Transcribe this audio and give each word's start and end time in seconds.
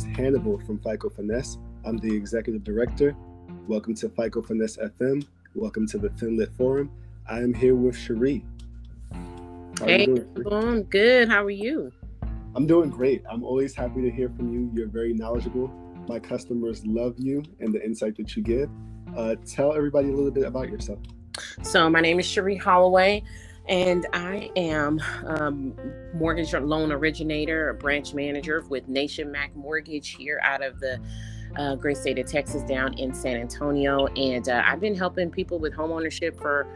is 0.00 0.16
Hannibal 0.16 0.58
from 0.60 0.78
FICO 0.78 1.10
Finesse. 1.10 1.58
I'm 1.84 1.98
the 1.98 2.14
executive 2.14 2.64
director. 2.64 3.14
Welcome 3.66 3.94
to 3.96 4.08
FICO 4.08 4.40
Finesse 4.40 4.78
FM. 4.78 5.26
Welcome 5.54 5.86
to 5.88 5.98
the 5.98 6.08
FinLit 6.10 6.56
Forum. 6.56 6.90
I 7.28 7.40
am 7.40 7.52
here 7.52 7.74
with 7.74 7.96
Cherie. 7.96 8.42
How 9.12 9.84
hey, 9.84 10.06
I'm 10.50 10.84
good. 10.84 11.28
How 11.28 11.44
are 11.44 11.50
you? 11.50 11.92
I'm 12.54 12.66
doing 12.66 12.88
great. 12.88 13.22
I'm 13.30 13.44
always 13.44 13.74
happy 13.74 14.00
to 14.00 14.10
hear 14.10 14.30
from 14.30 14.52
you. 14.52 14.70
You're 14.74 14.88
very 14.88 15.12
knowledgeable. 15.12 15.68
My 16.08 16.18
customers 16.18 16.86
love 16.86 17.16
you 17.18 17.42
and 17.58 17.72
the 17.72 17.84
insight 17.84 18.16
that 18.16 18.34
you 18.34 18.42
give. 18.42 18.70
Uh, 19.14 19.34
tell 19.44 19.74
everybody 19.74 20.08
a 20.08 20.12
little 20.12 20.30
bit 20.30 20.44
about 20.44 20.70
yourself. 20.70 21.00
So, 21.62 21.90
my 21.90 22.00
name 22.00 22.18
is 22.18 22.26
Cherie 22.26 22.56
Holloway 22.56 23.22
and 23.68 24.06
I 24.12 24.50
am 24.56 25.00
um, 25.24 25.74
mortgage 26.14 26.52
loan 26.54 26.92
originator, 26.92 27.70
a 27.70 27.74
branch 27.74 28.14
manager 28.14 28.64
with 28.68 28.88
Nation 28.88 29.30
Mac 29.30 29.54
Mortgage 29.54 30.10
here 30.10 30.40
out 30.42 30.62
of 30.62 30.80
the 30.80 31.00
uh, 31.56 31.74
great 31.76 31.96
state 31.96 32.18
of 32.18 32.26
Texas 32.26 32.62
down 32.62 32.96
in 32.98 33.14
San 33.14 33.36
Antonio. 33.36 34.06
And 34.08 34.48
uh, 34.48 34.62
I've 34.64 34.80
been 34.80 34.94
helping 34.94 35.30
people 35.30 35.58
with 35.58 35.74
homeownership 35.74 36.40
for 36.40 36.66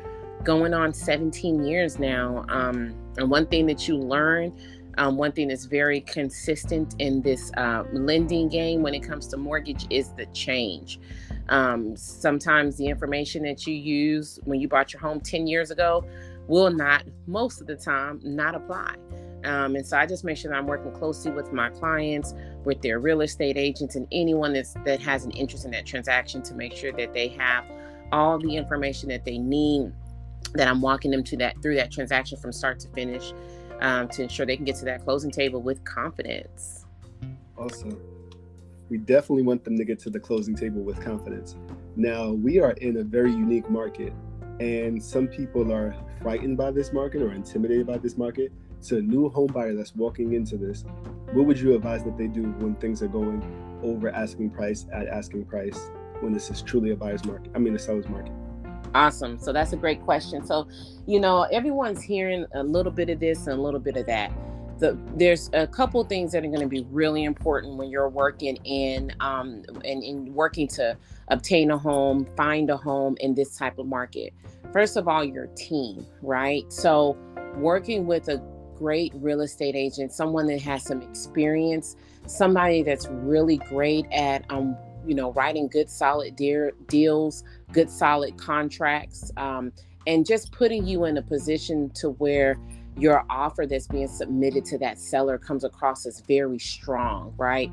going 0.45 0.75
on 0.75 0.93
17 0.93 1.65
years 1.65 1.99
now. 1.99 2.45
Um, 2.49 2.95
and 3.17 3.31
one 3.31 3.47
thing 3.47 3.67
that 3.67 3.89
you 3.89 3.97
learn, 3.97 4.53
um, 4.99 5.17
one 5.17 5.33
thing 5.33 5.49
that's 5.49 5.65
very 5.65 6.01
consistent 6.01 6.95
in 6.99 7.23
this 7.23 7.51
uh, 7.57 7.85
lending 7.93 8.49
game 8.49 8.83
when 8.83 8.95
it 8.95 9.01
comes 9.01 9.27
to 9.29 9.37
mortgage 9.37 9.87
is 9.91 10.11
the 10.11 10.27
change. 10.27 11.01
Um, 11.49 11.97
sometimes 11.97 12.77
the 12.77 12.87
information 12.87 13.43
that 13.45 13.67
you 13.67 13.75
use 13.75 14.39
when 14.45 14.61
you 14.61 14.69
bought 14.69 14.93
your 14.93 15.01
home 15.01 15.21
10 15.21 15.47
years 15.47 15.71
ago 15.71 16.05
will 16.47 16.71
not, 16.71 17.05
most 17.27 17.61
of 17.61 17.67
the 17.67 17.77
time, 17.77 18.21
not 18.23 18.55
apply. 18.55 18.95
Um, 19.45 19.77
and 19.77 19.87
so 19.87 19.99
I 19.99 20.07
just 20.07 20.25
make 20.25 20.39
sure 20.39 20.51
that 20.51 20.57
I'm 20.57 20.67
working 20.67 20.93
closely 20.93 21.31
with 21.31 21.53
my 21.53 21.69
clients, 21.69 22.35
with 22.65 22.81
their 22.81 22.99
real 22.99 23.21
estate 23.21 23.59
agents, 23.59 23.95
and 23.95 24.07
anyone 24.11 24.55
that's, 24.55 24.75
that 24.85 25.01
has 25.01 25.25
an 25.25 25.33
interest 25.33 25.67
in 25.67 25.71
that 25.73 25.85
transaction 25.85 26.43
to 26.43 26.55
make 26.55 26.75
sure 26.75 26.93
that 26.93 27.13
they 27.13 27.29
have 27.29 27.65
all 28.11 28.39
the 28.39 28.57
information 28.57 29.09
that 29.11 29.25
they 29.25 29.37
need, 29.37 29.93
that 30.55 30.67
I'm 30.67 30.81
walking 30.81 31.11
them 31.11 31.25
to 31.25 31.37
that 31.39 31.61
through 31.63 31.77
that 31.77 31.91
transaction 31.91 32.39
from 32.39 32.53
start 32.53 32.81
to 32.81 32.89
finish, 32.89 33.33
um, 33.81 34.09
to 34.09 34.23
ensure 34.23 34.47
they 34.47 34.57
can 34.57 34.65
get 34.65 34.77
to 34.77 34.85
that 34.87 35.05
closing 35.05 35.31
table 35.31 35.61
with 35.61 35.85
confidence. 35.85 36.87
Awesome. 37.59 38.01
We 38.89 38.99
definitely 38.99 39.43
want 39.43 39.65
them 39.65 39.77
to 39.77 39.85
get 39.85 39.99
to 40.01 40.11
the 40.11 40.21
closing 40.21 40.55
table 40.55 40.83
with 40.83 41.01
confidence. 41.03 41.57
Now, 41.97 42.33
we 42.33 42.61
are 42.61 42.73
in 42.73 42.99
a 42.99 43.03
very 43.03 43.31
unique 43.31 43.69
market 43.69 44.13
and 44.61 45.03
some 45.03 45.27
people 45.27 45.73
are 45.73 45.95
frightened 46.23 46.57
by 46.57 46.71
this 46.71 46.93
market 46.93 47.23
or 47.23 47.33
intimidated 47.33 47.87
by 47.87 47.99
this 47.99 48.17
market. 48.17 48.53
So 48.81 48.97
a 48.97 49.01
new 49.01 49.29
home 49.31 49.47
buyer 49.49 49.75
that's 49.75 49.95
walking 49.95 50.35
into 50.35 50.57
this, 50.57 50.85
what 51.33 51.47
would 51.47 51.59
you 51.59 51.75
advise 51.75 52.05
that 52.05 52.19
they 52.19 52.29
do 52.29 52.43
when 52.59 52.75
things 52.75 53.03
are 53.03 53.09
going 53.09 53.43
over 53.83 54.11
asking 54.11 54.51
price 54.51 54.87
at 54.93 55.09
asking 55.09 55.47
price 55.47 55.91
when 56.21 56.33
this 56.33 56.51
is 56.51 56.63
truly 56.63 56.91
a 56.91 56.97
buyer's 56.97 57.25
market? 57.25 57.51
I 57.55 57.59
mean, 57.59 57.75
a 57.75 57.79
seller's 57.79 58.09
market. 58.09 58.33
Awesome. 58.95 59.39
So 59.39 59.53
that's 59.53 59.73
a 59.73 59.77
great 59.77 60.03
question. 60.03 60.47
So, 60.47 60.69
you 61.07 61.19
know, 61.19 61.43
everyone's 61.51 62.03
hearing 62.03 62.47
a 62.55 62.63
little 62.63 62.93
bit 62.93 63.09
of 63.09 63.19
this 63.19 63.47
and 63.47 63.59
a 63.59 63.61
little 63.61 63.81
bit 63.81 63.97
of 63.97 64.07
that. 64.07 64.33
The, 64.79 64.99
there's 65.17 65.51
a 65.53 65.67
couple 65.67 66.05
things 66.05 66.33
that 66.33 66.45
are 66.45 66.49
going 66.49 66.61
to 66.61 66.69
be 66.69 66.87
really 66.91 67.25
important 67.25 67.77
when 67.77 67.91
you're 67.91 68.09
working 68.09 68.57
in 68.65 69.13
um, 69.21 69.63
and, 69.85 70.03
and 70.03 70.35
working 70.35 70.69
to 70.69 70.97
obtain 71.29 71.71
a 71.71 71.79
home, 71.79 72.27
find 72.37 72.71
a 72.71 72.77
home 72.77 73.17
in 73.21 73.35
this 73.35 73.57
type 73.57 73.79
of 73.79 73.87
market. 73.87 74.33
First 74.73 74.97
of 74.97 75.09
all, 75.09 75.25
your 75.25 75.47
team, 75.49 76.07
right? 76.23 76.71
So, 76.73 77.17
working 77.57 78.07
with 78.07 78.29
a 78.29 78.43
great 78.77 79.13
real 79.17 79.41
estate 79.41 79.77
agent, 79.77 80.13
someone 80.13 80.47
that 80.49 80.61
has 80.61 80.83
some 80.83 81.01
experience, 81.01 81.97
somebody 82.27 82.83
that's 82.83 83.07
really 83.09 83.59
great 83.59 84.07
at, 84.13 84.45
um, 84.51 84.77
you 85.07 85.15
know, 85.15 85.33
writing 85.33 85.69
good, 85.69 85.89
solid 85.89 86.35
de- 86.37 86.73
deals, 86.89 87.45
good, 87.73 87.89
solid 87.89 88.37
contracts, 88.37 89.31
um, 89.37 89.73
and 90.07 90.27
just 90.27 90.53
putting 90.53 90.87
you 90.87 91.05
in 91.05 91.17
a 91.17 91.23
position 91.23 91.91
to 91.91 92.11
where 92.11 92.59
your 92.97 93.25
offer 93.29 93.67
that's 93.67 93.89
being 93.89 94.09
submitted 94.09 94.65
to 94.65 94.79
that 94.79 94.99
seller 94.99 95.39
comes 95.39 95.65
across 95.65 96.07
as 96.07 96.21
very 96.21 96.59
strong, 96.59 97.35
right? 97.37 97.71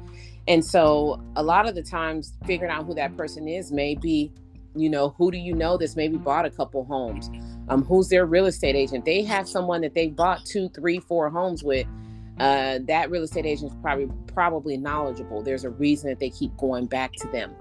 And 0.47 0.65
so 0.65 1.21
a 1.35 1.43
lot 1.43 1.67
of 1.67 1.75
the 1.75 1.83
times 1.83 2.33
figuring 2.45 2.71
out 2.71 2.85
who 2.85 2.93
that 2.95 3.15
person 3.15 3.47
is 3.47 3.71
may 3.71 3.95
be, 3.95 4.31
you 4.75 4.89
know, 4.89 5.09
who 5.17 5.31
do 5.31 5.37
you 5.37 5.53
know 5.53 5.77
that's 5.77 5.95
maybe 5.95 6.17
bought 6.17 6.45
a 6.45 6.49
couple 6.49 6.83
homes? 6.85 7.29
Um, 7.69 7.83
who's 7.83 8.09
their 8.09 8.25
real 8.25 8.47
estate 8.47 8.75
agent? 8.75 9.05
They 9.05 9.23
have 9.23 9.47
someone 9.47 9.81
that 9.81 9.93
they 9.93 10.07
bought 10.07 10.45
two, 10.45 10.69
three, 10.69 10.99
four 10.99 11.29
homes 11.29 11.63
with. 11.63 11.87
Uh, 12.39 12.79
that 12.87 13.11
real 13.11 13.23
estate 13.23 13.45
agent 13.45 13.71
is 13.71 13.77
probably 13.81 14.09
probably 14.33 14.77
knowledgeable. 14.77 15.43
There's 15.43 15.63
a 15.63 15.69
reason 15.69 16.09
that 16.09 16.19
they 16.19 16.29
keep 16.29 16.55
going 16.57 16.87
back 16.87 17.11
to 17.13 17.27
them 17.27 17.53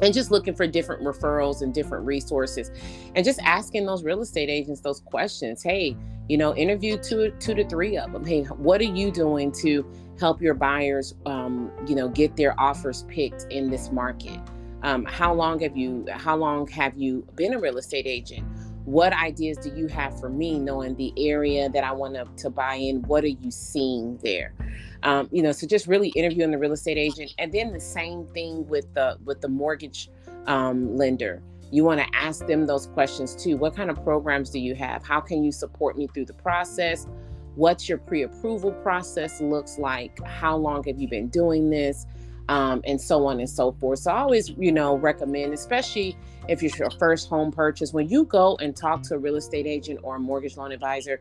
and 0.00 0.14
just 0.14 0.30
looking 0.30 0.54
for 0.54 0.66
different 0.66 1.02
referrals 1.02 1.62
and 1.62 1.74
different 1.74 2.06
resources 2.06 2.70
and 3.14 3.24
just 3.24 3.40
asking 3.42 3.86
those 3.86 4.04
real 4.04 4.20
estate 4.20 4.48
agents 4.48 4.80
those 4.80 5.00
questions 5.00 5.62
hey 5.62 5.96
you 6.28 6.36
know 6.36 6.54
interview 6.54 6.96
two 6.98 7.32
two 7.38 7.54
to 7.54 7.66
three 7.68 7.96
of 7.96 8.12
them 8.12 8.24
hey 8.24 8.42
what 8.44 8.80
are 8.80 8.84
you 8.84 9.10
doing 9.10 9.50
to 9.52 9.84
help 10.18 10.42
your 10.42 10.54
buyers, 10.54 11.14
um, 11.26 11.70
you 11.86 11.94
know, 11.94 12.08
get 12.08 12.36
their 12.36 12.58
offers 12.60 13.04
picked 13.08 13.46
in 13.50 13.70
this 13.70 13.90
market. 13.90 14.38
Um, 14.82 15.04
how 15.04 15.32
long 15.32 15.60
have 15.60 15.76
you? 15.76 16.06
How 16.10 16.36
long 16.36 16.66
have 16.68 16.96
you 16.96 17.26
been 17.34 17.54
a 17.54 17.58
real 17.58 17.78
estate 17.78 18.06
agent? 18.06 18.46
What 18.84 19.12
ideas 19.12 19.58
do 19.58 19.70
you 19.76 19.86
have 19.88 20.18
for 20.18 20.28
me, 20.28 20.58
knowing 20.58 20.94
the 20.96 21.12
area 21.16 21.68
that 21.68 21.84
I 21.84 21.92
want 21.92 22.14
to, 22.14 22.26
to 22.42 22.50
buy 22.50 22.76
in? 22.76 23.02
What 23.02 23.24
are 23.24 23.28
you 23.28 23.50
seeing 23.50 24.18
there? 24.18 24.54
Um, 25.02 25.28
you 25.30 25.42
know, 25.42 25.52
so 25.52 25.66
just 25.66 25.86
really 25.86 26.08
interviewing 26.10 26.50
the 26.50 26.58
real 26.58 26.72
estate 26.72 26.96
agent, 26.96 27.34
and 27.38 27.52
then 27.52 27.72
the 27.72 27.80
same 27.80 28.26
thing 28.26 28.66
with 28.68 28.92
the 28.94 29.18
with 29.24 29.40
the 29.40 29.48
mortgage 29.48 30.10
um, 30.46 30.96
lender. 30.96 31.42
You 31.70 31.84
want 31.84 32.00
to 32.00 32.06
ask 32.14 32.46
them 32.46 32.66
those 32.66 32.86
questions 32.86 33.34
too. 33.34 33.56
What 33.56 33.76
kind 33.76 33.90
of 33.90 34.02
programs 34.02 34.50
do 34.50 34.58
you 34.58 34.74
have? 34.74 35.04
How 35.04 35.20
can 35.20 35.44
you 35.44 35.52
support 35.52 35.96
me 35.98 36.06
through 36.06 36.26
the 36.26 36.34
process? 36.34 37.06
What's 37.54 37.88
your 37.88 37.98
pre-approval 37.98 38.72
process 38.72 39.40
looks 39.40 39.78
like 39.78 40.22
how 40.24 40.56
long 40.56 40.84
have 40.84 40.98
you 40.98 41.08
been 41.08 41.28
doing 41.28 41.70
this 41.70 42.06
um, 42.48 42.80
and 42.84 43.00
so 43.00 43.26
on 43.26 43.40
and 43.40 43.50
so 43.50 43.72
forth 43.72 43.98
so 43.98 44.10
i 44.10 44.20
always 44.20 44.50
you 44.50 44.72
know 44.72 44.94
recommend 44.94 45.52
especially 45.52 46.16
if 46.48 46.62
it's 46.62 46.78
your 46.78 46.88
first 46.92 47.28
home 47.28 47.50
purchase 47.52 47.92
when 47.92 48.08
you 48.08 48.24
go 48.24 48.56
and 48.62 48.74
talk 48.74 49.02
to 49.02 49.14
a 49.14 49.18
real 49.18 49.36
estate 49.36 49.66
agent 49.66 49.98
or 50.02 50.16
a 50.16 50.18
mortgage 50.18 50.56
loan 50.56 50.72
advisor 50.72 51.20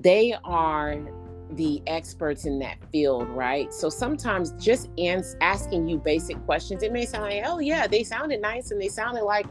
they 0.00 0.34
are 0.44 0.96
the 1.52 1.82
experts 1.86 2.44
in 2.44 2.58
that 2.60 2.78
field, 2.92 3.28
right? 3.28 3.72
So 3.72 3.88
sometimes 3.88 4.52
just 4.52 4.88
ans- 4.98 5.36
asking 5.40 5.88
you 5.88 5.98
basic 5.98 6.42
questions, 6.44 6.82
it 6.82 6.92
may 6.92 7.04
sound 7.04 7.24
like, 7.24 7.42
oh, 7.44 7.58
yeah, 7.58 7.86
they 7.86 8.04
sounded 8.04 8.40
nice 8.40 8.70
and 8.70 8.80
they 8.80 8.88
sounded 8.88 9.24
like 9.24 9.46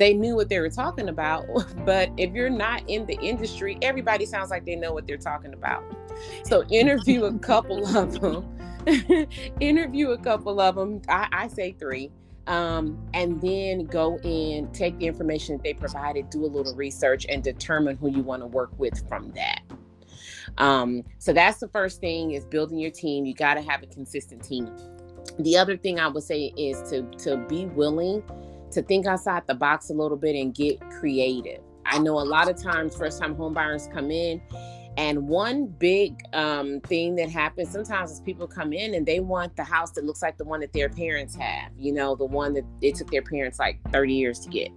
they 0.00 0.14
knew 0.14 0.34
what 0.34 0.48
they 0.48 0.58
were 0.58 0.70
talking 0.70 1.08
about. 1.08 1.46
But 1.84 2.10
if 2.16 2.32
you're 2.34 2.50
not 2.50 2.82
in 2.88 3.06
the 3.06 3.18
industry, 3.20 3.78
everybody 3.82 4.26
sounds 4.26 4.50
like 4.50 4.64
they 4.64 4.76
know 4.76 4.92
what 4.92 5.06
they're 5.06 5.16
talking 5.16 5.52
about. 5.52 5.82
So 6.44 6.64
interview 6.70 7.24
a 7.24 7.38
couple 7.38 7.86
of 7.96 8.20
them. 8.20 8.58
interview 9.60 10.10
a 10.10 10.18
couple 10.18 10.60
of 10.60 10.74
them. 10.74 11.02
I, 11.08 11.28
I 11.32 11.48
say 11.48 11.72
three. 11.72 12.10
Um, 12.46 12.98
and 13.14 13.40
then 13.40 13.84
go 13.84 14.18
in, 14.18 14.70
take 14.72 14.98
the 14.98 15.06
information 15.06 15.56
that 15.56 15.62
they 15.62 15.74
provided, 15.74 16.30
do 16.30 16.44
a 16.44 16.48
little 16.48 16.74
research, 16.74 17.26
and 17.28 17.42
determine 17.42 17.96
who 17.96 18.10
you 18.10 18.22
want 18.22 18.42
to 18.42 18.46
work 18.46 18.70
with 18.78 19.06
from 19.08 19.32
that. 19.32 19.60
Um, 20.58 21.04
so 21.18 21.32
that's 21.32 21.58
the 21.58 21.68
first 21.68 22.00
thing 22.00 22.32
is 22.32 22.44
building 22.44 22.78
your 22.78 22.90
team. 22.90 23.24
You 23.24 23.34
got 23.34 23.54
to 23.54 23.62
have 23.62 23.82
a 23.82 23.86
consistent 23.86 24.42
team. 24.42 24.70
The 25.38 25.56
other 25.56 25.76
thing 25.76 26.00
I 26.00 26.08
would 26.08 26.24
say 26.24 26.52
is 26.56 26.82
to 26.90 27.02
to 27.24 27.36
be 27.48 27.66
willing 27.66 28.22
to 28.72 28.82
think 28.82 29.06
outside 29.06 29.46
the 29.46 29.54
box 29.54 29.90
a 29.90 29.94
little 29.94 30.16
bit 30.16 30.36
and 30.36 30.54
get 30.54 30.80
creative. 30.90 31.60
I 31.86 31.98
know 31.98 32.20
a 32.20 32.22
lot 32.22 32.48
of 32.48 32.62
times 32.62 32.96
first 32.96 33.20
time 33.20 33.34
homebuyers 33.34 33.92
come 33.92 34.10
in 34.10 34.40
and 34.96 35.28
one 35.28 35.66
big 35.66 36.20
um, 36.32 36.80
thing 36.80 37.14
that 37.16 37.30
happens 37.30 37.70
sometimes 37.70 38.10
is 38.10 38.20
people 38.20 38.46
come 38.46 38.72
in 38.72 38.94
and 38.94 39.06
they 39.06 39.20
want 39.20 39.56
the 39.56 39.64
house 39.64 39.92
that 39.92 40.04
looks 40.04 40.20
like 40.20 40.36
the 40.36 40.44
one 40.44 40.60
that 40.60 40.72
their 40.72 40.88
parents 40.88 41.34
have, 41.36 41.72
you 41.78 41.92
know, 41.92 42.14
the 42.14 42.24
one 42.24 42.54
that 42.54 42.64
it 42.80 42.96
took 42.96 43.10
their 43.10 43.22
parents 43.22 43.58
like 43.58 43.78
30 43.92 44.14
years 44.14 44.40
to 44.40 44.50
get. 44.50 44.70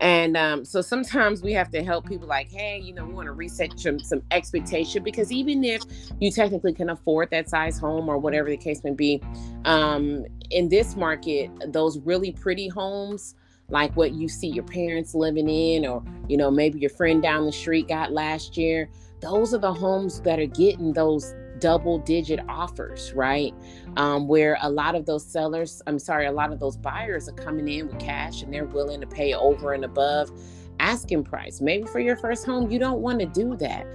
And 0.00 0.36
um, 0.36 0.64
so 0.64 0.82
sometimes 0.82 1.42
we 1.42 1.52
have 1.52 1.70
to 1.70 1.82
help 1.82 2.06
people 2.06 2.28
like, 2.28 2.50
hey, 2.50 2.78
you 2.78 2.92
know, 2.92 3.04
we 3.04 3.14
want 3.14 3.26
to 3.26 3.32
reset 3.32 3.78
some, 3.78 3.98
some 3.98 4.22
expectation 4.30 5.02
because 5.02 5.32
even 5.32 5.64
if 5.64 5.82
you 6.20 6.30
technically 6.30 6.74
can 6.74 6.90
afford 6.90 7.30
that 7.30 7.48
size 7.48 7.78
home 7.78 8.08
or 8.08 8.18
whatever 8.18 8.50
the 8.50 8.56
case 8.56 8.84
may 8.84 8.90
be, 8.92 9.22
um, 9.64 10.26
in 10.50 10.68
this 10.68 10.96
market, 10.96 11.50
those 11.72 11.98
really 12.00 12.32
pretty 12.32 12.68
homes, 12.68 13.34
like 13.68 13.96
what 13.96 14.12
you 14.12 14.28
see 14.28 14.48
your 14.48 14.64
parents 14.64 15.14
living 15.14 15.48
in, 15.48 15.86
or, 15.86 16.04
you 16.28 16.36
know, 16.36 16.50
maybe 16.50 16.78
your 16.78 16.90
friend 16.90 17.22
down 17.22 17.46
the 17.46 17.52
street 17.52 17.88
got 17.88 18.12
last 18.12 18.56
year, 18.56 18.88
those 19.20 19.54
are 19.54 19.58
the 19.58 19.72
homes 19.72 20.20
that 20.20 20.38
are 20.38 20.46
getting 20.46 20.92
those 20.92 21.34
double 21.58 21.98
digit 21.98 22.40
offers, 22.48 23.12
right? 23.14 23.54
Um, 23.96 24.28
where 24.28 24.58
a 24.62 24.70
lot 24.70 24.94
of 24.94 25.06
those 25.06 25.24
sellers, 25.24 25.82
I'm 25.86 25.98
sorry, 25.98 26.26
a 26.26 26.32
lot 26.32 26.52
of 26.52 26.60
those 26.60 26.76
buyers 26.76 27.28
are 27.28 27.32
coming 27.32 27.68
in 27.68 27.88
with 27.88 27.98
cash 27.98 28.42
and 28.42 28.52
they're 28.52 28.64
willing 28.64 29.00
to 29.00 29.06
pay 29.06 29.34
over 29.34 29.72
and 29.72 29.84
above 29.84 30.30
asking 30.78 31.24
price. 31.24 31.60
Maybe 31.60 31.86
for 31.86 32.00
your 32.00 32.16
first 32.16 32.44
home, 32.44 32.70
you 32.70 32.78
don't 32.78 33.00
want 33.00 33.20
to 33.20 33.26
do 33.26 33.56
that. 33.56 33.86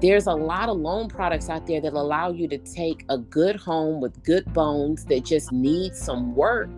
there's 0.00 0.26
a 0.26 0.32
lot 0.32 0.68
of 0.68 0.78
loan 0.78 1.08
products 1.08 1.48
out 1.48 1.66
there 1.66 1.80
that 1.80 1.92
allow 1.92 2.30
you 2.30 2.46
to 2.48 2.58
take 2.58 3.04
a 3.08 3.18
good 3.18 3.56
home 3.56 4.00
with 4.00 4.22
good 4.22 4.52
bones 4.52 5.04
that 5.06 5.24
just 5.24 5.50
needs 5.50 5.98
some 5.98 6.34
work. 6.36 6.70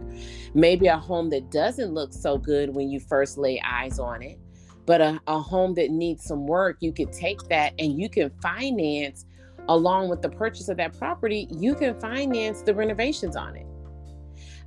Maybe 0.55 0.87
a 0.87 0.97
home 0.97 1.29
that 1.31 1.51
doesn't 1.51 1.93
look 1.93 2.13
so 2.13 2.39
good 2.39 2.75
when 2.75 2.89
you 2.89 2.99
first 2.99 3.37
lay 3.37 3.61
eyes 3.61 3.99
on 3.99 4.23
it, 4.23 4.39
but 4.87 5.01
a, 5.03 5.21
a 5.27 5.39
home 5.39 5.75
that 5.75 5.91
needs 5.91 6.25
some 6.25 6.47
work, 6.47 6.79
you 6.81 6.93
could 6.93 7.13
take 7.13 7.43
that 7.49 7.75
and 7.79 8.01
you 8.01 8.09
can 8.09 8.31
finance 8.41 9.27
along 9.69 10.09
with 10.09 10.23
the 10.23 10.29
purchase 10.29 10.69
of 10.69 10.77
that 10.79 10.97
property, 10.99 11.49
you 11.51 11.75
can 11.75 11.99
finance 12.01 12.63
the 12.63 12.75
renovations 12.75 13.37
on 13.37 13.57
it. 13.57 13.67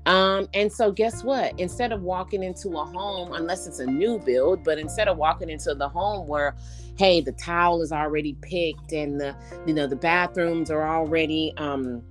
Um, 0.05 0.49
and 0.53 0.71
so 0.71 0.91
guess 0.91 1.23
what? 1.23 1.57
Instead 1.59 1.91
of 1.93 2.01
walking 2.01 2.43
into 2.43 2.69
a 2.77 2.83
home, 2.85 3.33
unless 3.33 3.67
it's 3.67 3.79
a 3.79 3.85
new 3.85 4.19
build, 4.19 4.63
but 4.63 4.77
instead 4.77 5.07
of 5.07 5.17
walking 5.17 5.49
into 5.49 5.73
the 5.75 5.87
home 5.87 6.27
where, 6.27 6.55
hey, 6.97 7.21
the 7.21 7.31
towel 7.31 7.81
is 7.81 7.91
already 7.91 8.35
picked 8.41 8.91
and 8.91 9.19
the 9.19 9.35
you 9.65 9.73
know 9.73 9.87
the 9.87 9.95
bathrooms 9.95 10.69
are 10.69 10.87
already 10.87 11.53
um 11.57 12.03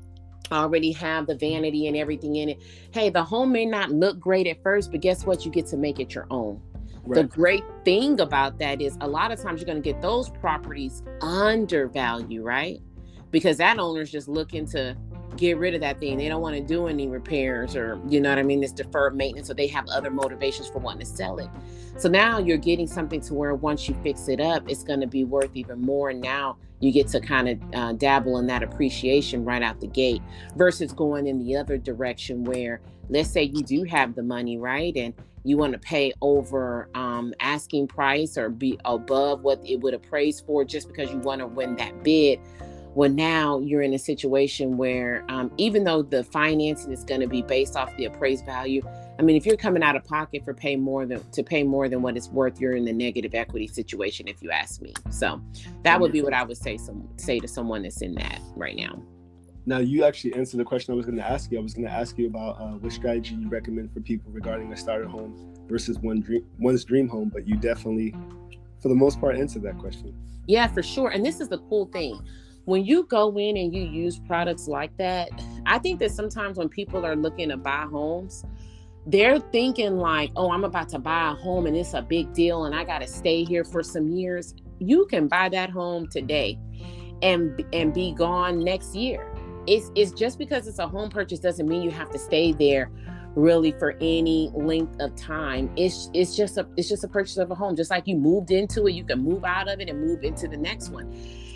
already 0.51 0.93
have 0.93 1.27
the 1.27 1.35
vanity 1.35 1.87
and 1.87 1.97
everything 1.97 2.37
in 2.37 2.51
it. 2.51 2.63
Hey, 2.93 3.11
the 3.11 3.23
home 3.23 3.53
may 3.53 3.67
not 3.67 3.91
look 3.91 4.19
great 4.19 4.47
at 4.47 4.63
first, 4.63 4.91
but 4.91 5.01
guess 5.01 5.25
what? 5.25 5.45
You 5.45 5.51
get 5.51 5.67
to 5.69 5.77
make 5.77 6.01
it 6.01 6.15
your 6.15 6.27
own. 6.31 6.61
Right. 7.05 7.23
The 7.23 7.25
great 7.25 7.65
thing 7.85 8.21
about 8.21 8.59
that 8.59 8.81
is 8.81 8.97
a 9.01 9.09
lot 9.09 9.33
of 9.33 9.41
times 9.41 9.61
you're 9.61 9.67
going 9.67 9.83
to 9.83 9.93
get 9.93 10.01
those 10.01 10.31
properties 10.31 11.03
under 11.21 11.89
value, 11.89 12.43
right? 12.43 12.81
Because 13.31 13.57
that 13.57 13.79
owner's 13.79 14.11
just 14.11 14.29
looking 14.29 14.67
to 14.67 14.97
get 15.37 15.57
rid 15.57 15.75
of 15.75 15.81
that 15.81 15.99
thing. 15.99 16.19
They 16.19 16.29
don't 16.29 16.43
want 16.43 16.57
to 16.57 16.63
do 16.63 16.87
any 16.87 17.09
repairs 17.09 17.75
or, 17.75 18.01
you 18.07 18.21
know 18.21 18.29
what 18.29 18.39
I 18.39 18.43
mean? 18.43 18.63
It's 18.63 18.73
deferred 18.73 19.17
maintenance, 19.17 19.49
so 19.49 19.55
they 19.55 19.67
have 19.69 19.89
other 19.89 20.11
motivations 20.11 20.69
for 20.69 20.79
wanting 20.79 21.01
to 21.01 21.07
sell 21.07 21.39
it. 21.39 21.49
So 21.97 22.09
now 22.09 22.39
you're 22.39 22.59
getting 22.59 22.87
something 22.87 23.21
to 23.23 23.35
where 23.35 23.55
once 23.55 23.89
you 23.89 23.97
fix 24.03 24.29
it 24.29 24.41
up, 24.41 24.71
it's 24.71 24.85
going 24.85 25.01
to 25.01 25.07
be 25.07 25.25
worth 25.25 25.51
even 25.55 25.81
more. 25.81 26.11
And 26.11 26.21
now 26.21 26.57
you 26.81 26.93
get 26.93 27.09
to 27.09 27.21
kind 27.21 27.49
of 27.49 27.75
uh, 27.75 27.93
dabble 27.95 28.39
in 28.39 28.47
that 28.49 28.63
appreciation 28.63 29.45
right 29.45 29.63
out 29.63 29.81
the 29.81 29.87
gate 29.87 30.23
versus 30.57 30.93
going 30.93 31.27
in 31.27 31.39
the 31.39 31.57
other 31.57 31.79
direction 31.79 32.45
where, 32.45 32.81
let's 33.09 33.31
say 33.31 33.43
you 33.45 33.63
do 33.63 33.85
have 33.85 34.15
the 34.15 34.23
money, 34.23 34.59
right? 34.59 34.95
And 34.97 35.15
you 35.45 35.57
want 35.57 35.73
to 35.73 35.79
pay 35.79 36.13
over 36.21 36.89
um, 36.95 37.35
asking 37.41 37.89
price 37.89 38.37
or 38.37 38.49
be 38.49 38.79
above 38.85 39.43
what 39.43 39.61
it 39.65 39.81
would 39.81 39.95
appraise 39.95 40.41
for 40.41 40.65
just 40.65 40.89
because 40.89 41.11
you 41.11 41.19
want 41.19 41.41
to 41.41 41.47
win 41.47 41.77
that 41.77 42.03
bid. 42.03 42.39
Well 42.95 43.11
now 43.11 43.59
you're 43.59 43.83
in 43.83 43.95
a 43.95 43.99
situation 43.99 44.77
where 44.77 45.25
um, 45.29 45.51
even 45.57 45.85
though 45.85 46.03
the 46.03 46.23
financing 46.25 46.93
is 46.93 47.05
going 47.05 47.23
to 47.23 47.27
be 47.27 47.41
based 47.43 47.75
off 47.75 47.95
the 47.97 48.05
appraised 48.05 48.45
value 48.45 48.83
i 49.19 49.23
mean 49.23 49.37
if 49.37 49.47
you're 49.47 49.57
coming 49.57 49.83
out 49.83 49.97
of 49.97 50.05
pocket 50.05 50.45
for 50.45 50.53
pay 50.53 50.77
more 50.77 51.07
than 51.07 51.23
to 51.31 51.43
pay 51.43 51.63
more 51.63 51.89
than 51.89 52.03
what 52.03 52.17
it's 52.17 52.29
worth 52.29 52.61
you're 52.61 52.77
in 52.77 52.85
the 52.85 52.93
negative 52.93 53.35
equity 53.35 53.67
situation 53.67 54.29
if 54.29 54.43
you 54.43 54.51
ask 54.51 54.83
me. 54.83 54.93
So 55.11 55.41
that 55.83 56.01
would 56.01 56.13
be 56.13 56.23
what 56.23 56.35
i 56.35 56.43
would 56.43 56.59
say 56.59 56.77
some 56.77 57.09
say 57.17 57.39
to 57.39 57.49
someone 57.49 57.83
that's 57.83 58.03
in 58.03 58.15
that 58.17 58.41
right 58.57 58.77
now 58.77 59.03
now 59.67 59.79
you 59.79 60.05
actually 60.05 60.33
answered 60.35 60.59
the 60.59 60.65
question 60.65 60.93
i 60.93 60.97
was 60.97 61.07
going 61.07 61.17
to 61.17 61.27
ask 61.27 61.51
you 61.51 61.59
i 61.59 61.63
was 61.63 61.75
going 61.75 61.87
to 61.87 61.93
ask 61.93 62.19
you 62.19 62.27
about 62.27 62.61
uh, 62.61 62.73
which 62.79 62.95
strategy 62.95 63.35
you 63.35 63.49
recommend 63.49 63.93
for 63.93 64.01
people 64.01 64.31
regarding 64.33 64.73
a 64.73 64.77
starter 64.77 65.07
home 65.07 65.55
versus 65.69 65.99
one 65.99 66.21
dream 66.21 66.45
one's 66.59 66.85
dream 66.85 67.09
home 67.09 67.31
but 67.33 67.47
you 67.47 67.57
definitely 67.57 68.15
for 68.81 68.89
the 68.89 68.95
most 68.95 69.21
part 69.21 69.37
answered 69.37 69.63
that 69.63 69.79
question 69.79 70.15
yeah 70.47 70.67
for 70.67 70.83
sure 70.83 71.11
and 71.11 71.25
this 71.25 71.41
is 71.41 71.49
the 71.49 71.59
cool 71.59 71.87
thing 71.87 72.21
when 72.65 72.85
you 72.85 73.05
go 73.05 73.37
in 73.39 73.57
and 73.57 73.75
you 73.75 73.83
use 73.83 74.19
products 74.21 74.69
like 74.69 74.97
that, 74.97 75.31
I 75.67 75.79
think 75.79 75.99
that 76.01 76.13
sometimes 76.13 76.59
when 76.59 76.69
people 76.69 77.05
are 77.05 77.17
looking 77.17 77.49
to 77.49 77.57
buy 77.57 77.87
homes, 77.91 78.45
they're 79.07 79.41
thinking 79.41 79.99
like, 79.99 80.31
oh, 80.37 80.51
I'm 80.51 80.63
about 80.63 80.89
to 80.91 80.99
buy 80.99 81.33
a 81.33 81.35
home 81.35 81.67
and 81.67 81.77
it's 81.77 81.95
a 81.95 82.03
big 82.03 82.33
deal 82.33 82.65
and 82.67 82.75
I 82.75 82.85
got 82.85 83.01
to 83.01 83.09
stay 83.09 83.43
here 83.43 83.65
for 83.65 83.83
some 83.83 84.09
years. 84.09 84.55
You 84.79 85.07
can 85.07 85.27
buy 85.27 85.49
that 85.49 85.71
home 85.71 86.09
today 86.09 86.59
and 87.21 87.65
and 87.73 87.93
be 87.93 88.13
gone 88.13 88.61
next 88.61 88.95
year. 88.95 89.32
It's 89.67 89.91
it's 89.95 90.13
just 90.13 90.39
because 90.39 90.67
it's 90.67 90.79
a 90.79 90.89
home 90.89 91.11
purchase 91.11 91.39
doesn't 91.39 91.69
mean 91.69 91.83
you 91.83 91.91
have 91.91 92.11
to 92.11 92.19
stay 92.19 92.53
there 92.53 92.91
really 93.35 93.73
for 93.73 93.97
any 94.01 94.51
length 94.55 95.01
of 95.01 95.15
time. 95.17 95.71
It's 95.77 96.11
it's 96.13 96.37
just 96.37 96.59
a 96.59 96.67
it's 96.77 96.89
just 96.89 97.05
a 97.05 97.09
purchase 97.09 97.39
of 97.39 97.51
a 97.51 97.55
home. 97.55 97.77
Just 97.77 97.91
like 97.91 98.07
you 98.07 98.17
moved 98.17 98.51
into 98.51 98.87
it, 98.87 98.93
you 98.93 99.05
can 99.05 99.23
move 99.23 99.45
out 99.45 99.69
of 99.69 99.81
it 99.81 99.89
and 99.89 100.01
move 100.01 100.25
into 100.25 100.49
the 100.49 100.57
next 100.57 100.91
one. 100.91 101.13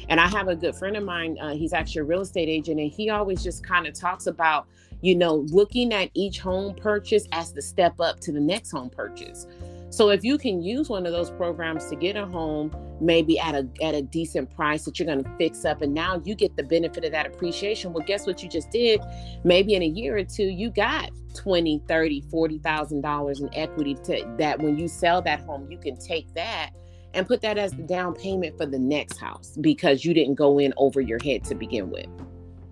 And 0.08 0.20
I 0.20 0.28
have 0.28 0.48
a 0.48 0.54
good 0.54 0.74
friend 0.74 0.96
of 0.96 1.04
mine, 1.04 1.36
uh, 1.40 1.54
he's 1.54 1.72
actually 1.72 2.02
a 2.02 2.04
real 2.04 2.20
estate 2.20 2.48
agent, 2.48 2.78
and 2.78 2.90
he 2.90 3.10
always 3.10 3.42
just 3.42 3.66
kind 3.66 3.86
of 3.86 3.94
talks 3.94 4.28
about, 4.28 4.68
you 5.00 5.16
know, 5.16 5.46
looking 5.48 5.92
at 5.92 6.10
each 6.14 6.38
home 6.38 6.74
purchase 6.74 7.26
as 7.32 7.52
the 7.52 7.60
step 7.60 8.00
up 8.00 8.20
to 8.20 8.32
the 8.32 8.40
next 8.40 8.70
home 8.70 8.88
purchase. 8.88 9.46
So 9.90 10.10
if 10.10 10.24
you 10.24 10.36
can 10.36 10.62
use 10.62 10.88
one 10.88 11.06
of 11.06 11.12
those 11.12 11.30
programs 11.30 11.86
to 11.86 11.96
get 11.96 12.16
a 12.16 12.26
home 12.26 12.74
maybe 13.00 13.38
at 13.38 13.54
a 13.54 13.68
at 13.82 13.94
a 13.94 14.02
decent 14.02 14.54
price 14.54 14.84
that 14.84 14.98
you're 14.98 15.06
going 15.06 15.22
to 15.22 15.36
fix 15.36 15.64
up 15.64 15.82
and 15.82 15.92
now 15.92 16.20
you 16.24 16.34
get 16.34 16.56
the 16.56 16.62
benefit 16.62 17.04
of 17.04 17.12
that 17.12 17.26
appreciation, 17.26 17.92
well 17.92 18.04
guess 18.04 18.26
what 18.26 18.42
you 18.42 18.48
just 18.48 18.70
did? 18.70 19.00
Maybe 19.44 19.74
in 19.74 19.82
a 19.82 19.86
year 19.86 20.16
or 20.16 20.24
two 20.24 20.44
you 20.44 20.70
got 20.70 21.10
20, 21.34 21.82
30, 21.86 22.22
40,000 22.30 23.00
dollars 23.00 23.40
in 23.40 23.54
equity 23.54 23.94
to 24.04 24.34
that 24.38 24.58
when 24.60 24.78
you 24.78 24.88
sell 24.88 25.20
that 25.22 25.40
home 25.40 25.70
you 25.70 25.78
can 25.78 25.96
take 25.96 26.32
that 26.34 26.70
and 27.16 27.26
put 27.26 27.40
that 27.40 27.56
as 27.56 27.72
the 27.72 27.82
down 27.82 28.14
payment 28.14 28.56
for 28.58 28.66
the 28.66 28.78
next 28.78 29.16
house 29.18 29.56
because 29.60 30.04
you 30.04 30.12
didn't 30.12 30.34
go 30.34 30.58
in 30.58 30.72
over 30.76 31.00
your 31.00 31.18
head 31.24 31.42
to 31.44 31.54
begin 31.54 31.90
with. 31.90 32.06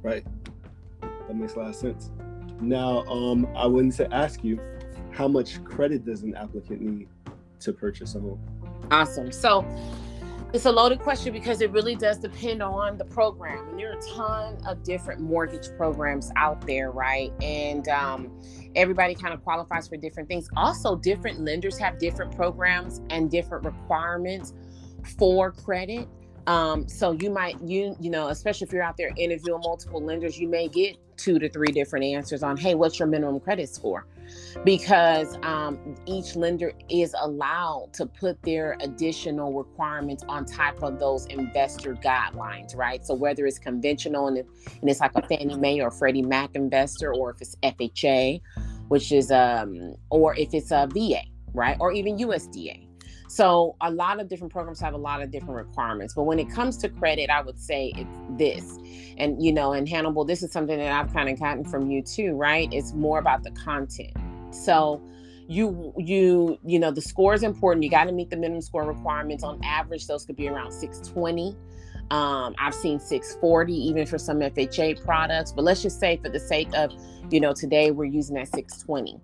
Right. 0.03 0.25
That 1.01 1.35
makes 1.35 1.55
a 1.55 1.61
lot 1.61 1.71
of 1.71 1.75
sense. 1.75 2.11
Now, 2.61 3.05
um, 3.07 3.49
I 3.57 3.67
wanted 3.67 3.93
to 3.97 4.15
ask 4.15 4.45
you, 4.45 4.61
how 5.15 5.29
much 5.29 5.63
credit 5.65 6.05
does 6.05 6.23
an 6.23 6.35
applicant 6.35 6.81
need 6.81 7.09
to 7.61 7.73
purchase 7.73 8.15
a 8.15 8.21
home? 8.21 8.41
Awesome. 8.91 9.31
So 9.31 9.65
it's 10.53 10.67
a 10.67 10.73
loaded 10.73 11.01
question 11.01 11.33
because 11.33 11.61
it 11.61 11.71
really 11.71 11.95
does 11.95 12.19
depend 12.19 12.63
on 12.63 12.99
the 12.99 13.05
program. 13.05 13.69
And 13.69 13.79
there 13.79 13.93
are 13.93 13.99
a 13.99 14.03
ton 14.03 14.59
of 14.67 14.83
different 14.83 15.21
mortgage 15.21 15.69
programs 15.77 16.31
out 16.37 16.67
there, 16.67 16.91
right? 16.91 17.33
And 17.43 17.89
um, 17.89 18.41
everybody 18.75 19.15
kind 19.15 19.33
of 19.33 19.43
qualifies 19.43 19.89
for 19.89 19.97
different 19.97 20.29
things. 20.29 20.49
Also, 20.57 20.97
different 20.97 21.41
lenders 21.41 21.79
have 21.79 21.99
different 21.99 22.35
programs 22.37 23.01
and 23.11 23.31
different 23.31 23.65
requirements 23.65 24.53
for 25.19 25.53
credit. 25.53 26.09
Um, 26.47 26.89
so 26.89 27.13
you 27.13 27.31
might 27.31 27.61
you 27.63 27.97
you 28.01 28.11
know, 28.11 28.29
especially 28.29 28.67
if 28.67 28.73
you're 28.73 28.83
out 28.83 28.97
there 28.97 29.11
interviewing 29.17 29.61
multiple 29.65 30.03
lenders, 30.03 30.39
you 30.39 30.49
may 30.49 30.69
get 30.69 30.97
two 31.17 31.39
to 31.39 31.49
three 31.49 31.73
different 31.73 32.05
answers 32.05 32.43
on, 32.43 32.57
hey, 32.57 32.75
what's 32.75 32.99
your 32.99 33.09
minimum 33.09 33.41
credit 33.41 33.69
score? 33.69 34.07
Because 34.65 35.37
um, 35.43 35.97
each 36.07 36.37
lender 36.37 36.73
is 36.89 37.15
allowed 37.21 37.91
to 37.95 38.07
put 38.07 38.41
their 38.43 38.77
additional 38.81 39.53
requirements 39.53 40.25
on 40.29 40.45
top 40.45 40.83
of 40.83 40.99
those 40.99 41.27
investor 41.27 41.95
guidelines, 41.95 42.77
right? 42.77 43.05
So 43.05 43.15
whether 43.15 43.47
it's 43.47 43.59
conventional 43.59 44.29
and, 44.29 44.39
and 44.39 44.91
it's 44.91 45.01
like 45.01 45.13
a 45.15 45.23
Fannie 45.23 45.57
Mae 45.57 45.81
or 45.81 45.91
Freddie 45.91 46.23
Mac 46.23 46.51
investor, 46.55 47.15
or 47.15 47.31
if 47.31 47.41
it's 47.41 47.57
FHA, 47.63 48.41
which 48.89 49.13
is 49.13 49.31
um, 49.31 49.95
or 50.11 50.37
if 50.37 50.55
it's 50.55 50.71
a 50.71 50.89
VA, 50.93 51.23
right, 51.53 51.77
or 51.81 51.93
even 51.93 52.19
USDA. 52.19 52.85
So 53.35 53.75
a 53.81 53.91
lot 53.91 54.21
of 54.21 54.29
different 54.29 54.53
programs 54.53 54.79
have 54.79 54.95
a 54.95 54.99
lot 54.99 55.21
of 55.21 55.33
different 55.33 55.57
requirements. 55.57 56.15
But 56.15 56.23
when 56.23 56.39
it 56.39 56.49
comes 56.49 56.77
to 56.79 56.89
credit, 56.89 57.31
I 57.31 57.41
would 57.41 57.59
say 57.59 57.93
it's 57.97 58.17
this. 58.39 58.79
And 59.17 59.43
you 59.43 59.53
know, 59.53 59.73
and 59.73 59.89
Hannibal, 59.89 60.25
this 60.25 60.45
is 60.45 60.53
something 60.53 60.79
that 60.79 60.93
I've 60.93 61.13
kind 61.13 61.29
of 61.29 61.41
gotten 61.41 61.65
from 61.65 61.91
you 61.91 62.01
too, 62.01 62.35
right? 62.35 62.69
It's 62.73 62.93
more 62.93 63.19
about 63.19 63.43
the 63.43 63.51
content. 63.51 64.17
So 64.55 65.03
you 65.47 65.93
you 65.99 66.59
you 66.65 66.79
know 66.79 66.91
the 66.91 67.03
score 67.03 67.35
is 67.35 67.43
important. 67.43 67.85
You 67.85 67.91
got 67.91 68.05
to 68.05 68.13
meet 68.13 68.31
the 68.31 68.37
minimum 68.37 68.63
score 68.63 68.85
requirements. 68.85 69.45
On 69.45 69.61
average 69.63 70.07
those 70.07 70.25
could 70.25 70.37
be 70.37 70.49
around 70.49 70.73
620 70.73 71.57
um, 72.11 72.55
i've 72.59 72.75
seen 72.75 73.01
640 73.01 73.73
even 73.73 74.07
for 74.07 74.19
some 74.19 74.39
fha 74.41 75.03
products 75.05 75.53
but 75.53 75.65
let's 75.65 75.83
just 75.83 75.99
say 75.99 76.19
for 76.23 76.29
the 76.29 76.39
sake 76.39 76.69
of 76.75 76.93
you 77.31 77.41
know 77.41 77.55
today 77.55 77.91
we're 77.91 78.05
using 78.05 78.35
that 78.37 78.49
620 78.49 79.21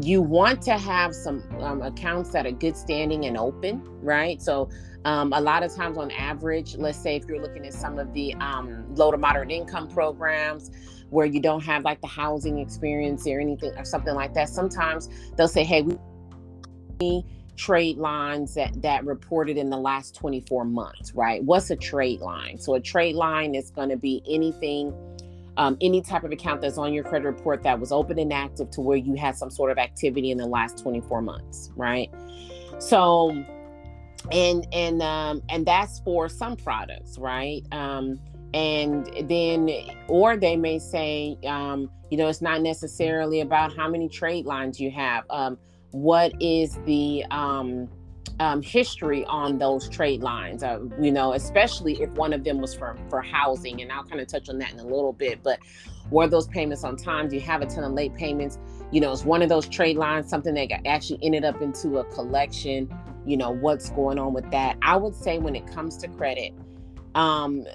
you 0.00 0.20
want 0.20 0.60
to 0.62 0.76
have 0.76 1.14
some 1.14 1.42
um, 1.60 1.82
accounts 1.82 2.30
that 2.30 2.46
are 2.46 2.52
good 2.52 2.76
standing 2.76 3.24
and 3.26 3.36
open, 3.36 3.82
right? 4.02 4.40
So, 4.42 4.68
um, 5.04 5.32
a 5.32 5.40
lot 5.40 5.62
of 5.62 5.74
times 5.74 5.96
on 5.96 6.10
average, 6.10 6.76
let's 6.76 6.98
say 6.98 7.16
if 7.16 7.24
you're 7.26 7.40
looking 7.40 7.64
at 7.64 7.72
some 7.72 7.98
of 7.98 8.12
the 8.12 8.34
um, 8.34 8.94
low 8.94 9.10
to 9.10 9.16
moderate 9.16 9.50
income 9.50 9.88
programs 9.88 10.70
where 11.10 11.26
you 11.26 11.40
don't 11.40 11.62
have 11.62 11.84
like 11.84 12.00
the 12.00 12.06
housing 12.06 12.58
experience 12.58 13.26
or 13.26 13.40
anything 13.40 13.72
or 13.76 13.84
something 13.84 14.14
like 14.14 14.34
that, 14.34 14.48
sometimes 14.48 15.08
they'll 15.36 15.48
say, 15.48 15.64
hey, 15.64 15.84
we 17.00 17.24
trade 17.56 17.96
lines 17.96 18.54
that 18.54 18.82
that 18.82 19.04
reported 19.04 19.56
in 19.56 19.70
the 19.70 19.78
last 19.78 20.14
24 20.14 20.66
months 20.66 21.14
right 21.14 21.42
what's 21.44 21.70
a 21.70 21.76
trade 21.76 22.20
line 22.20 22.58
so 22.58 22.74
a 22.74 22.80
trade 22.80 23.14
line 23.14 23.54
is 23.54 23.70
going 23.70 23.88
to 23.88 23.96
be 23.96 24.22
anything 24.28 24.92
um, 25.56 25.76
any 25.80 26.02
type 26.02 26.24
of 26.24 26.32
account 26.32 26.60
that's 26.60 26.78
on 26.78 26.92
your 26.92 27.04
credit 27.04 27.26
report 27.26 27.62
that 27.62 27.78
was 27.78 27.92
open 27.92 28.18
and 28.18 28.32
active 28.32 28.70
to 28.72 28.80
where 28.80 28.96
you 28.96 29.14
had 29.14 29.36
some 29.36 29.50
sort 29.50 29.70
of 29.70 29.78
activity 29.78 30.30
in 30.30 30.38
the 30.38 30.46
last 30.46 30.78
24 30.78 31.22
months, 31.22 31.70
right? 31.76 32.10
So, 32.78 33.30
and 34.30 34.66
and 34.72 35.02
um, 35.02 35.42
and 35.48 35.64
that's 35.64 36.00
for 36.00 36.28
some 36.28 36.56
products, 36.56 37.18
right? 37.18 37.62
Um, 37.72 38.20
and 38.56 39.28
then, 39.28 39.68
or 40.08 40.38
they 40.38 40.56
may 40.56 40.78
say, 40.78 41.36
um, 41.46 41.90
you 42.08 42.16
know, 42.16 42.26
it's 42.28 42.40
not 42.40 42.62
necessarily 42.62 43.42
about 43.42 43.76
how 43.76 43.86
many 43.86 44.08
trade 44.08 44.46
lines 44.46 44.80
you 44.80 44.90
have. 44.92 45.24
Um, 45.28 45.58
what 45.90 46.32
is 46.40 46.78
the 46.86 47.22
um, 47.30 47.86
um, 48.40 48.62
history 48.62 49.26
on 49.26 49.58
those 49.58 49.90
trade 49.90 50.22
lines. 50.22 50.62
Uh, 50.62 50.80
you 50.98 51.12
know, 51.12 51.34
especially 51.34 52.00
if 52.00 52.10
one 52.12 52.32
of 52.32 52.44
them 52.44 52.60
was 52.60 52.74
for 52.74 52.96
for 53.10 53.20
housing, 53.20 53.82
and 53.82 53.92
I'll 53.92 54.04
kind 54.04 54.22
of 54.22 54.26
touch 54.26 54.48
on 54.48 54.58
that 54.58 54.72
in 54.72 54.78
a 54.78 54.84
little 54.84 55.12
bit. 55.12 55.42
But 55.42 55.58
were 56.10 56.26
those 56.26 56.46
payments 56.48 56.82
on 56.82 56.96
time? 56.96 57.28
Do 57.28 57.36
you 57.36 57.42
have 57.42 57.60
a 57.60 57.66
ton 57.66 57.84
of 57.84 57.92
late 57.92 58.14
payments? 58.14 58.58
You 58.90 59.02
know, 59.02 59.12
it's 59.12 59.24
one 59.24 59.42
of 59.42 59.50
those 59.50 59.68
trade 59.68 59.96
lines, 59.96 60.30
something 60.30 60.54
that 60.54 60.86
actually 60.86 61.18
ended 61.22 61.44
up 61.44 61.60
into 61.60 61.98
a 61.98 62.04
collection. 62.04 62.88
You 63.26 63.36
know, 63.36 63.50
what's 63.50 63.90
going 63.90 64.18
on 64.18 64.32
with 64.32 64.50
that? 64.50 64.78
I 64.82 64.96
would 64.96 65.14
say 65.14 65.38
when 65.38 65.56
it 65.56 65.66
comes 65.66 65.96
to 65.98 66.08
credit, 66.08 66.54
um, 67.16 67.66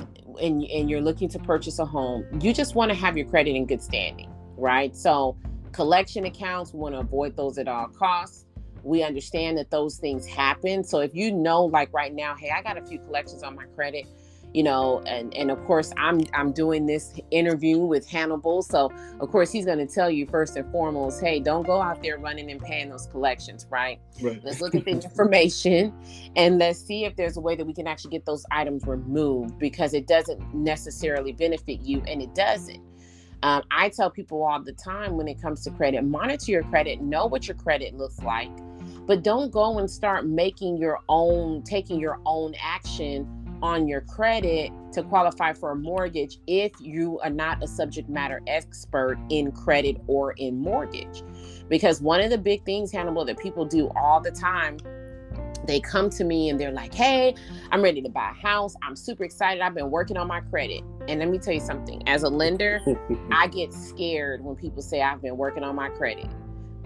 and 0.41 0.63
and 0.63 0.89
you're 0.89 1.01
looking 1.01 1.27
to 1.29 1.39
purchase 1.39 1.79
a 1.79 1.85
home, 1.85 2.25
you 2.39 2.53
just 2.53 2.75
want 2.75 2.89
to 2.91 2.95
have 2.95 3.17
your 3.17 3.27
credit 3.27 3.55
in 3.55 3.65
good 3.65 3.81
standing, 3.81 4.31
right? 4.55 4.95
So 4.95 5.35
collection 5.73 6.25
accounts, 6.25 6.73
we 6.73 6.79
want 6.79 6.95
to 6.95 6.99
avoid 6.99 7.35
those 7.35 7.57
at 7.57 7.67
all 7.67 7.87
costs 7.87 8.45
we 8.83 9.03
understand 9.03 9.57
that 9.57 9.69
those 9.69 9.97
things 9.97 10.25
happen 10.25 10.83
so 10.83 10.99
if 10.99 11.13
you 11.13 11.31
know 11.31 11.65
like 11.65 11.91
right 11.93 12.13
now 12.13 12.35
hey 12.35 12.49
i 12.49 12.61
got 12.61 12.77
a 12.77 12.81
few 12.81 12.99
collections 12.99 13.43
on 13.43 13.55
my 13.55 13.65
credit 13.75 14.05
you 14.53 14.63
know 14.63 15.01
and 15.05 15.33
and 15.35 15.49
of 15.49 15.63
course 15.65 15.91
i'm 15.97 16.21
i'm 16.33 16.51
doing 16.51 16.85
this 16.85 17.13
interview 17.31 17.77
with 17.77 18.07
hannibal 18.07 18.61
so 18.61 18.91
of 19.19 19.29
course 19.29 19.51
he's 19.51 19.65
going 19.65 19.77
to 19.77 19.91
tell 19.91 20.09
you 20.09 20.25
first 20.27 20.55
and 20.55 20.69
foremost 20.71 21.21
hey 21.21 21.39
don't 21.39 21.65
go 21.65 21.81
out 21.81 22.01
there 22.01 22.17
running 22.17 22.51
and 22.51 22.61
paying 22.61 22.89
those 22.89 23.07
collections 23.07 23.65
right, 23.69 23.99
right. 24.21 24.41
let's 24.43 24.61
look 24.61 24.75
at 24.75 24.85
the 24.85 24.91
information 24.91 25.93
and 26.35 26.57
let's 26.57 26.79
see 26.79 27.05
if 27.05 27.15
there's 27.15 27.37
a 27.37 27.41
way 27.41 27.55
that 27.55 27.65
we 27.65 27.73
can 27.73 27.87
actually 27.87 28.11
get 28.11 28.25
those 28.25 28.45
items 28.51 28.85
removed 28.85 29.57
because 29.59 29.93
it 29.93 30.07
doesn't 30.07 30.53
necessarily 30.53 31.31
benefit 31.31 31.81
you 31.81 32.01
and 32.07 32.21
it 32.21 32.33
doesn't 32.35 32.81
um, 33.43 33.63
I 33.71 33.89
tell 33.89 34.11
people 34.11 34.43
all 34.43 34.61
the 34.61 34.73
time 34.73 35.17
when 35.17 35.27
it 35.27 35.41
comes 35.41 35.63
to 35.63 35.71
credit, 35.71 36.03
monitor 36.03 36.51
your 36.51 36.61
credit, 36.61 37.01
know 37.01 37.25
what 37.25 37.47
your 37.47 37.57
credit 37.57 37.95
looks 37.95 38.19
like, 38.19 38.51
but 39.07 39.23
don't 39.23 39.51
go 39.51 39.79
and 39.79 39.89
start 39.89 40.27
making 40.27 40.77
your 40.77 40.99
own, 41.09 41.63
taking 41.63 41.99
your 41.99 42.19
own 42.27 42.53
action 42.61 43.40
on 43.61 43.87
your 43.87 44.01
credit 44.01 44.71
to 44.93 45.03
qualify 45.03 45.53
for 45.53 45.71
a 45.71 45.75
mortgage 45.75 46.39
if 46.47 46.71
you 46.79 47.19
are 47.19 47.29
not 47.29 47.63
a 47.63 47.67
subject 47.67 48.09
matter 48.09 48.41
expert 48.47 49.17
in 49.29 49.51
credit 49.51 49.97
or 50.07 50.33
in 50.33 50.59
mortgage. 50.59 51.23
Because 51.69 52.01
one 52.01 52.21
of 52.21 52.29
the 52.29 52.37
big 52.37 52.65
things, 52.65 52.91
Hannibal, 52.91 53.25
that 53.25 53.39
people 53.39 53.65
do 53.65 53.89
all 53.95 54.19
the 54.19 54.31
time 54.31 54.77
they 55.67 55.79
come 55.79 56.09
to 56.09 56.23
me 56.23 56.49
and 56.49 56.59
they're 56.59 56.71
like, 56.71 56.93
Hey, 56.93 57.35
I'm 57.71 57.81
ready 57.81 58.01
to 58.01 58.09
buy 58.09 58.31
a 58.31 58.33
house. 58.33 58.75
I'm 58.81 58.95
super 58.95 59.23
excited. 59.23 59.61
I've 59.61 59.75
been 59.75 59.91
working 59.91 60.17
on 60.17 60.27
my 60.27 60.41
credit. 60.41 60.83
And 61.07 61.19
let 61.19 61.29
me 61.29 61.37
tell 61.37 61.53
you 61.53 61.59
something 61.59 62.01
as 62.07 62.23
a 62.23 62.29
lender, 62.29 62.81
I 63.31 63.47
get 63.47 63.73
scared 63.73 64.43
when 64.43 64.55
people 64.55 64.81
say 64.81 65.01
I've 65.01 65.21
been 65.21 65.37
working 65.37 65.63
on 65.63 65.75
my 65.75 65.89
credit 65.89 66.27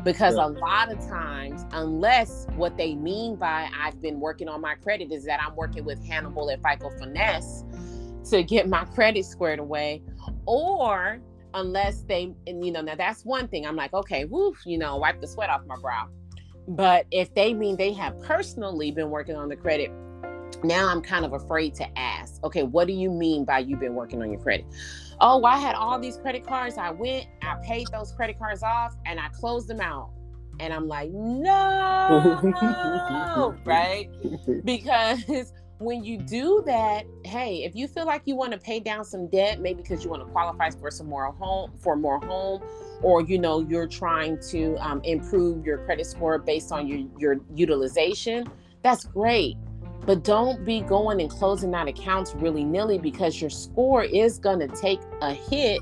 because 0.05 0.35
yeah. 0.35 0.45
a 0.45 0.47
lot 0.47 0.91
of 0.91 0.99
times 1.09 1.65
unless 1.71 2.45
what 2.55 2.77
they 2.77 2.95
mean 2.95 3.35
by 3.35 3.67
i've 3.77 3.99
been 4.01 4.19
working 4.19 4.47
on 4.47 4.61
my 4.61 4.75
credit 4.75 5.11
is 5.11 5.25
that 5.25 5.41
i'm 5.41 5.55
working 5.55 5.83
with 5.83 6.01
hannibal 6.05 6.49
at 6.49 6.61
fico 6.61 6.89
finesse 6.97 7.65
to 8.23 8.43
get 8.43 8.69
my 8.69 8.85
credit 8.85 9.25
squared 9.25 9.59
away 9.59 10.01
or 10.45 11.19
unless 11.55 12.03
they 12.03 12.33
and 12.47 12.63
you 12.63 12.71
know 12.71 12.81
now 12.81 12.95
that's 12.95 13.25
one 13.25 13.47
thing 13.47 13.65
i'm 13.65 13.75
like 13.75 13.93
okay 13.93 14.25
woof 14.25 14.61
you 14.65 14.77
know 14.77 14.95
wipe 14.95 15.19
the 15.19 15.27
sweat 15.27 15.49
off 15.49 15.61
my 15.65 15.75
brow 15.77 16.07
but 16.67 17.05
if 17.11 17.33
they 17.33 17.53
mean 17.53 17.75
they 17.75 17.91
have 17.91 18.19
personally 18.23 18.91
been 18.91 19.09
working 19.09 19.35
on 19.35 19.49
the 19.49 19.55
credit 19.55 19.91
now 20.63 20.87
i'm 20.87 21.01
kind 21.01 21.25
of 21.25 21.33
afraid 21.33 21.73
to 21.73 21.85
ask 21.97 22.43
okay 22.43 22.63
what 22.63 22.87
do 22.87 22.93
you 22.93 23.11
mean 23.11 23.43
by 23.45 23.59
you've 23.59 23.79
been 23.79 23.95
working 23.95 24.21
on 24.21 24.31
your 24.31 24.39
credit 24.41 24.65
oh, 25.21 25.43
I 25.43 25.57
had 25.57 25.75
all 25.75 25.99
these 25.99 26.17
credit 26.17 26.45
cards. 26.45 26.77
I 26.77 26.91
went, 26.91 27.27
I 27.41 27.55
paid 27.63 27.87
those 27.91 28.11
credit 28.11 28.37
cards 28.37 28.63
off, 28.63 28.95
and 29.05 29.19
I 29.19 29.29
closed 29.29 29.67
them 29.67 29.81
out. 29.81 30.11
And 30.59 30.73
I'm 30.73 30.87
like, 30.87 31.11
no, 31.11 32.39
right? 33.65 34.09
Because 34.63 35.51
when 35.79 36.01
you 36.05 36.17
do 36.17 36.63
that, 36.65 37.03
hey, 37.25 37.65
if 37.65 37.75
you 37.75 37.89
feel 37.89 38.05
like 38.05 38.21
you 38.23 38.37
want 38.37 38.53
to 38.53 38.57
pay 38.57 38.79
down 38.79 39.03
some 39.03 39.27
debt, 39.27 39.59
maybe 39.59 39.81
because 39.81 40.05
you 40.05 40.09
want 40.09 40.25
to 40.25 40.31
qualify 40.31 40.69
for 40.69 40.89
some 40.91 41.07
more 41.07 41.33
home, 41.33 41.73
for 41.77 41.97
more 41.97 42.19
home, 42.21 42.61
or 43.01 43.21
you 43.21 43.37
know 43.37 43.59
you're 43.59 43.87
trying 43.87 44.39
to 44.49 44.77
um, 44.77 45.01
improve 45.03 45.65
your 45.65 45.79
credit 45.79 46.05
score 46.05 46.39
based 46.39 46.71
on 46.71 46.87
your 46.87 47.05
your 47.19 47.35
utilization, 47.53 48.47
that's 48.81 49.03
great. 49.03 49.57
But 50.01 50.23
don't 50.23 50.63
be 50.63 50.81
going 50.81 51.19
and 51.19 51.29
closing 51.29 51.73
out 51.73 51.87
accounts 51.87 52.35
really 52.35 52.63
nilly 52.63 52.97
because 52.97 53.41
your 53.41 53.49
score 53.49 54.03
is 54.03 54.37
going 54.37 54.59
to 54.59 54.67
take 54.67 54.99
a 55.21 55.33
hit. 55.33 55.81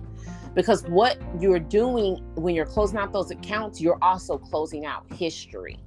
Because 0.54 0.84
what 0.84 1.18
you're 1.40 1.60
doing 1.60 2.24
when 2.36 2.56
you're 2.56 2.66
closing 2.66 2.98
out 2.98 3.12
those 3.12 3.32
accounts, 3.32 3.82
you're 3.82 3.98
also 4.02 4.38
closing 4.38 4.86
out 4.86 5.12
history. 5.14 5.78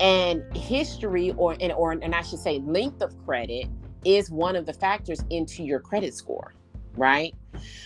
And 0.00 0.42
history, 0.56 1.32
or 1.36 1.56
and, 1.60 1.72
or 1.72 1.92
and 1.92 2.14
I 2.14 2.22
should 2.22 2.38
say, 2.38 2.58
length 2.60 3.02
of 3.02 3.16
credit 3.24 3.68
is 4.04 4.30
one 4.30 4.56
of 4.56 4.64
the 4.64 4.72
factors 4.72 5.22
into 5.28 5.62
your 5.62 5.78
credit 5.78 6.14
score, 6.14 6.54
right? 6.96 7.34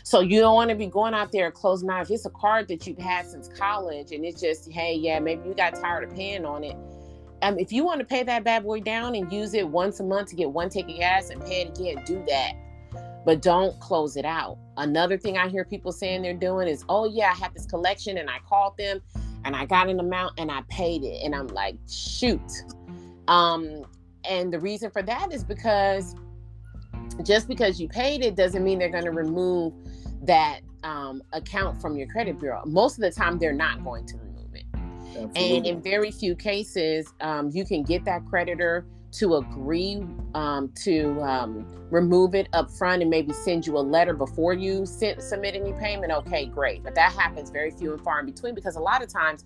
So 0.04 0.20
you 0.20 0.40
don't 0.40 0.54
want 0.54 0.70
to 0.70 0.76
be 0.76 0.86
going 0.86 1.12
out 1.12 1.32
there 1.32 1.50
closing 1.50 1.90
out. 1.90 2.02
If 2.02 2.10
it's 2.12 2.26
a 2.26 2.30
card 2.30 2.68
that 2.68 2.86
you've 2.86 2.98
had 2.98 3.26
since 3.26 3.48
college 3.48 4.12
and 4.12 4.24
it's 4.24 4.40
just, 4.40 4.70
hey, 4.70 4.94
yeah, 4.94 5.18
maybe 5.18 5.48
you 5.48 5.54
got 5.54 5.74
tired 5.74 6.04
of 6.04 6.14
paying 6.14 6.44
on 6.44 6.62
it 6.62 6.76
um, 7.44 7.58
if 7.58 7.70
you 7.72 7.84
want 7.84 8.00
to 8.00 8.06
pay 8.06 8.22
that 8.22 8.42
bad 8.42 8.64
boy 8.64 8.80
down 8.80 9.14
and 9.14 9.30
use 9.30 9.52
it 9.52 9.68
once 9.68 10.00
a 10.00 10.02
month 10.02 10.30
to 10.30 10.34
get 10.34 10.50
one 10.50 10.68
of 10.68 10.72
gas 10.72 11.28
and 11.28 11.44
pay 11.44 11.60
it 11.60 11.78
again, 11.78 12.02
do 12.06 12.24
that. 12.26 12.54
But 13.26 13.42
don't 13.42 13.78
close 13.80 14.16
it 14.16 14.24
out. 14.24 14.56
Another 14.78 15.18
thing 15.18 15.36
I 15.36 15.48
hear 15.48 15.62
people 15.62 15.92
saying 15.92 16.22
they're 16.22 16.32
doing 16.32 16.68
is, 16.68 16.86
oh, 16.88 17.06
yeah, 17.06 17.32
I 17.32 17.34
had 17.34 17.52
this 17.52 17.66
collection 17.66 18.16
and 18.16 18.30
I 18.30 18.38
called 18.48 18.78
them 18.78 19.02
and 19.44 19.54
I 19.54 19.66
got 19.66 19.90
an 19.90 20.00
amount 20.00 20.40
and 20.40 20.50
I 20.50 20.62
paid 20.70 21.04
it. 21.04 21.22
And 21.22 21.34
I'm 21.34 21.48
like, 21.48 21.76
shoot. 21.86 22.40
Um, 23.28 23.84
and 24.26 24.50
the 24.50 24.58
reason 24.58 24.90
for 24.90 25.02
that 25.02 25.30
is 25.30 25.44
because 25.44 26.14
just 27.24 27.46
because 27.46 27.78
you 27.78 27.88
paid 27.88 28.24
it 28.24 28.36
doesn't 28.36 28.64
mean 28.64 28.78
they're 28.78 28.88
going 28.88 29.04
to 29.04 29.10
remove 29.10 29.74
that 30.22 30.60
um, 30.82 31.22
account 31.34 31.78
from 31.78 31.94
your 31.94 32.06
credit 32.06 32.40
bureau. 32.40 32.62
Most 32.64 32.96
of 32.96 33.02
the 33.02 33.10
time, 33.10 33.38
they're 33.38 33.52
not 33.52 33.84
going 33.84 34.06
to 34.06 34.16
Absolutely. 35.16 35.56
And 35.56 35.66
in 35.66 35.82
very 35.82 36.10
few 36.10 36.34
cases, 36.34 37.12
um, 37.20 37.50
you 37.52 37.64
can 37.64 37.82
get 37.82 38.04
that 38.04 38.24
creditor 38.26 38.86
to 39.12 39.36
agree 39.36 40.04
um, 40.34 40.72
to 40.82 41.20
um, 41.22 41.66
remove 41.90 42.34
it 42.34 42.48
up 42.52 42.68
front 42.70 43.00
and 43.00 43.10
maybe 43.10 43.32
send 43.32 43.64
you 43.66 43.78
a 43.78 43.80
letter 43.80 44.12
before 44.12 44.54
you 44.54 44.84
submit 44.84 45.54
any 45.54 45.72
payment. 45.74 46.12
Okay, 46.12 46.46
great. 46.46 46.82
But 46.82 46.96
that 46.96 47.12
happens 47.12 47.50
very 47.50 47.70
few 47.70 47.92
and 47.92 48.02
far 48.02 48.20
in 48.20 48.26
between 48.26 48.54
because 48.54 48.74
a 48.74 48.80
lot 48.80 49.02
of 49.02 49.08
times 49.08 49.44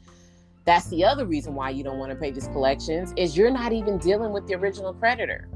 that's 0.64 0.88
the 0.88 1.04
other 1.04 1.26
reason 1.26 1.54
why 1.54 1.70
you 1.70 1.84
don't 1.84 1.98
want 1.98 2.12
to 2.12 2.16
pay 2.16 2.30
these 2.30 2.48
collections 2.48 3.12
is 3.16 3.37
you're 3.37 3.50
not 3.50 3.72
even 3.72 3.98
dealing 3.98 4.32
with 4.32 4.46
the 4.46 4.54
original 4.54 4.94
creditor. 4.94 5.48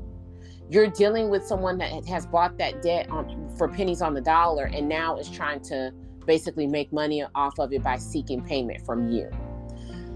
You're 0.69 0.89
dealing 0.89 1.31
with 1.31 1.47
someone 1.47 1.79
that 1.79 2.07
has 2.07 2.27
bought 2.27 2.59
that 2.59 2.83
debt 2.83 3.11
on, 3.11 3.51
for 3.57 3.69
pennies 3.69 4.03
on 4.03 4.15
the 4.15 4.21
dollar 4.21 4.65
and 4.65 4.89
now 4.89 5.17
is 5.17 5.31
trying 5.31 5.61
to 5.65 5.93
basically 6.27 6.67
make 6.67 6.93
money 6.93 7.25
off 7.35 7.59
of 7.59 7.73
it 7.73 7.83
by 7.83 7.97
seeking 7.97 8.43
payment 8.43 8.85
from 8.85 9.09
you. 9.09 9.31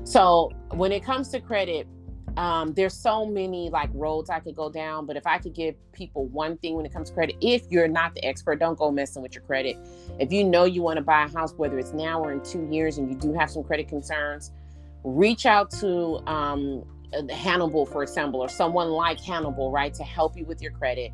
So 0.07 0.53
when 0.71 0.93
it 0.93 1.03
comes 1.03 1.31
to 1.31 1.41
credit, 1.41 1.89
um, 2.37 2.75
there's 2.75 2.95
so 2.95 3.27
many 3.27 3.71
like 3.71 3.91
roads 3.93 4.31
I 4.31 4.39
could 4.39 4.55
go 4.55 4.71
down, 4.71 5.05
but 5.05 5.17
if 5.17 5.27
I 5.27 5.39
could 5.39 5.53
give 5.53 5.75
people 5.93 6.27
one 6.27 6.59
thing 6.59 6.77
when 6.77 6.87
it 6.87 6.93
comes 6.93 7.09
to 7.09 7.15
credit, 7.15 7.35
if 7.41 7.65
you're 7.71 7.89
not 7.89 8.15
the 8.15 8.25
expert, 8.25 8.61
don't 8.61 8.79
go 8.79 8.93
messing 8.93 9.21
with 9.21 9.35
your 9.35 9.43
credit. 9.43 9.77
If 10.21 10.33
you 10.33 10.45
know 10.45 10.65
you 10.65 10.81
want 10.81 10.99
to 10.99 11.03
buy 11.03 11.25
a 11.25 11.29
house, 11.29 11.55
whether 11.55 11.77
it's 11.77 11.93
now 11.93 12.23
or 12.23 12.31
in 12.31 12.41
two 12.43 12.69
years, 12.71 12.99
and 12.99 13.11
you 13.11 13.17
do 13.19 13.33
have 13.33 13.51
some 13.51 13.65
credit 13.65 13.89
concerns, 13.89 14.53
reach 15.03 15.45
out 15.45 15.73
to 15.73 16.23
um, 16.29 16.85
Hannibal, 17.29 17.85
for 17.85 18.05
example, 18.05 18.41
or 18.41 18.49
someone 18.49 18.91
like 18.91 19.19
Hannibal, 19.19 19.73
right, 19.73 19.93
to 19.95 20.05
help 20.05 20.37
you 20.37 20.45
with 20.45 20.63
your 20.63 20.73
credit. 20.73 21.11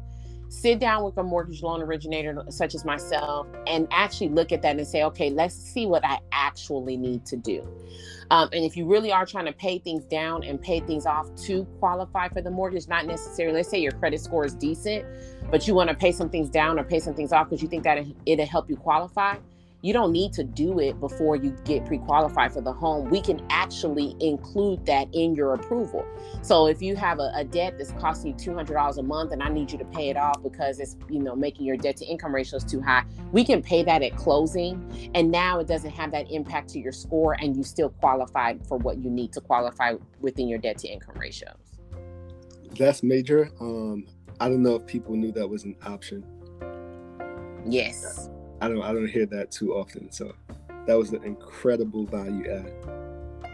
Sit 0.52 0.80
down 0.80 1.02
with 1.02 1.16
a 1.16 1.22
mortgage 1.22 1.62
loan 1.62 1.80
originator 1.80 2.44
such 2.50 2.74
as 2.74 2.84
myself 2.84 3.46
and 3.66 3.88
actually 3.90 4.28
look 4.28 4.52
at 4.52 4.60
that 4.60 4.76
and 4.76 4.86
say, 4.86 5.02
okay, 5.02 5.30
let's 5.30 5.54
see 5.54 5.86
what 5.86 6.04
I 6.04 6.18
actually 6.30 6.98
need 6.98 7.24
to 7.24 7.38
do. 7.38 7.66
Um, 8.30 8.50
and 8.52 8.62
if 8.62 8.76
you 8.76 8.86
really 8.86 9.10
are 9.10 9.24
trying 9.24 9.46
to 9.46 9.52
pay 9.52 9.78
things 9.78 10.04
down 10.04 10.44
and 10.44 10.60
pay 10.60 10.80
things 10.80 11.06
off 11.06 11.34
to 11.46 11.64
qualify 11.80 12.28
for 12.28 12.42
the 12.42 12.50
mortgage, 12.50 12.86
not 12.86 13.06
necessarily, 13.06 13.56
let's 13.56 13.70
say 13.70 13.80
your 13.80 13.92
credit 13.92 14.20
score 14.20 14.44
is 14.44 14.54
decent, 14.54 15.06
but 15.50 15.66
you 15.66 15.74
want 15.74 15.88
to 15.88 15.96
pay 15.96 16.12
some 16.12 16.28
things 16.28 16.50
down 16.50 16.78
or 16.78 16.84
pay 16.84 17.00
some 17.00 17.14
things 17.14 17.32
off 17.32 17.48
because 17.48 17.62
you 17.62 17.68
think 17.68 17.82
that 17.84 18.04
it'll 18.26 18.44
help 18.44 18.68
you 18.68 18.76
qualify 18.76 19.38
you 19.82 19.92
don't 19.92 20.12
need 20.12 20.32
to 20.32 20.44
do 20.44 20.78
it 20.78 20.98
before 21.00 21.34
you 21.34 21.50
get 21.64 21.84
pre-qualified 21.84 22.52
for 22.52 22.60
the 22.60 22.72
home. 22.72 23.10
We 23.10 23.20
can 23.20 23.44
actually 23.50 24.14
include 24.20 24.86
that 24.86 25.08
in 25.12 25.34
your 25.34 25.54
approval. 25.54 26.06
So 26.42 26.68
if 26.68 26.80
you 26.80 26.94
have 26.96 27.18
a, 27.18 27.32
a, 27.34 27.44
debt 27.44 27.74
that's 27.76 27.90
costing 27.92 28.38
you 28.38 28.52
$200 28.54 28.96
a 28.96 29.02
month 29.02 29.32
and 29.32 29.42
i 29.42 29.48
need 29.48 29.70
you 29.70 29.76
to 29.76 29.84
pay 29.86 30.08
it 30.08 30.16
off 30.16 30.40
because 30.42 30.78
it's 30.78 30.96
you 31.10 31.18
know 31.18 31.34
making 31.34 31.66
your 31.66 31.76
debt 31.76 31.96
to 31.96 32.06
income 32.06 32.32
ratios 32.32 32.64
too 32.64 32.80
high 32.80 33.04
we 33.32 33.44
can 33.44 33.60
pay 33.60 33.82
that 33.82 34.02
at 34.02 34.16
closing. 34.16 35.10
And 35.14 35.30
now 35.30 35.58
it 35.58 35.66
doesn't 35.66 35.90
have 35.90 36.12
that 36.12 36.30
impact 36.30 36.70
to 36.70 36.78
your 36.78 36.92
score 36.92 37.36
and 37.40 37.56
you 37.56 37.64
still 37.64 37.90
qualify 37.90 38.54
for 38.68 38.78
what 38.78 38.98
you 38.98 39.10
need 39.10 39.32
to 39.32 39.40
qualify 39.40 39.94
within 40.20 40.48
your 40.48 40.58
debt 40.58 40.78
to 40.78 40.88
income 40.88 41.16
ratios 41.18 41.56
that's 42.78 43.02
major. 43.02 43.50
Um 43.60 44.06
i 44.40 44.48
don't 44.48 44.62
know 44.62 44.76
if 44.76 44.86
people 44.86 45.14
knew 45.14 45.32
that 45.32 45.48
was 45.48 45.64
an 45.64 45.76
option. 45.84 46.24
Yes 47.66 48.30
I 48.62 48.68
don't 48.68 48.80
I 48.80 48.92
don't 48.92 49.08
hear 49.08 49.26
that 49.26 49.50
too 49.50 49.74
often. 49.74 50.12
So 50.12 50.32
that 50.86 50.94
was 50.94 51.12
an 51.12 51.24
incredible 51.24 52.06
value 52.06 52.48
add. 52.48 52.72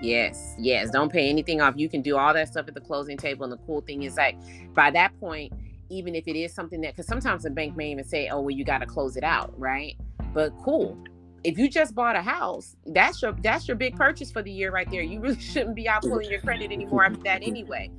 Yes, 0.03 0.55
yes. 0.59 0.91
Don't 0.91 1.11
pay 1.11 1.31
anything 1.31 1.63
off. 1.63 1.75
You 1.77 1.89
can 1.89 2.03
do 2.03 2.19
all 2.19 2.35
that 2.35 2.49
stuff 2.49 2.69
at 2.69 2.75
the 2.75 2.81
closing 2.81 3.17
table. 3.17 3.45
And 3.45 3.53
the 3.53 3.57
cool 3.67 3.81
thing 3.81 4.03
is, 4.03 4.17
like, 4.17 4.37
by 4.75 4.91
that 4.93 5.19
point, 5.19 5.53
even 5.89 6.15
if 6.15 6.29
it 6.29 6.37
is 6.37 6.55
something 6.55 6.83
that, 6.83 6.93
because 6.95 7.07
sometimes 7.07 7.43
the 7.43 7.51
bank 7.51 7.75
may 7.75 7.91
even 7.91 8.05
say, 8.05 8.29
oh, 8.29 8.41
well, 8.41 8.51
you 8.51 8.65
got 8.65 8.79
to 8.79 8.87
close 8.87 9.17
it 9.17 9.25
out, 9.25 9.59
right? 9.59 9.97
But 10.35 10.53
cool. 10.63 10.97
If 11.43 11.59
you 11.59 11.71
just 11.71 11.95
bought 11.95 12.15
a 12.15 12.23
house, 12.23 12.77
that's 12.87 13.23
your 13.23 13.33
that's 13.33 13.67
your 13.67 13.77
big 13.77 13.97
purchase 13.97 14.31
for 14.31 14.43
the 14.43 14.53
year 14.53 14.71
right 14.71 14.91
there. 14.91 15.03
You 15.03 15.21
really 15.21 15.41
shouldn't 15.41 15.75
be 15.75 15.89
out 15.89 16.03
pulling 16.03 16.31
your 16.31 16.41
credit 16.41 16.71
anymore 16.71 17.05
after 17.05 17.23
that 17.23 17.43
anyway. 17.43 17.91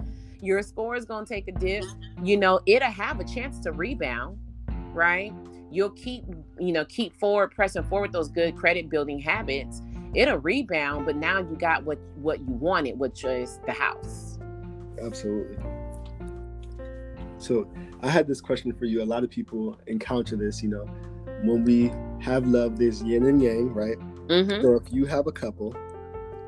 Your 0.42 0.62
score 0.62 0.96
is 0.96 1.06
gonna 1.06 1.26
take 1.26 1.48
a 1.48 1.54
dip. 1.54 1.86
You 2.24 2.38
know, 2.38 2.60
it'll 2.68 2.92
have 2.92 3.20
a 3.20 3.24
chance 3.24 3.60
to 3.62 3.72
rebound, 3.72 4.38
right? 4.94 5.34
You'll 5.72 5.92
keep, 5.92 6.24
you 6.60 6.72
know, 6.72 6.86
keep 6.86 7.16
forward, 7.20 7.52
pressing 7.52 7.84
forward 7.84 8.12
those 8.12 8.30
good 8.30 8.56
credit 8.56 8.90
building 8.90 9.20
habits. 9.20 9.82
It'll 10.16 10.38
rebound 10.38 11.06
but 11.06 11.16
now 11.16 11.40
you 11.40 11.56
got 11.56 11.84
what 11.84 12.00
what 12.16 12.40
you 12.40 12.54
wanted 12.54 12.98
which 12.98 13.24
is 13.24 13.60
the 13.66 13.74
house. 13.74 14.40
Absolutely. 15.02 15.58
So 17.38 17.70
i 18.02 18.10
had 18.10 18.28
this 18.28 18.42
question 18.42 18.74
for 18.74 18.86
you. 18.86 19.04
A 19.04 19.06
lot 19.06 19.24
of 19.24 19.30
people 19.30 19.80
encounter 19.88 20.36
this 20.36 20.64
you 20.64 20.70
know 20.70 20.86
when 21.44 21.64
we 21.64 21.92
have 22.20 22.48
love 22.48 22.78
there's 22.78 23.04
yin 23.04 23.26
and 23.26 23.42
yang 23.42 23.74
right? 23.74 23.98
Mm-hmm. 24.28 24.62
so 24.62 24.76
if 24.76 24.94
you 24.94 25.06
have 25.06 25.26
a 25.26 25.32
couple 25.32 25.76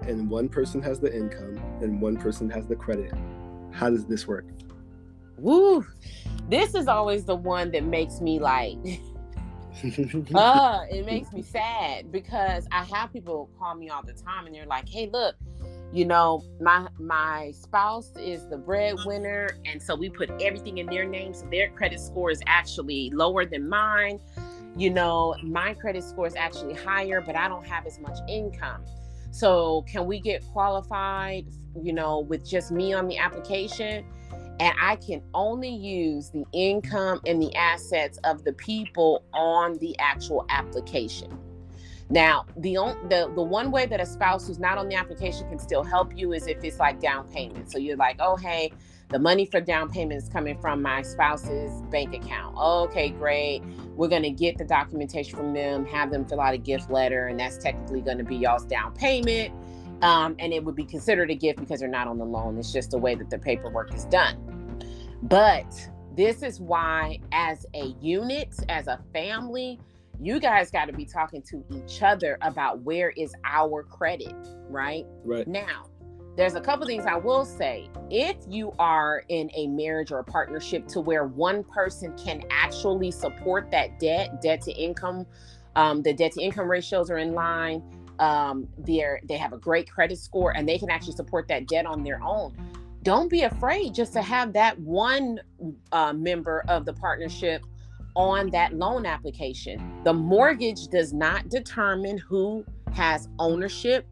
and 0.04 0.30
one 0.30 0.48
person 0.48 0.82
has 0.84 1.00
the 1.00 1.12
income 1.16 1.58
and 1.82 2.00
one 2.00 2.16
person 2.16 2.48
has 2.50 2.68
the 2.68 2.76
credit 2.76 3.12
how 3.72 3.90
does 3.90 4.06
this 4.06 4.28
work? 4.28 4.46
Woo! 5.38 5.86
This 6.50 6.76
is 6.76 6.88
always 6.88 7.26
the 7.26 7.36
one 7.36 7.72
that 7.72 7.84
makes 7.84 8.22
me 8.22 8.40
like 8.40 8.78
uh, 10.36 10.82
it 10.90 11.06
makes 11.06 11.32
me 11.32 11.42
sad 11.42 12.12
because 12.12 12.68
I 12.72 12.84
have 12.86 13.12
people 13.14 13.50
call 13.58 13.76
me 13.76 13.90
all 13.90 14.04
the 14.04 14.14
time 14.14 14.46
and 14.46 14.56
they're 14.56 14.66
like, 14.66 14.88
"Hey, 14.88 15.10
look, 15.12 15.36
you 15.94 16.06
know, 16.06 16.44
my 16.60 16.88
my 17.00 17.52
spouse 17.52 18.12
is 18.18 18.48
the 18.48 18.58
breadwinner, 18.58 19.50
and 19.66 19.82
so 19.82 19.96
we 19.96 20.10
put 20.10 20.30
everything 20.42 20.78
in 20.78 20.86
their 20.88 21.06
name, 21.06 21.34
so 21.34 21.46
their 21.52 21.70
credit 21.70 22.00
score 22.00 22.32
is 22.32 22.42
actually 22.48 23.10
lower 23.12 23.46
than 23.46 23.68
mine. 23.68 24.20
You 24.78 24.90
know, 24.90 25.36
my 25.44 25.74
credit 25.74 26.04
score 26.04 26.28
is 26.28 26.36
actually 26.36 26.76
higher, 26.76 27.20
but 27.20 27.36
I 27.36 27.50
don't 27.50 27.68
have 27.68 27.86
as 27.86 28.00
much 28.00 28.18
income. 28.30 28.86
So, 29.32 29.84
can 29.84 30.06
we 30.06 30.20
get 30.20 30.46
qualified, 30.52 31.46
you 31.82 31.94
know, 31.94 32.20
with 32.20 32.48
just 32.48 32.72
me 32.72 32.94
on 32.94 33.08
the 33.08 33.18
application?" 33.18 34.06
And 34.62 34.76
I 34.80 34.96
can 34.98 35.24
only 35.34 35.74
use 35.74 36.30
the 36.30 36.46
income 36.54 37.20
and 37.26 37.42
the 37.42 37.54
assets 37.56 38.20
of 38.24 38.44
the 38.44 38.54
people 38.54 39.24
on 39.34 39.80
the 39.80 39.98
actual 39.98 40.46
application. 40.50 41.36
Now, 42.12 42.46
the 42.56 42.76
the 43.10 43.32
the 43.34 43.42
one 43.42 43.72
way 43.72 43.88
that 43.88 44.00
a 44.00 44.06
spouse 44.06 44.46
who's 44.46 44.60
not 44.60 44.78
on 44.78 44.88
the 44.88 44.94
application 44.94 45.50
can 45.50 45.58
still 45.58 45.84
help 45.84 46.16
you 46.16 46.34
is 46.34 46.46
if 46.46 46.64
it's 46.64 46.78
like 46.78 47.00
down 47.00 47.28
payment. 47.30 47.72
So 47.72 47.80
you're 47.80 47.98
like, 47.98 48.18
oh 48.20 48.36
hey, 48.36 48.72
the 49.10 49.18
money 49.18 49.48
for 49.48 49.62
down 49.62 49.90
payment 49.90 50.22
is 50.22 50.30
coming 50.30 50.60
from 50.60 50.84
my 50.84 51.02
spouse's 51.02 51.82
bank 51.90 52.14
account. 52.14 52.56
Okay, 52.56 53.10
great. 53.10 53.64
We're 53.96 54.10
gonna 54.10 54.30
get 54.30 54.60
the 54.60 54.66
documentation 54.66 55.38
from 55.38 55.54
them, 55.54 55.88
have 55.88 56.12
them 56.12 56.24
fill 56.24 56.40
out 56.40 56.54
a 56.54 56.60
gift 56.60 56.92
letter, 56.92 57.28
and 57.28 57.40
that's 57.40 57.58
technically 57.58 58.02
gonna 58.02 58.24
be 58.24 58.36
y'all's 58.36 58.66
down 58.66 58.94
payment 58.94 59.56
um, 60.02 60.36
and 60.40 60.52
it 60.52 60.64
would 60.64 60.76
be 60.76 60.86
considered 60.86 61.30
a 61.30 61.36
gift 61.36 61.60
because 61.60 61.80
they're 61.80 61.90
not 61.90 62.08
on 62.08 62.18
the 62.18 62.26
loan. 62.26 62.58
It's 62.58 62.74
just 62.74 62.92
the 62.92 62.98
way 62.98 63.16
that 63.16 63.30
the 63.30 63.38
paperwork 63.38 63.94
is 63.94 64.06
done. 64.06 64.51
But 65.24 65.90
this 66.16 66.44
is 66.44 66.60
why, 66.60 67.20
as 67.32 67.66
a 67.74 67.96
unit, 68.02 68.54
as 68.70 68.88
a 68.88 69.00
family, 69.14 69.80
you 70.20 70.40
guys 70.40 70.70
got 70.72 70.86
to 70.86 70.94
be 70.94 71.06
talking 71.06 71.42
to 71.44 71.64
each 71.70 72.04
other 72.04 72.38
about 72.42 72.82
where 72.82 73.12
is 73.12 73.34
our 73.44 73.84
credit, 73.84 74.36
right? 74.70 75.06
Right. 75.24 75.48
Now, 75.48 75.86
there's 76.36 76.56
a 76.56 76.62
couple 76.62 76.86
things 76.86 77.06
I 77.06 77.16
will 77.18 77.46
say. 77.46 77.90
If 78.10 78.38
you 78.48 78.74
are 78.80 79.24
in 79.30 79.50
a 79.54 79.68
marriage 79.68 80.12
or 80.12 80.20
a 80.20 80.24
partnership 80.24 80.88
to 80.90 81.02
where 81.02 81.26
one 81.26 81.64
person 81.64 82.16
can 82.18 82.44
actually 82.50 83.12
support 83.12 83.72
that 83.72 84.00
debt, 84.00 84.42
debt 84.42 84.62
to 84.62 84.72
income, 84.72 85.26
um, 85.76 86.02
the 86.02 86.14
debt 86.14 86.34
to 86.34 86.42
income 86.42 86.70
ratios 86.70 87.10
are 87.10 87.18
in 87.18 87.34
line 87.34 87.84
um, 88.22 88.68
they're 88.78 89.20
they 89.28 89.36
have 89.36 89.52
a 89.52 89.58
great 89.58 89.90
credit 89.90 90.18
score 90.18 90.56
and 90.56 90.70
they 90.70 90.78
can 90.78 90.90
actually 90.90 91.16
support 91.16 91.48
that 91.48 91.68
debt 91.68 91.86
on 91.86 92.04
their 92.04 92.22
own 92.24 92.56
don't 93.04 93.30
be 93.30 93.42
afraid 93.42 93.94
just 93.94 94.14
to 94.14 94.22
have 94.22 94.54
that 94.54 94.80
one 94.80 95.40
uh, 95.92 96.14
member 96.14 96.64
of 96.68 96.86
the 96.86 96.94
partnership 96.94 97.64
on 98.16 98.50
that 98.52 98.74
loan 98.74 99.06
application. 99.06 100.02
The 100.04 100.14
mortgage 100.14 100.88
does 100.88 101.14
not 101.14 101.50
determine 101.50 102.18
who 102.18 102.66
has 102.94 103.30
ownership. 103.40 104.06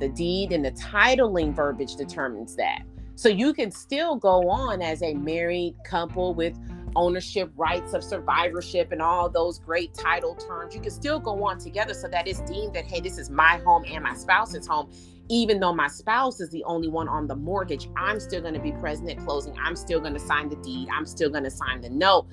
The 0.00 0.08
deed 0.08 0.52
and 0.52 0.64
the 0.64 0.72
titling 0.72 1.54
verbiage 1.54 1.94
determines 1.96 2.56
that. 2.56 2.82
So 3.14 3.28
you 3.28 3.54
can 3.54 3.70
still 3.70 4.16
go 4.16 4.48
on 4.48 4.82
as 4.82 5.02
a 5.02 5.14
married 5.14 5.76
couple 5.84 6.34
with 6.34 6.58
ownership 6.96 7.50
rights 7.56 7.92
of 7.92 8.02
survivorship 8.02 8.92
and 8.92 9.00
all 9.00 9.28
those 9.28 9.58
great 9.58 9.94
title 9.94 10.34
terms. 10.34 10.74
You 10.74 10.80
can 10.80 10.90
still 10.90 11.18
go 11.18 11.44
on 11.44 11.58
together. 11.58 11.94
So 11.94 12.08
that 12.08 12.26
it's 12.26 12.40
deemed 12.40 12.74
that 12.74 12.86
hey 12.86 13.00
this 13.00 13.18
is 13.18 13.30
my 13.30 13.60
home 13.64 13.84
and 13.86 14.02
my 14.02 14.14
spouse's 14.14 14.66
home 14.66 14.90
even 15.28 15.58
though 15.60 15.72
my 15.72 15.88
spouse 15.88 16.40
is 16.40 16.50
the 16.50 16.62
only 16.64 16.88
one 16.88 17.08
on 17.08 17.26
the 17.26 17.34
mortgage 17.34 17.88
i'm 17.96 18.20
still 18.20 18.40
going 18.40 18.54
to 18.54 18.60
be 18.60 18.72
present 18.72 19.10
at 19.10 19.18
closing. 19.24 19.56
I'm 19.58 19.76
still 19.76 20.00
going 20.00 20.14
to 20.14 20.20
sign 20.20 20.48
the 20.48 20.56
deed. 20.56 20.88
I'm 20.92 21.06
still 21.06 21.30
going 21.30 21.44
to 21.44 21.50
sign 21.50 21.80
the 21.80 21.90
note 21.90 22.26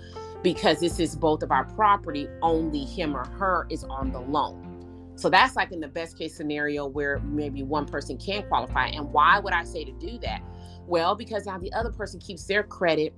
because 0.44 0.80
this 0.80 1.00
is 1.00 1.16
both 1.16 1.44
of 1.44 1.52
our 1.52 1.66
property. 1.66 2.28
Only 2.42 2.86
him 2.86 3.16
or 3.16 3.26
her 3.26 3.68
is 3.70 3.84
on 3.86 4.12
the 4.12 4.20
loan. 4.20 4.68
So 5.16 5.30
that's 5.30 5.56
like 5.56 5.72
in 5.72 5.80
the 5.80 5.88
best 5.88 6.18
case 6.18 6.36
scenario 6.36 6.86
where 6.88 7.20
maybe 7.20 7.64
one 7.64 7.86
person 7.86 8.18
can 8.18 8.44
qualify. 8.48 8.88
And 8.88 9.12
why 9.12 9.40
would 9.40 9.54
i 9.54 9.64
say 9.64 9.84
to 9.84 9.92
do 9.94 10.18
that? 10.20 10.42
Well 10.88 11.16
because 11.16 11.46
now 11.46 11.58
the 11.58 11.72
other 11.74 11.92
person 11.92 12.20
keeps 12.20 12.46
their 12.46 12.64
credit 12.64 13.14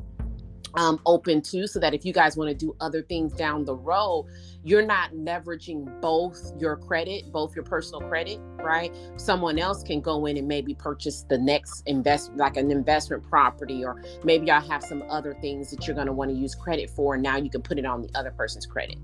um, 0.75 0.99
open 1.05 1.41
too, 1.41 1.67
so 1.67 1.79
that 1.79 1.93
if 1.93 2.05
you 2.05 2.13
guys 2.13 2.35
want 2.35 2.49
to 2.49 2.55
do 2.55 2.75
other 2.79 3.01
things 3.01 3.33
down 3.33 3.65
the 3.65 3.75
road, 3.75 4.27
you're 4.63 4.85
not 4.85 5.11
leveraging 5.11 6.01
both 6.01 6.39
your 6.57 6.77
credit, 6.77 7.31
both 7.31 7.55
your 7.55 7.63
personal 7.63 8.01
credit, 8.01 8.39
right? 8.55 8.95
Someone 9.17 9.59
else 9.59 9.83
can 9.83 10.01
go 10.01 10.25
in 10.25 10.37
and 10.37 10.47
maybe 10.47 10.73
purchase 10.73 11.25
the 11.29 11.37
next 11.37 11.83
invest, 11.85 12.31
like 12.35 12.57
an 12.57 12.71
investment 12.71 13.23
property, 13.29 13.83
or 13.83 14.01
maybe 14.23 14.47
y'all 14.47 14.61
have 14.61 14.83
some 14.83 15.03
other 15.09 15.33
things 15.41 15.69
that 15.71 15.85
you're 15.85 15.95
going 15.95 16.07
to 16.07 16.13
want 16.13 16.31
to 16.31 16.35
use 16.35 16.55
credit 16.55 16.89
for. 16.89 17.15
And 17.15 17.23
now 17.23 17.37
you 17.37 17.49
can 17.49 17.61
put 17.61 17.77
it 17.77 17.85
on 17.85 18.01
the 18.01 18.09
other 18.15 18.31
person's 18.31 18.65
credit. 18.65 18.97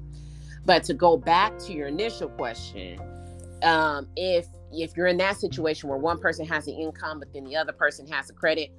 But 0.65 0.83
to 0.85 0.93
go 0.93 1.17
back 1.17 1.57
to 1.59 1.73
your 1.73 1.87
initial 1.87 2.29
question, 2.29 2.99
um, 3.63 4.07
if 4.15 4.47
if 4.71 4.95
you're 4.95 5.07
in 5.07 5.17
that 5.17 5.35
situation 5.37 5.89
where 5.89 5.97
one 5.97 6.19
person 6.19 6.45
has 6.45 6.65
the 6.65 6.71
income, 6.71 7.19
but 7.19 7.33
then 7.33 7.43
the 7.43 7.55
other 7.55 7.71
person 7.71 8.07
has 8.07 8.27
the 8.27 8.33
credit, 8.33 8.71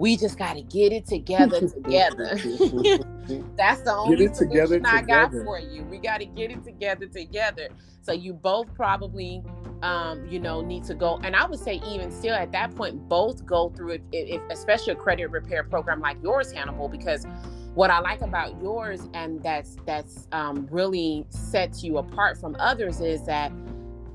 we 0.00 0.16
just 0.16 0.38
got 0.38 0.54
to 0.54 0.62
get 0.62 0.92
it 0.92 1.06
together 1.06 1.60
together. 1.68 2.34
That's 3.56 3.82
the 3.82 3.94
only 3.94 4.16
get 4.16 4.30
it 4.30 4.34
together 4.34 4.80
I 4.82 5.02
got 5.02 5.30
for 5.30 5.58
you. 5.58 5.84
We 5.84 5.98
got 5.98 6.20
to 6.20 6.24
get 6.24 6.50
it 6.50 6.64
together 6.64 7.06
together. 7.06 7.68
So 8.00 8.12
you 8.12 8.32
both 8.32 8.74
probably, 8.74 9.42
um, 9.82 10.26
you 10.26 10.40
know, 10.40 10.62
need 10.62 10.84
to 10.84 10.94
go. 10.94 11.20
And 11.22 11.36
I 11.36 11.44
would 11.44 11.60
say 11.60 11.82
even 11.86 12.10
still 12.10 12.34
at 12.34 12.50
that 12.52 12.74
point, 12.74 13.10
both 13.10 13.44
go 13.44 13.68
through 13.76 13.90
it, 13.90 14.02
if, 14.10 14.40
especially 14.50 14.94
a 14.94 14.96
credit 14.96 15.26
repair 15.26 15.64
program 15.64 16.00
like 16.00 16.16
yours, 16.22 16.50
Hannibal, 16.50 16.88
because 16.88 17.26
what 17.74 17.90
I 17.90 18.00
like 18.00 18.22
about 18.22 18.60
yours 18.62 19.06
and 19.12 19.42
that's 19.42 19.76
that's 19.84 20.28
um, 20.32 20.66
really 20.70 21.26
sets 21.28 21.84
you 21.84 21.98
apart 21.98 22.40
from 22.40 22.56
others 22.58 23.02
is 23.02 23.26
that 23.26 23.52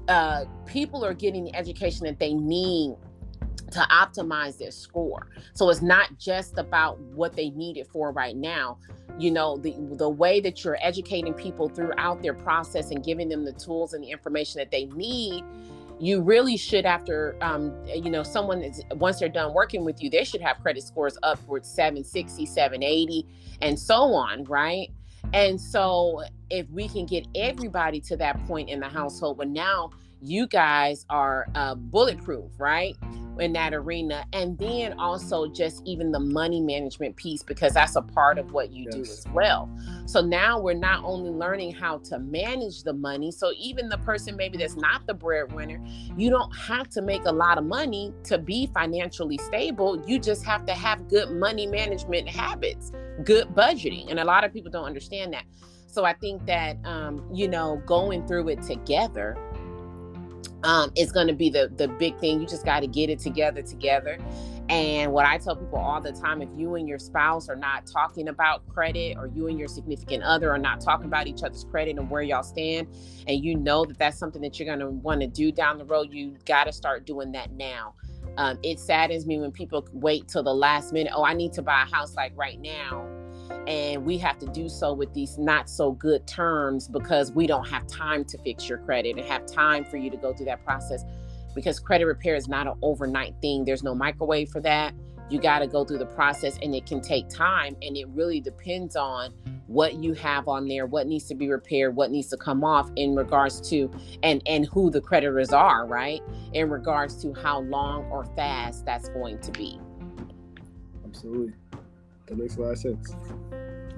uh, 0.07 0.45
people 0.65 1.05
are 1.05 1.13
getting 1.13 1.45
the 1.45 1.55
education 1.55 2.05
that 2.05 2.17
they 2.17 2.33
need 2.33 2.95
to 3.71 3.79
optimize 3.91 4.57
their 4.57 4.71
score. 4.71 5.27
So 5.53 5.69
it's 5.69 5.81
not 5.81 6.17
just 6.17 6.57
about 6.57 6.99
what 6.99 7.33
they 7.33 7.49
need 7.51 7.77
it 7.77 7.87
for 7.87 8.11
right 8.11 8.35
now. 8.35 8.77
You 9.17 9.31
know, 9.31 9.57
the 9.57 9.75
the 9.93 10.09
way 10.09 10.39
that 10.41 10.63
you're 10.63 10.77
educating 10.81 11.33
people 11.33 11.69
throughout 11.69 12.21
their 12.21 12.33
process 12.33 12.91
and 12.91 13.03
giving 13.03 13.29
them 13.29 13.45
the 13.45 13.53
tools 13.53 13.93
and 13.93 14.03
the 14.03 14.11
information 14.11 14.59
that 14.59 14.71
they 14.71 14.85
need, 14.87 15.43
you 15.99 16.21
really 16.21 16.57
should 16.57 16.85
after 16.85 17.37
um, 17.41 17.73
you 17.87 18.09
know, 18.09 18.23
someone 18.23 18.61
is 18.61 18.81
once 18.91 19.19
they're 19.19 19.29
done 19.29 19.53
working 19.53 19.85
with 19.85 20.03
you, 20.03 20.09
they 20.09 20.23
should 20.23 20.41
have 20.41 20.59
credit 20.61 20.83
scores 20.83 21.17
upwards 21.23 21.69
760, 21.69 22.45
780 22.45 23.25
and 23.61 23.79
so 23.79 24.13
on, 24.13 24.43
right? 24.45 24.89
And 25.33 25.59
so 25.59 26.23
if 26.49 26.69
we 26.69 26.87
can 26.87 27.05
get 27.05 27.27
everybody 27.35 27.99
to 28.01 28.17
that 28.17 28.45
point 28.45 28.69
in 28.69 28.79
the 28.79 28.89
household, 28.89 29.37
but 29.37 29.47
now 29.47 29.91
you 30.21 30.47
guys 30.47 31.05
are 31.09 31.47
uh, 31.55 31.75
bulletproof, 31.75 32.51
right? 32.57 32.95
In 33.39 33.53
that 33.53 33.73
arena. 33.73 34.25
And 34.33 34.57
then 34.57 34.97
also 34.99 35.47
just 35.47 35.81
even 35.85 36.11
the 36.11 36.19
money 36.19 36.61
management 36.61 37.15
piece, 37.15 37.43
because 37.43 37.73
that's 37.73 37.95
a 37.95 38.01
part 38.01 38.37
of 38.37 38.53
what 38.53 38.71
you 38.71 38.85
yes. 38.85 38.93
do 38.93 39.01
as 39.01 39.25
well. 39.33 39.69
So 40.05 40.21
now 40.21 40.59
we're 40.59 40.73
not 40.73 41.03
only 41.03 41.31
learning 41.31 41.73
how 41.73 41.97
to 41.99 42.19
manage 42.19 42.83
the 42.83 42.93
money. 42.93 43.31
So 43.31 43.51
even 43.59 43.89
the 43.89 43.97
person 43.99 44.35
maybe 44.35 44.57
that's 44.57 44.75
not 44.75 45.05
the 45.05 45.13
breadwinner, 45.13 45.83
you 46.17 46.29
don't 46.29 46.55
have 46.55 46.89
to 46.91 47.01
make 47.01 47.25
a 47.25 47.31
lot 47.31 47.57
of 47.57 47.65
money 47.65 48.13
to 48.23 48.37
be 48.37 48.67
financially 48.73 49.37
stable. 49.37 50.01
You 50.07 50.17
just 50.17 50.45
have 50.45 50.65
to 50.67 50.73
have 50.73 51.07
good 51.09 51.31
money 51.31 51.67
management 51.67 52.29
habits, 52.29 52.91
good 53.23 53.47
budgeting. 53.49 54.09
And 54.09 54.19
a 54.19 54.25
lot 54.25 54.43
of 54.43 54.53
people 54.53 54.71
don't 54.71 54.85
understand 54.85 55.33
that. 55.33 55.43
So 55.87 56.03
I 56.03 56.13
think 56.13 56.45
that, 56.45 56.77
um, 56.83 57.25
you 57.33 57.47
know, 57.47 57.81
going 57.85 58.27
through 58.27 58.49
it 58.49 58.61
together 58.61 59.37
um, 60.65 60.91
is 60.95 61.11
going 61.11 61.27
to 61.27 61.33
be 61.33 61.49
the 61.49 61.71
the 61.77 61.87
big 61.87 62.17
thing. 62.19 62.41
You 62.41 62.47
just 62.47 62.65
got 62.65 62.81
to 62.81 62.87
get 62.87 63.09
it 63.09 63.19
together 63.19 63.61
together. 63.61 64.17
And 64.67 65.13
what 65.13 65.27
I 65.27 65.37
tell 65.37 65.55
people 65.55 65.77
all 65.77 66.01
the 66.01 66.11
time, 66.11 66.41
if 66.41 66.49
you 66.57 66.73
and 66.73 66.87
your 66.87 66.97
spouse 66.97 67.49
are 67.49 67.55
not 67.55 67.85
talking 67.85 68.27
about 68.27 68.67
credit, 68.67 69.15
or 69.15 69.27
you 69.27 69.47
and 69.47 69.59
your 69.59 69.67
significant 69.67 70.23
other 70.23 70.51
are 70.51 70.57
not 70.57 70.81
talking 70.81 71.05
about 71.05 71.27
each 71.27 71.43
other's 71.43 71.63
credit 71.65 71.97
and 71.99 72.09
where 72.09 72.23
y'all 72.23 72.41
stand, 72.41 72.87
and 73.27 73.45
you 73.45 73.55
know 73.55 73.85
that 73.85 73.99
that's 73.99 74.17
something 74.17 74.41
that 74.41 74.59
you're 74.59 74.65
going 74.65 74.79
to 74.79 74.89
want 74.89 75.21
to 75.21 75.27
do 75.27 75.51
down 75.51 75.77
the 75.77 75.85
road, 75.85 76.07
you 76.11 76.35
got 76.45 76.63
to 76.63 76.73
start 76.73 77.05
doing 77.05 77.31
that 77.33 77.51
now. 77.51 77.93
Um, 78.37 78.57
it 78.63 78.79
saddens 78.79 79.27
me 79.27 79.39
when 79.39 79.51
people 79.51 79.87
wait 79.93 80.27
till 80.27 80.43
the 80.43 80.53
last 80.53 80.91
minute. 80.91 81.13
Oh, 81.15 81.23
I 81.23 81.33
need 81.33 81.53
to 81.53 81.61
buy 81.61 81.83
a 81.83 81.95
house 81.95 82.15
like 82.15 82.33
right 82.35 82.59
now 82.59 83.07
and 83.67 84.05
we 84.05 84.17
have 84.19 84.37
to 84.39 84.45
do 84.47 84.69
so 84.69 84.93
with 84.93 85.13
these 85.13 85.37
not 85.37 85.69
so 85.69 85.91
good 85.91 86.25
terms 86.27 86.87
because 86.87 87.31
we 87.31 87.47
don't 87.47 87.67
have 87.67 87.87
time 87.87 88.23
to 88.25 88.37
fix 88.39 88.69
your 88.69 88.77
credit 88.79 89.17
and 89.17 89.27
have 89.27 89.45
time 89.45 89.83
for 89.83 89.97
you 89.97 90.09
to 90.09 90.17
go 90.17 90.33
through 90.33 90.45
that 90.45 90.63
process. 90.63 91.03
Because 91.55 91.79
credit 91.79 92.05
repair 92.05 92.35
is 92.35 92.47
not 92.47 92.67
an 92.67 92.73
overnight 92.81 93.33
thing. 93.41 93.65
There's 93.65 93.83
no 93.83 93.95
microwave 93.95 94.49
for 94.49 94.59
that. 94.61 94.93
You 95.29 95.39
got 95.39 95.59
to 95.59 95.67
go 95.67 95.83
through 95.83 95.97
the 95.97 96.05
process 96.05 96.59
and 96.61 96.75
it 96.75 96.85
can 96.85 97.01
take 97.01 97.29
time. 97.29 97.75
And 97.81 97.97
it 97.97 98.07
really 98.09 98.39
depends 98.39 98.95
on 98.95 99.33
what 99.67 99.95
you 99.95 100.13
have 100.13 100.47
on 100.47 100.67
there 100.67 100.85
what 100.85 101.07
needs 101.07 101.25
to 101.25 101.33
be 101.33 101.49
repaired 101.49 101.95
what 101.95 102.11
needs 102.11 102.27
to 102.27 102.37
come 102.37 102.63
off 102.63 102.87
in 102.97 103.15
regards 103.15 103.59
to 103.67 103.89
and 104.21 104.39
and 104.45 104.67
who 104.67 104.91
the 104.91 105.01
creditors 105.01 105.51
are 105.51 105.87
right? 105.87 106.21
In 106.53 106.69
regards 106.69 107.19
to 107.23 107.33
how 107.33 107.61
long 107.61 108.05
or 108.11 108.25
fast 108.35 108.85
that's 108.85 109.09
going 109.09 109.39
to 109.39 109.51
be. 109.51 109.79
Absolutely 111.03 111.53
that 112.27 112.37
makes 112.37 112.57
a 112.57 112.61
lot 112.61 112.71
of 112.71 112.77
sense. 112.77 113.15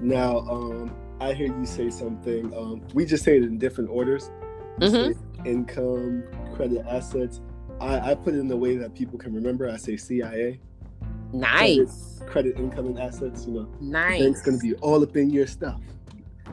Now, 0.00 0.38
um, 0.40 0.94
I 1.20 1.32
hear 1.32 1.46
you 1.46 1.66
say 1.66 1.90
something. 1.90 2.54
Um, 2.54 2.82
we 2.94 3.04
just 3.04 3.24
say 3.24 3.36
it 3.36 3.42
in 3.42 3.58
different 3.58 3.90
orders. 3.90 4.30
Mm-hmm. 4.80 5.46
Income, 5.46 6.24
credit, 6.54 6.84
assets. 6.88 7.40
I, 7.80 8.12
I 8.12 8.14
put 8.14 8.34
it 8.34 8.38
in 8.38 8.48
the 8.48 8.56
way 8.56 8.76
that 8.76 8.94
people 8.94 9.18
can 9.18 9.34
remember. 9.34 9.68
I 9.68 9.76
say 9.76 9.96
CIA. 9.96 10.60
Nice. 11.32 12.18
Credit, 12.18 12.30
credit 12.30 12.58
income, 12.58 12.86
and 12.86 12.98
assets. 12.98 13.46
You 13.46 13.54
know, 13.54 13.68
nice. 13.80 14.22
It's 14.22 14.42
going 14.42 14.58
to 14.58 14.62
be 14.62 14.74
all 14.76 15.02
up 15.02 15.16
in 15.16 15.30
your 15.30 15.46
stuff, 15.46 15.80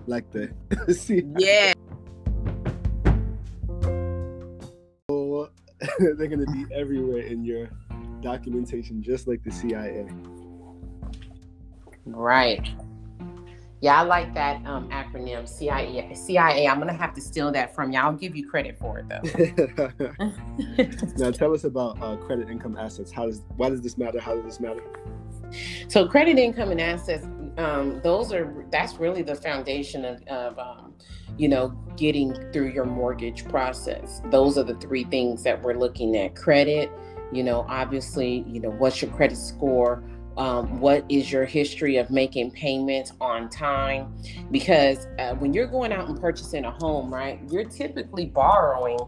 like 0.07 0.29
the 0.31 0.51
CIA. 0.93 1.23
Yeah. 1.38 1.73
they're 5.99 6.27
going 6.27 6.45
to 6.45 6.51
be 6.51 6.65
everywhere 6.73 7.21
in 7.21 7.43
your 7.43 7.69
documentation, 8.21 9.01
just 9.01 9.27
like 9.27 9.43
the 9.43 9.51
CIA. 9.51 10.07
Right. 12.05 12.67
Yeah, 13.81 13.99
I 13.99 14.03
like 14.03 14.33
that 14.33 14.65
um, 14.65 14.89
acronym 14.89 15.47
CIA. 15.47 16.11
CIA. 16.15 16.67
I'm 16.67 16.79
gonna 16.79 16.93
have 16.93 17.13
to 17.13 17.21
steal 17.21 17.51
that 17.51 17.75
from 17.75 17.91
you. 17.91 17.99
I'll 17.99 18.13
give 18.13 18.35
you 18.35 18.49
credit 18.49 18.79
for 18.79 18.99
it 18.99 19.09
though. 19.09 19.21
now, 21.17 21.29
tell 21.31 21.53
us 21.53 21.65
about 21.65 22.01
uh, 22.01 22.15
credit, 22.17 22.49
income, 22.49 22.77
assets. 22.77 23.11
How 23.11 23.25
does 23.25 23.43
why 23.57 23.69
does 23.69 23.81
this 23.81 23.97
matter? 23.97 24.19
How 24.19 24.33
does 24.33 24.45
this 24.45 24.59
matter? 24.59 24.81
So, 25.87 26.07
credit, 26.07 26.39
income, 26.39 26.71
and 26.71 26.81
assets. 26.81 27.27
Um, 27.57 28.01
those 28.03 28.33
are 28.33 28.65
that's 28.71 28.95
really 28.95 29.21
the 29.21 29.35
foundation 29.35 30.03
of, 30.03 30.23
of 30.23 30.57
um, 30.57 30.93
you 31.37 31.47
know 31.47 31.69
getting 31.97 32.33
through 32.51 32.71
your 32.71 32.85
mortgage 32.85 33.47
process. 33.47 34.21
Those 34.31 34.57
are 34.57 34.63
the 34.63 34.75
three 34.75 35.03
things 35.03 35.43
that 35.43 35.61
we're 35.61 35.77
looking 35.77 36.17
at: 36.17 36.35
credit. 36.35 36.89
You 37.31 37.43
know, 37.43 37.65
obviously, 37.67 38.45
you 38.47 38.61
know 38.61 38.71
what's 38.71 39.01
your 39.01 39.11
credit 39.11 39.37
score 39.37 40.03
um, 40.38 40.80
what 40.80 41.06
is 41.10 41.32
your 41.32 41.45
history 41.45 41.98
of 41.98 42.10
making 42.10 42.52
payments 42.52 43.13
on 43.21 43.50
time? 43.50 44.13
Because 44.52 45.08
uh, 45.19 45.36
when 45.36 45.54
you're 45.54 45.67
going 45.67 45.91
out 45.93 46.10
and 46.10 46.19
purchasing 46.19 46.65
a 46.65 46.71
home 46.71 47.13
right 47.13 47.39
you're 47.50 47.65
typically 47.65 48.26
borrowing 48.26 49.00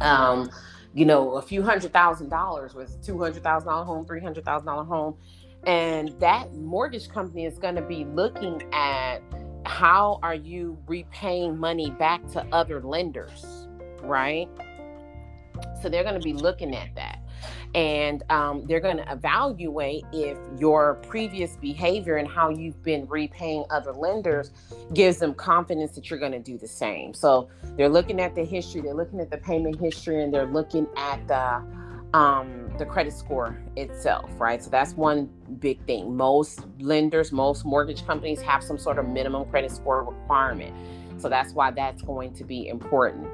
um, 0.00 0.50
you 0.94 1.04
know 1.04 1.32
a 1.32 1.42
few 1.42 1.62
hundred 1.62 1.92
thousand 1.92 2.28
dollars 2.28 2.74
with 2.74 3.04
two 3.04 3.18
hundred 3.18 3.42
thousand 3.42 3.68
dollar 3.68 3.84
home 3.84 4.06
three 4.06 4.20
hundred 4.20 4.44
thousand 4.44 4.66
dollar 4.66 4.84
home. 4.84 5.16
And 5.64 6.18
that 6.18 6.52
mortgage 6.54 7.08
company 7.08 7.44
is 7.44 7.58
going 7.58 7.76
to 7.76 7.82
be 7.82 8.04
looking 8.04 8.62
at 8.72 9.18
how 9.64 10.18
are 10.22 10.34
you 10.34 10.76
repaying 10.88 11.56
money 11.56 11.90
back 11.90 12.26
to 12.32 12.44
other 12.52 12.80
lenders 12.80 13.68
right? 14.02 14.48
So 15.80 15.88
they're 15.88 16.04
going 16.04 16.20
to 16.20 16.24
be 16.24 16.32
looking 16.32 16.74
at 16.74 16.94
that 16.94 17.20
and 17.74 18.22
um, 18.30 18.66
they're 18.66 18.80
going 18.80 18.98
to 18.98 19.12
evaluate 19.12 20.04
if 20.12 20.36
your 20.58 20.96
previous 21.06 21.56
behavior 21.56 22.16
and 22.16 22.28
how 22.28 22.50
you've 22.50 22.82
been 22.82 23.06
repaying 23.06 23.64
other 23.70 23.92
lenders 23.92 24.50
gives 24.94 25.18
them 25.18 25.34
confidence 25.34 25.92
that 25.92 26.10
you're 26.10 26.18
going 26.18 26.32
to 26.32 26.38
do 26.38 26.58
the 26.58 26.68
same. 26.68 27.14
So 27.14 27.48
they're 27.76 27.88
looking 27.88 28.20
at 28.20 28.34
the 28.34 28.44
history, 28.44 28.80
they're 28.80 28.94
looking 28.94 29.20
at 29.20 29.30
the 29.30 29.38
payment 29.38 29.78
history, 29.80 30.22
and 30.22 30.32
they're 30.32 30.46
looking 30.46 30.86
at 30.96 31.26
the 31.28 31.62
um, 32.14 32.70
the 32.78 32.84
credit 32.84 33.12
score 33.12 33.58
itself, 33.76 34.30
right? 34.38 34.62
So 34.62 34.70
that's 34.70 34.92
one 34.94 35.30
big 35.58 35.82
thing. 35.86 36.14
Most 36.14 36.66
lenders, 36.78 37.32
most 37.32 37.64
mortgage 37.64 38.06
companies 38.06 38.40
have 38.42 38.62
some 38.62 38.78
sort 38.78 38.98
of 38.98 39.08
minimum 39.08 39.48
credit 39.48 39.70
score 39.70 40.04
requirement. 40.04 40.74
So 41.18 41.28
that's 41.28 41.52
why 41.52 41.70
that's 41.70 42.02
going 42.02 42.34
to 42.34 42.44
be 42.44 42.68
important. 42.68 43.28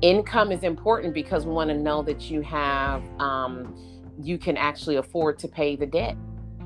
Income 0.00 0.52
is 0.52 0.62
important 0.62 1.12
because 1.12 1.44
we 1.44 1.52
want 1.52 1.70
to 1.70 1.76
know 1.76 2.02
that 2.02 2.30
you 2.30 2.40
have, 2.42 3.02
um, 3.20 3.74
you 4.22 4.38
can 4.38 4.56
actually 4.56 4.96
afford 4.96 5.38
to 5.40 5.48
pay 5.48 5.74
the 5.74 5.86
debt. 5.86 6.16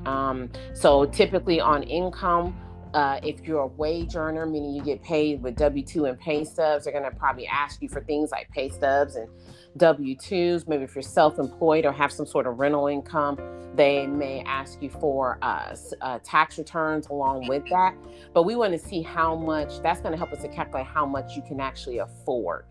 Um, 0.05 0.51
so 0.73 1.05
typically 1.05 1.59
on 1.59 1.81
income, 1.83 2.55
uh, 2.93 3.19
if 3.23 3.41
you're 3.41 3.61
a 3.61 3.67
wage 3.67 4.15
earner, 4.15 4.45
meaning 4.45 4.75
you 4.75 4.83
get 4.83 5.01
paid 5.01 5.41
with 5.41 5.55
W 5.55 5.83
2 5.83 6.05
and 6.05 6.19
pay 6.19 6.43
stubs, 6.43 6.83
they're 6.83 6.93
going 6.93 7.09
to 7.11 7.17
probably 7.17 7.47
ask 7.47 7.81
you 7.81 7.89
for 7.89 8.03
things 8.03 8.29
like 8.31 8.47
pay 8.51 8.69
stubs 8.69 9.15
and 9.15 9.27
W 9.77 10.15
2s. 10.15 10.67
Maybe 10.67 10.83
if 10.83 10.93
you're 10.93 11.01
self 11.01 11.39
employed 11.39 11.85
or 11.85 11.91
have 11.91 12.11
some 12.11 12.27
sort 12.27 12.45
of 12.45 12.59
rental 12.59 12.85
income, 12.85 13.39
they 13.75 14.05
may 14.05 14.41
ask 14.41 14.79
you 14.79 14.91
for 14.91 15.39
uh, 15.41 15.75
uh, 16.01 16.19
tax 16.23 16.59
returns 16.59 17.07
along 17.07 17.47
with 17.47 17.67
that. 17.69 17.95
But 18.31 18.43
we 18.43 18.55
want 18.55 18.73
to 18.73 18.79
see 18.79 19.01
how 19.01 19.35
much 19.35 19.81
that's 19.81 20.01
going 20.01 20.11
to 20.11 20.17
help 20.17 20.31
us 20.31 20.43
to 20.43 20.47
calculate 20.49 20.85
how 20.85 21.07
much 21.07 21.35
you 21.35 21.41
can 21.41 21.59
actually 21.59 21.97
afford. 21.97 22.65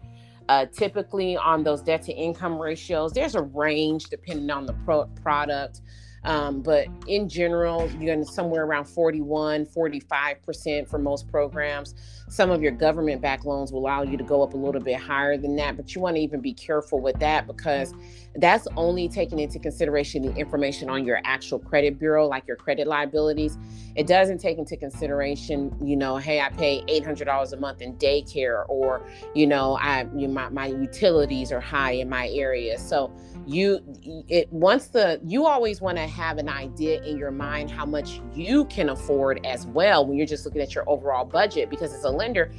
Uh, 0.48 0.66
typically, 0.66 1.37
on 1.37 1.64
those 1.64 1.83
debt 1.83 2.02
to 2.02 2.12
income 2.12 2.59
ratios, 2.61 3.12
there's 3.12 3.35
a 3.35 3.42
range 3.42 4.05
depending 4.05 4.50
on 4.50 4.66
the 4.66 4.74
pro- 4.85 5.07
product. 5.22 5.81
Um, 6.24 6.62
but 6.62 6.87
in 7.08 7.28
general, 7.28 7.90
you're 7.98 8.16
to 8.16 8.24
somewhere 8.24 8.64
around 8.64 8.85
41, 8.85 9.66
45% 9.66 10.88
for 10.88 10.98
most 10.98 11.28
programs. 11.28 11.94
Some 12.28 12.50
of 12.50 12.62
your 12.62 12.72
government 12.72 13.20
backed 13.20 13.44
loans 13.44 13.72
will 13.72 13.80
allow 13.80 14.02
you 14.02 14.16
to 14.16 14.24
go 14.24 14.42
up 14.42 14.54
a 14.54 14.56
little 14.56 14.80
bit 14.80 14.98
higher 14.98 15.37
than 15.37 15.56
that, 15.56 15.76
but 15.76 15.94
you 15.94 16.00
want 16.00 16.16
to 16.16 16.22
even 16.22 16.40
be 16.40 16.54
careful 16.54 17.00
with 17.00 17.18
that 17.18 17.46
because 17.46 17.92
that's 18.37 18.66
only 18.76 19.08
taking 19.08 19.38
into 19.38 19.58
consideration 19.58 20.22
the 20.22 20.35
information 20.37 20.88
on 20.88 21.04
your 21.04 21.20
actual 21.24 21.58
credit 21.58 21.98
bureau, 21.98 22.26
like 22.26 22.46
your 22.46 22.56
credit 22.56 22.87
liabilities. 22.87 23.58
It 23.94 24.06
doesn't 24.06 24.38
take 24.38 24.58
into 24.58 24.76
consideration, 24.76 25.76
you 25.85 25.96
know, 25.96 26.16
hey, 26.16 26.40
I 26.40 26.48
pay 26.50 26.82
$800 26.88 27.52
a 27.52 27.56
month 27.56 27.82
in 27.82 27.94
daycare, 27.96 28.64
or, 28.68 29.06
you 29.35 29.46
know, 29.46 29.76
I, 29.76 30.06
you, 30.16 30.28
my, 30.28 30.48
my 30.48 30.66
utilities 30.66 31.52
are 31.52 31.61
high 31.61 31.92
in 31.92 32.08
my 32.08 32.28
area. 32.28 32.78
So, 32.78 33.12
you 33.46 33.81
it 34.28 34.52
once 34.52 34.88
the 34.88 35.20
you 35.24 35.46
always 35.46 35.81
want 35.81 35.96
to 35.96 36.07
have 36.07 36.38
an 36.38 36.48
idea 36.48 37.02
in 37.02 37.18
your 37.18 37.31
mind 37.31 37.70
how 37.70 37.85
much 37.85 38.20
you 38.35 38.64
can 38.66 38.90
afford 38.90 39.44
as 39.44 39.66
well 39.66 40.07
when 40.07 40.16
you're 40.16 40.26
just 40.26 40.44
looking 40.44 40.61
at 40.61 40.74
your 40.74 40.88
overall 40.88 41.24
budget 41.24 41.68
because 41.68 41.92
as 41.92 42.05
a 42.05 42.11
lender 42.11 42.52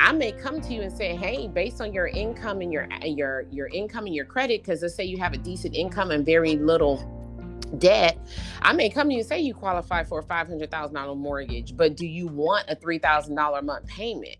i 0.00 0.12
may 0.12 0.32
come 0.32 0.60
to 0.60 0.74
you 0.74 0.82
and 0.82 0.92
say 0.92 1.16
hey 1.16 1.48
based 1.48 1.80
on 1.80 1.92
your 1.92 2.08
income 2.08 2.60
and 2.60 2.72
your 2.72 2.86
your 3.04 3.46
your 3.50 3.68
income 3.68 4.06
and 4.06 4.14
your 4.14 4.26
credit 4.26 4.62
because 4.62 4.82
let's 4.82 4.94
say 4.94 5.04
you 5.04 5.18
have 5.18 5.32
a 5.32 5.38
decent 5.38 5.74
income 5.74 6.10
and 6.10 6.26
very 6.26 6.56
little 6.56 7.16
debt, 7.78 8.18
I 8.62 8.72
may 8.72 8.88
come 8.88 9.08
to 9.08 9.14
you 9.14 9.20
and 9.20 9.28
say 9.28 9.40
you 9.40 9.54
qualify 9.54 10.04
for 10.04 10.20
a 10.20 10.24
$500,000 10.24 11.16
mortgage, 11.16 11.76
but 11.76 11.96
do 11.96 12.06
you 12.06 12.28
want 12.28 12.66
a 12.68 12.76
$3,000 12.76 13.58
a 13.58 13.62
month 13.62 13.86
payment? 13.86 14.36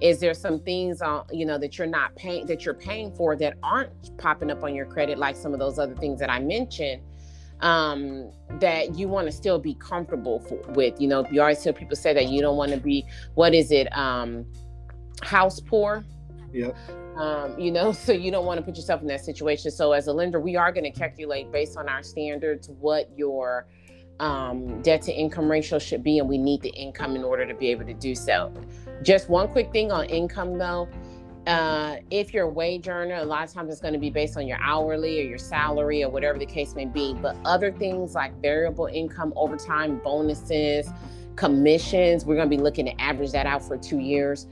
Is 0.00 0.20
there 0.20 0.34
some 0.34 0.60
things 0.60 1.02
on, 1.02 1.24
you 1.32 1.46
know, 1.46 1.58
that 1.58 1.78
you're 1.78 1.86
not 1.86 2.14
paying, 2.16 2.46
that 2.46 2.64
you're 2.64 2.74
paying 2.74 3.12
for 3.12 3.36
that 3.36 3.54
aren't 3.62 4.16
popping 4.18 4.50
up 4.50 4.62
on 4.62 4.74
your 4.74 4.86
credit, 4.86 5.18
like 5.18 5.36
some 5.36 5.52
of 5.52 5.58
those 5.58 5.78
other 5.78 5.94
things 5.94 6.20
that 6.20 6.30
I 6.30 6.40
mentioned? 6.40 7.02
um 7.60 8.30
that 8.60 8.96
you 8.96 9.08
want 9.08 9.26
to 9.26 9.32
still 9.32 9.58
be 9.58 9.74
comfortable 9.74 10.38
for, 10.38 10.58
with 10.74 11.00
you 11.00 11.08
know 11.08 11.26
you 11.28 11.40
always 11.40 11.60
hear 11.60 11.72
people 11.72 11.96
say 11.96 12.14
that 12.14 12.28
you 12.28 12.40
don't 12.40 12.56
want 12.56 12.70
to 12.70 12.78
be 12.78 13.04
what 13.34 13.52
is 13.52 13.72
it 13.72 13.88
um 13.98 14.46
house 15.22 15.58
poor 15.58 16.04
yeah 16.52 16.70
um, 17.18 17.58
you 17.58 17.70
know, 17.70 17.92
so 18.06 18.12
you 18.12 18.30
don't 18.30 18.46
want 18.46 18.58
to 18.58 18.64
put 18.64 18.76
yourself 18.76 19.02
in 19.02 19.08
that 19.08 19.24
situation. 19.24 19.70
So 19.70 19.92
as 19.92 20.06
a 20.06 20.12
lender, 20.12 20.40
we 20.40 20.56
are 20.56 20.72
going 20.72 20.90
to 20.90 20.98
calculate 20.98 21.52
based 21.52 21.76
on 21.76 21.88
our 21.88 22.02
standards 22.02 22.70
what 22.78 23.10
your 23.16 23.66
um, 24.20 24.80
debt 24.82 25.02
to 25.02 25.12
income 25.12 25.50
ratio 25.50 25.78
should 25.78 26.02
be, 26.02 26.18
and 26.18 26.28
we 26.28 26.38
need 26.38 26.62
the 26.62 26.70
income 26.70 27.14
in 27.16 27.24
order 27.24 27.46
to 27.46 27.54
be 27.54 27.70
able 27.70 27.84
to 27.86 27.94
do 27.94 28.14
so. 28.14 28.52
Just 29.02 29.28
one 29.28 29.48
quick 29.48 29.72
thing 29.72 29.92
on 29.92 30.06
income 30.06 30.58
though. 30.58 30.88
Uh, 31.46 31.96
if 32.10 32.34
you're 32.34 32.44
a 32.44 32.48
wage 32.48 32.88
earner, 32.88 33.14
a 33.14 33.24
lot 33.24 33.42
of 33.48 33.52
times 33.52 33.72
it's 33.72 33.80
going 33.80 33.94
to 33.94 34.00
be 34.00 34.10
based 34.10 34.36
on 34.36 34.46
your 34.46 34.58
hourly 34.60 35.20
or 35.20 35.24
your 35.24 35.38
salary 35.38 36.04
or 36.04 36.10
whatever 36.10 36.38
the 36.38 36.46
case 36.46 36.74
may 36.74 36.84
be. 36.84 37.14
But 37.14 37.36
other 37.44 37.72
things 37.72 38.14
like 38.14 38.38
variable 38.42 38.86
income, 38.86 39.32
overtime, 39.34 39.98
bonuses, 40.04 40.90
commissions, 41.36 42.26
we're 42.26 42.34
going 42.34 42.50
to 42.50 42.54
be 42.54 42.62
looking 42.62 42.84
to 42.84 43.00
average 43.00 43.32
that 43.32 43.46
out 43.46 43.62
for 43.62 43.78
two 43.78 43.98
years. 43.98 44.46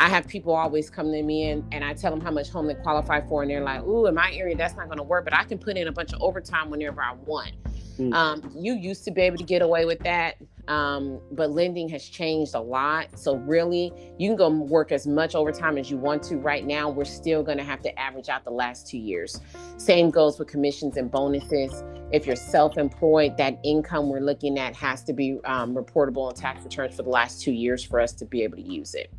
I 0.00 0.08
have 0.08 0.26
people 0.26 0.52
always 0.52 0.90
come 0.90 1.12
to 1.12 1.22
me 1.22 1.50
and, 1.50 1.64
and 1.70 1.84
I 1.84 1.94
tell 1.94 2.10
them 2.10 2.20
how 2.20 2.32
much 2.32 2.48
home 2.48 2.66
they 2.66 2.74
qualify 2.74 3.20
for, 3.20 3.42
and 3.42 3.50
they're 3.50 3.62
like, 3.62 3.84
"Ooh, 3.84 4.06
in 4.06 4.14
my 4.16 4.32
area, 4.32 4.56
that's 4.56 4.74
not 4.74 4.86
going 4.86 4.96
to 4.96 5.04
work, 5.04 5.22
but 5.22 5.32
I 5.32 5.44
can 5.44 5.58
put 5.58 5.76
in 5.76 5.86
a 5.86 5.92
bunch 5.92 6.12
of 6.12 6.20
overtime 6.20 6.70
whenever 6.70 7.00
I 7.00 7.12
want." 7.24 7.52
Mm. 7.98 8.12
Um, 8.12 8.52
you 8.56 8.74
used 8.74 9.04
to 9.04 9.12
be 9.12 9.20
able 9.20 9.36
to 9.36 9.44
get 9.44 9.62
away 9.62 9.84
with 9.84 10.00
that, 10.00 10.36
um, 10.68 11.20
but 11.32 11.50
lending 11.50 11.88
has 11.88 12.04
changed 12.04 12.54
a 12.54 12.60
lot. 12.60 13.18
So 13.18 13.36
really, 13.36 13.92
you 14.18 14.28
can 14.28 14.36
go 14.36 14.48
work 14.48 14.92
as 14.92 15.06
much 15.06 15.34
overtime 15.34 15.76
as 15.76 15.90
you 15.90 15.96
want 15.96 16.22
to. 16.24 16.36
Right 16.36 16.64
now, 16.64 16.88
we're 16.88 17.04
still 17.04 17.42
going 17.42 17.58
to 17.58 17.64
have 17.64 17.82
to 17.82 17.98
average 17.98 18.28
out 18.28 18.44
the 18.44 18.50
last 18.50 18.86
two 18.86 18.98
years. 18.98 19.40
Same 19.76 20.10
goes 20.10 20.38
with 20.38 20.48
commissions 20.48 20.96
and 20.96 21.10
bonuses. 21.10 21.82
If 22.12 22.26
you're 22.26 22.36
self-employed, 22.36 23.36
that 23.38 23.58
income 23.64 24.08
we're 24.08 24.20
looking 24.20 24.58
at 24.58 24.76
has 24.76 25.02
to 25.04 25.12
be 25.12 25.38
um, 25.44 25.74
reportable 25.74 26.28
on 26.28 26.34
tax 26.34 26.62
returns 26.62 26.96
for 26.96 27.02
the 27.02 27.10
last 27.10 27.42
two 27.42 27.52
years 27.52 27.82
for 27.82 28.00
us 28.00 28.12
to 28.14 28.24
be 28.24 28.42
able 28.42 28.56
to 28.56 28.62
use 28.62 28.94
it. 28.94 29.12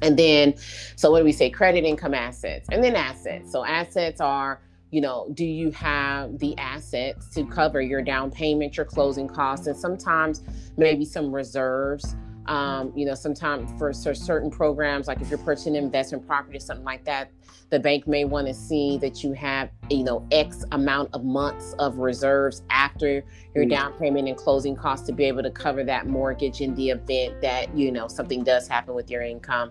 And 0.00 0.18
then, 0.18 0.54
so 0.96 1.10
what 1.10 1.18
do 1.18 1.24
we 1.24 1.32
say? 1.32 1.48
Credit, 1.50 1.84
income, 1.84 2.14
assets, 2.14 2.68
and 2.72 2.82
then 2.82 2.96
assets. 2.96 3.52
So 3.52 3.64
assets 3.64 4.20
are 4.20 4.60
you 4.92 5.00
know, 5.00 5.26
do 5.32 5.46
you 5.46 5.70
have 5.70 6.38
the 6.38 6.56
assets 6.58 7.30
to 7.30 7.44
cover 7.46 7.80
your 7.80 8.02
down 8.02 8.30
payment, 8.30 8.76
your 8.76 8.84
closing 8.84 9.26
costs, 9.26 9.66
and 9.66 9.76
sometimes 9.76 10.42
maybe 10.76 11.04
some 11.04 11.34
reserves? 11.34 12.14
Um, 12.46 12.92
you 12.94 13.06
know, 13.06 13.14
sometimes 13.14 13.70
for 13.78 13.92
certain 13.92 14.50
programs, 14.50 15.08
like 15.08 15.20
if 15.22 15.30
you're 15.30 15.38
purchasing 15.38 15.76
investment 15.76 16.26
property 16.26 16.58
or 16.58 16.60
something 16.60 16.84
like 16.84 17.04
that, 17.04 17.30
the 17.70 17.78
bank 17.78 18.06
may 18.06 18.24
want 18.24 18.48
to 18.48 18.52
see 18.52 18.98
that 18.98 19.24
you 19.24 19.32
have, 19.32 19.70
you 19.88 20.04
know, 20.04 20.26
X 20.30 20.64
amount 20.72 21.08
of 21.14 21.24
months 21.24 21.74
of 21.78 21.98
reserves 21.98 22.62
after 22.68 23.24
your 23.54 23.64
mm. 23.64 23.70
down 23.70 23.92
payment 23.94 24.28
and 24.28 24.36
closing 24.36 24.76
costs 24.76 25.06
to 25.06 25.12
be 25.12 25.24
able 25.24 25.42
to 25.42 25.50
cover 25.50 25.84
that 25.84 26.06
mortgage 26.06 26.60
in 26.60 26.74
the 26.74 26.90
event 26.90 27.40
that, 27.40 27.74
you 27.74 27.90
know, 27.90 28.08
something 28.08 28.44
does 28.44 28.68
happen 28.68 28.94
with 28.94 29.08
your 29.08 29.22
income. 29.22 29.70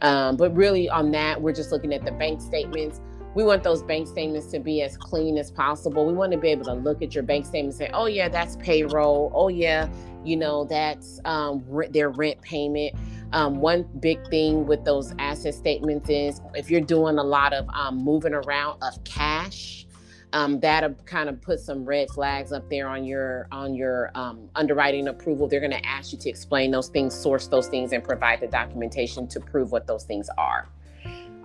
Um, 0.00 0.36
but 0.36 0.54
really, 0.54 0.88
on 0.88 1.10
that, 1.10 1.42
we're 1.42 1.52
just 1.52 1.70
looking 1.70 1.92
at 1.92 2.04
the 2.04 2.12
bank 2.12 2.40
statements 2.40 3.00
we 3.34 3.42
want 3.42 3.62
those 3.62 3.82
bank 3.82 4.06
statements 4.06 4.46
to 4.52 4.60
be 4.60 4.82
as 4.82 4.96
clean 4.96 5.36
as 5.38 5.50
possible. 5.50 6.06
We 6.06 6.12
want 6.12 6.32
to 6.32 6.38
be 6.38 6.48
able 6.48 6.64
to 6.66 6.74
look 6.74 7.02
at 7.02 7.14
your 7.14 7.24
bank 7.24 7.46
statement 7.46 7.74
and 7.74 7.88
say, 7.88 7.90
oh, 7.92 8.06
yeah, 8.06 8.28
that's 8.28 8.56
payroll. 8.56 9.32
Oh, 9.34 9.48
yeah, 9.48 9.88
you 10.24 10.36
know, 10.36 10.64
that's 10.64 11.20
um, 11.24 11.64
their 11.90 12.10
rent 12.10 12.40
payment. 12.42 12.94
Um, 13.32 13.56
one 13.56 13.88
big 13.98 14.24
thing 14.28 14.66
with 14.66 14.84
those 14.84 15.12
asset 15.18 15.54
statements 15.54 16.08
is 16.08 16.40
if 16.54 16.70
you're 16.70 16.80
doing 16.80 17.18
a 17.18 17.24
lot 17.24 17.52
of 17.52 17.68
um, 17.70 17.96
moving 17.96 18.32
around 18.32 18.80
of 18.82 19.02
cash, 19.02 19.86
um, 20.32 20.60
that'll 20.60 20.94
kind 21.04 21.28
of 21.28 21.40
put 21.40 21.60
some 21.60 21.84
red 21.84 22.08
flags 22.10 22.52
up 22.52 22.68
there 22.68 22.88
on 22.88 23.04
your 23.04 23.46
on 23.52 23.74
your 23.74 24.10
um, 24.16 24.48
underwriting 24.56 25.06
approval. 25.08 25.46
They're 25.48 25.60
going 25.60 25.70
to 25.70 25.86
ask 25.86 26.12
you 26.12 26.18
to 26.18 26.28
explain 26.28 26.72
those 26.72 26.88
things, 26.88 27.14
source 27.14 27.46
those 27.46 27.68
things, 27.68 27.92
and 27.92 28.02
provide 28.02 28.40
the 28.40 28.48
documentation 28.48 29.28
to 29.28 29.40
prove 29.40 29.70
what 29.70 29.86
those 29.86 30.04
things 30.04 30.28
are. 30.36 30.68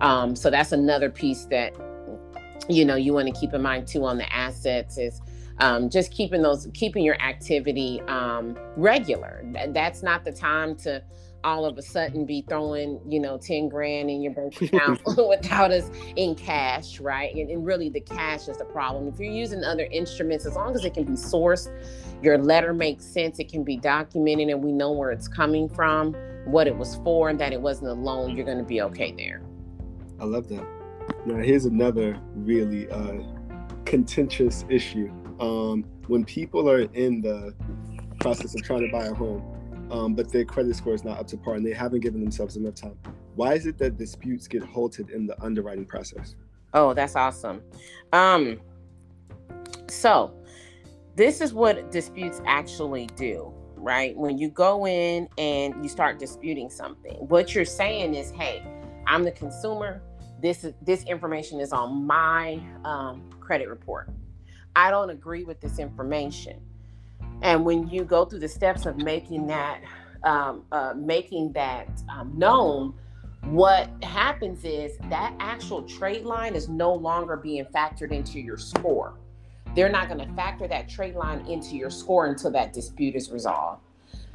Um, 0.00 0.34
so 0.34 0.50
that's 0.50 0.72
another 0.72 1.10
piece 1.10 1.44
that 1.46 1.74
you 2.68 2.84
know 2.84 2.96
you 2.96 3.12
want 3.12 3.26
to 3.26 3.38
keep 3.38 3.52
in 3.52 3.62
mind 3.62 3.86
too 3.86 4.04
on 4.04 4.18
the 4.18 4.32
assets 4.32 4.98
is 4.98 5.20
um, 5.58 5.90
just 5.90 6.10
keeping 6.10 6.42
those 6.42 6.68
keeping 6.74 7.04
your 7.04 7.20
activity 7.20 8.00
um, 8.02 8.56
regular. 8.76 9.44
That's 9.68 10.02
not 10.02 10.24
the 10.24 10.32
time 10.32 10.74
to 10.76 11.02
all 11.42 11.64
of 11.64 11.78
a 11.78 11.82
sudden 11.82 12.26
be 12.26 12.44
throwing 12.48 13.00
you 13.08 13.18
know 13.18 13.38
10 13.38 13.70
grand 13.70 14.10
in 14.10 14.20
your 14.20 14.32
bank 14.34 14.60
account 14.62 15.00
without 15.28 15.70
us 15.70 15.90
in 16.16 16.34
cash 16.34 17.00
right? 17.00 17.34
And, 17.34 17.50
and, 17.50 17.64
really 17.64 17.88
the 17.88 18.00
cash 18.00 18.48
is 18.48 18.58
the 18.58 18.66
problem. 18.66 19.08
If 19.08 19.18
you're 19.18 19.32
using 19.32 19.64
other 19.64 19.86
instruments 19.90 20.44
as 20.44 20.54
long 20.54 20.74
as 20.74 20.84
it 20.84 20.94
can 20.94 21.04
be 21.04 21.12
sourced 21.12 21.70
your 22.22 22.36
letter 22.36 22.74
makes 22.74 23.04
sense 23.04 23.38
it 23.38 23.50
can 23.50 23.64
be 23.64 23.76
documented 23.78 24.48
and 24.48 24.62
we 24.62 24.72
know 24.72 24.92
where 24.92 25.10
it's 25.10 25.28
coming 25.28 25.68
from 25.68 26.14
what 26.44 26.66
it 26.66 26.76
was 26.76 26.96
for 26.96 27.30
and 27.30 27.40
that 27.40 27.52
it 27.52 27.60
wasn't 27.60 27.88
a 27.88 27.94
loan 27.94 28.36
you're 28.36 28.44
going 28.44 28.58
to 28.58 28.64
be 28.64 28.82
okay 28.82 29.12
there 29.12 29.42
I 30.20 30.24
love 30.24 30.48
that. 30.48 30.66
Now, 31.26 31.36
here's 31.36 31.64
another 31.64 32.18
really 32.34 32.90
uh, 32.90 33.22
contentious 33.84 34.64
issue. 34.68 35.10
Um, 35.40 35.84
when 36.06 36.24
people 36.24 36.68
are 36.68 36.82
in 36.92 37.22
the 37.22 37.54
process 38.20 38.54
of 38.54 38.62
trying 38.62 38.82
to 38.82 38.92
buy 38.92 39.06
a 39.06 39.14
home, 39.14 39.42
um, 39.90 40.14
but 40.14 40.30
their 40.30 40.44
credit 40.44 40.76
score 40.76 40.94
is 40.94 41.04
not 41.04 41.18
up 41.18 41.26
to 41.28 41.36
par 41.36 41.54
and 41.54 41.66
they 41.66 41.72
haven't 41.72 42.00
given 42.00 42.20
themselves 42.20 42.56
enough 42.56 42.74
time, 42.74 42.98
why 43.34 43.54
is 43.54 43.66
it 43.66 43.78
that 43.78 43.96
disputes 43.96 44.46
get 44.46 44.62
halted 44.62 45.10
in 45.10 45.26
the 45.26 45.40
underwriting 45.42 45.86
process? 45.86 46.34
Oh, 46.74 46.94
that's 46.94 47.16
awesome. 47.16 47.62
Um, 48.12 48.60
so, 49.88 50.34
this 51.16 51.40
is 51.40 51.52
what 51.52 51.90
disputes 51.90 52.40
actually 52.46 53.06
do, 53.16 53.52
right? 53.74 54.16
When 54.16 54.38
you 54.38 54.48
go 54.50 54.86
in 54.86 55.28
and 55.38 55.74
you 55.82 55.88
start 55.88 56.18
disputing 56.18 56.70
something, 56.70 57.14
what 57.14 57.54
you're 57.54 57.64
saying 57.64 58.14
is, 58.14 58.30
hey, 58.30 58.62
I'm 59.06 59.24
the 59.24 59.32
consumer 59.32 60.02
this 60.40 60.66
this 60.82 61.04
information 61.04 61.60
is 61.60 61.72
on 61.72 62.06
my 62.06 62.60
um, 62.84 63.22
credit 63.40 63.68
report. 63.68 64.10
I 64.76 64.90
don't 64.90 65.10
agree 65.10 65.44
with 65.44 65.60
this 65.60 65.78
information. 65.78 66.60
And 67.42 67.64
when 67.64 67.88
you 67.88 68.04
go 68.04 68.24
through 68.24 68.40
the 68.40 68.48
steps 68.48 68.86
of 68.86 68.96
making 68.98 69.46
that 69.48 69.80
um, 70.24 70.64
uh, 70.70 70.94
making 70.96 71.52
that 71.52 71.88
um, 72.08 72.32
known, 72.36 72.94
what 73.44 73.88
happens 74.02 74.64
is 74.64 74.98
that 75.08 75.34
actual 75.40 75.82
trade 75.82 76.24
line 76.24 76.54
is 76.54 76.68
no 76.68 76.92
longer 76.92 77.36
being 77.36 77.64
factored 77.64 78.12
into 78.12 78.38
your 78.38 78.58
score. 78.58 79.14
They're 79.74 79.88
not 79.88 80.08
going 80.08 80.26
to 80.26 80.34
factor 80.34 80.68
that 80.68 80.88
trade 80.88 81.14
line 81.14 81.46
into 81.46 81.76
your 81.76 81.90
score 81.90 82.26
until 82.26 82.50
that 82.50 82.72
dispute 82.72 83.14
is 83.14 83.30
resolved. 83.30 83.82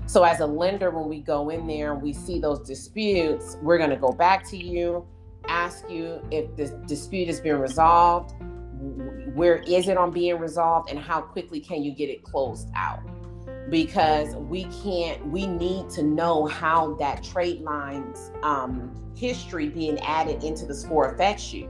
So, 0.07 0.23
as 0.23 0.39
a 0.39 0.45
lender, 0.45 0.91
when 0.91 1.07
we 1.07 1.19
go 1.19 1.49
in 1.49 1.67
there 1.67 1.93
and 1.93 2.01
we 2.01 2.13
see 2.13 2.39
those 2.39 2.59
disputes, 2.59 3.57
we're 3.61 3.77
going 3.77 3.89
to 3.89 3.95
go 3.95 4.11
back 4.11 4.47
to 4.49 4.57
you 4.57 5.05
ask 5.49 5.89
you 5.89 6.21
if 6.31 6.55
the 6.55 6.67
dispute 6.87 7.27
has 7.27 7.39
been 7.39 7.59
resolved, 7.59 8.35
where 9.33 9.57
is 9.57 9.87
it 9.87 9.97
on 9.97 10.11
being 10.11 10.39
resolved, 10.39 10.89
and 10.89 10.99
how 10.99 11.21
quickly 11.21 11.59
can 11.59 11.83
you 11.83 11.91
get 11.91 12.09
it 12.09 12.23
closed 12.23 12.69
out? 12.75 13.01
Because 13.69 14.35
we 14.35 14.65
can't, 14.83 15.25
we 15.27 15.47
need 15.47 15.89
to 15.91 16.03
know 16.03 16.45
how 16.45 16.93
that 16.95 17.23
trade 17.23 17.61
line's 17.61 18.31
um, 18.43 18.95
history 19.15 19.69
being 19.69 19.99
added 19.99 20.43
into 20.43 20.65
the 20.65 20.75
score 20.75 21.11
affects 21.11 21.53
you. 21.53 21.69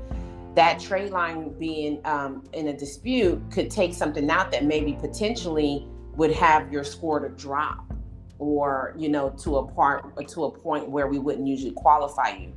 That 0.56 0.80
trade 0.80 1.12
line 1.12 1.58
being 1.60 2.00
um, 2.06 2.44
in 2.54 2.68
a 2.68 2.78
dispute 2.78 3.42
could 3.52 3.70
take 3.70 3.94
something 3.94 4.30
out 4.30 4.52
that 4.52 4.66
maybe 4.66 4.94
potentially 4.94 5.88
would 6.16 6.32
have 6.32 6.72
your 6.72 6.84
score 6.84 7.20
to 7.20 7.30
drop 7.30 7.94
or 8.40 8.94
you 8.98 9.10
know 9.10 9.30
to 9.30 9.58
a 9.58 9.68
part 9.74 10.28
to 10.28 10.46
a 10.46 10.52
point 10.52 10.90
where 10.90 11.08
we 11.08 11.20
wouldn't 11.20 11.48
usually 11.48 11.72
qualify 11.72 12.36
you 12.36 12.54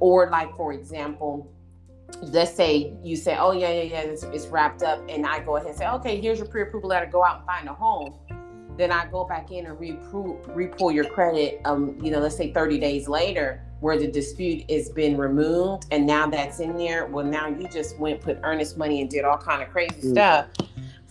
or 0.00 0.28
like 0.30 0.54
for 0.56 0.72
example 0.72 1.50
let's 2.22 2.52
say 2.52 2.92
you 3.02 3.16
say 3.16 3.36
oh 3.38 3.52
yeah 3.52 3.70
yeah 3.70 3.82
yeah 3.82 4.00
it's, 4.00 4.24
it's 4.24 4.46
wrapped 4.46 4.82
up 4.82 5.00
and 5.08 5.24
i 5.24 5.38
go 5.40 5.56
ahead 5.56 5.68
and 5.68 5.76
say 5.76 5.88
okay 5.88 6.20
here's 6.20 6.38
your 6.38 6.48
pre-approval 6.48 6.88
letter 6.88 7.06
go 7.06 7.24
out 7.24 7.38
and 7.38 7.46
find 7.46 7.68
a 7.68 7.72
home 7.72 8.14
then 8.76 8.90
i 8.90 9.06
go 9.06 9.24
back 9.24 9.52
in 9.52 9.66
and 9.66 9.78
re-pull 9.78 10.90
your 10.90 11.04
credit 11.04 11.60
um 11.64 11.96
you 12.02 12.10
know 12.10 12.18
let's 12.18 12.36
say 12.36 12.52
30 12.52 12.78
days 12.78 13.08
later 13.08 13.62
where 13.80 13.98
the 13.98 14.06
dispute 14.06 14.68
has 14.70 14.90
been 14.90 15.16
removed 15.16 15.86
and 15.90 16.06
now 16.06 16.28
that's 16.28 16.60
in 16.60 16.76
there 16.76 17.06
well 17.06 17.24
now 17.24 17.46
you 17.46 17.68
just 17.68 17.98
went 17.98 18.20
put 18.20 18.38
earnest 18.42 18.76
money 18.76 19.00
and 19.00 19.10
did 19.10 19.24
all 19.24 19.38
kind 19.38 19.62
of 19.62 19.70
crazy 19.70 19.94
mm-hmm. 19.94 20.12
stuff 20.12 20.46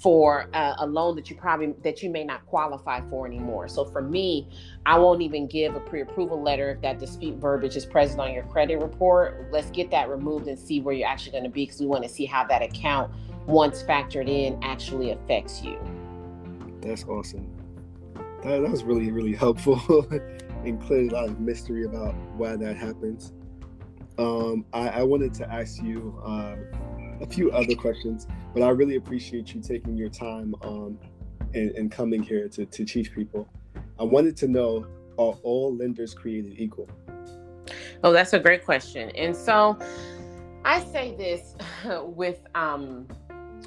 for 0.02 0.50
a, 0.54 0.76
a, 0.80 0.86
loan 0.86 1.16
that 1.16 1.30
you 1.30 1.36
probably 1.36 1.74
that 1.84 2.02
you 2.02 2.10
may 2.10 2.24
not 2.24 2.46
qualify 2.46 3.02
for 3.10 3.28
anymore. 3.28 3.68
So 3.68 3.84
for 3.84 4.02
me, 4.02 4.48
I 4.86 4.98
won't 4.98 5.22
even 5.22 5.46
give 5.48 5.76
a 5.76 5.80
pre-approval 5.80 6.42
letter 6.42 6.72
if 6.72 6.82
that 6.82 7.00
dispute 7.00 7.38
verbiage 7.38 7.76
is 7.76 7.86
present 7.86 8.20
on 8.22 8.34
your 8.34 8.44
credit 8.44 8.78
report. 8.78 9.50
Let's 9.52 9.70
get 9.72 9.92
that 9.92 10.10
removed 10.10 10.48
and 10.48 10.58
see 10.58 10.80
where 10.80 10.96
you're 10.96 11.08
actually 11.08 11.34
going 11.34 11.44
to 11.44 11.50
be 11.50 11.66
because 11.66 11.82
we 11.82 11.88
want 11.88 12.04
to 12.04 12.10
see 12.10 12.26
how 12.26 12.46
that 12.46 12.62
account, 12.62 13.12
once 13.46 13.84
factored 13.84 14.30
in, 14.30 14.58
actually 14.64 15.12
affects 15.12 15.62
you. 15.62 15.78
That's 16.82 17.04
awesome. 17.04 17.46
That, 18.44 18.62
that 18.62 18.72
was 18.72 18.84
really 18.84 19.12
really 19.12 19.36
helpful 19.36 20.08
and 20.64 20.82
cleared 20.82 21.12
a 21.12 21.16
lot 21.16 21.26
of 21.26 21.40
mystery 21.42 21.84
about 21.84 22.16
why 22.38 22.56
that 22.56 22.78
happens. 22.78 23.34
Um, 24.18 24.66
I, 24.72 24.90
I 24.90 25.04
wanted 25.04 25.34
to 25.36 25.52
ask 25.52 25.82
you. 25.84 26.22
Uh, 26.26 26.56
a 27.22 27.28
few 27.28 27.52
other 27.52 27.76
questions, 27.76 28.28
but 28.54 28.64
I 28.64 28.70
really 28.70 28.96
appreciate 28.96 29.54
you 29.54 29.62
taking 29.62 29.98
your 29.98 30.10
time 30.10 30.56
um, 30.62 30.98
and, 31.54 31.72
and 31.72 31.92
coming 31.92 32.24
here 32.24 32.48
to, 32.50 32.66
to 32.66 32.86
teach 32.86 33.14
people. 33.14 33.48
I 34.00 34.04
wanted 34.04 34.38
to 34.38 34.48
know 34.48 34.88
are 35.20 35.38
all 35.44 35.76
lenders 35.76 36.14
created 36.14 36.54
equal? 36.58 36.90
Oh, 38.04 38.14
that's 38.14 38.34
a 38.34 38.40
great 38.40 38.64
question. 38.64 39.10
And 39.12 39.36
so 39.36 39.78
I 40.64 40.84
say 40.86 41.16
this 41.16 41.56
with 42.04 42.40
um, 42.56 43.08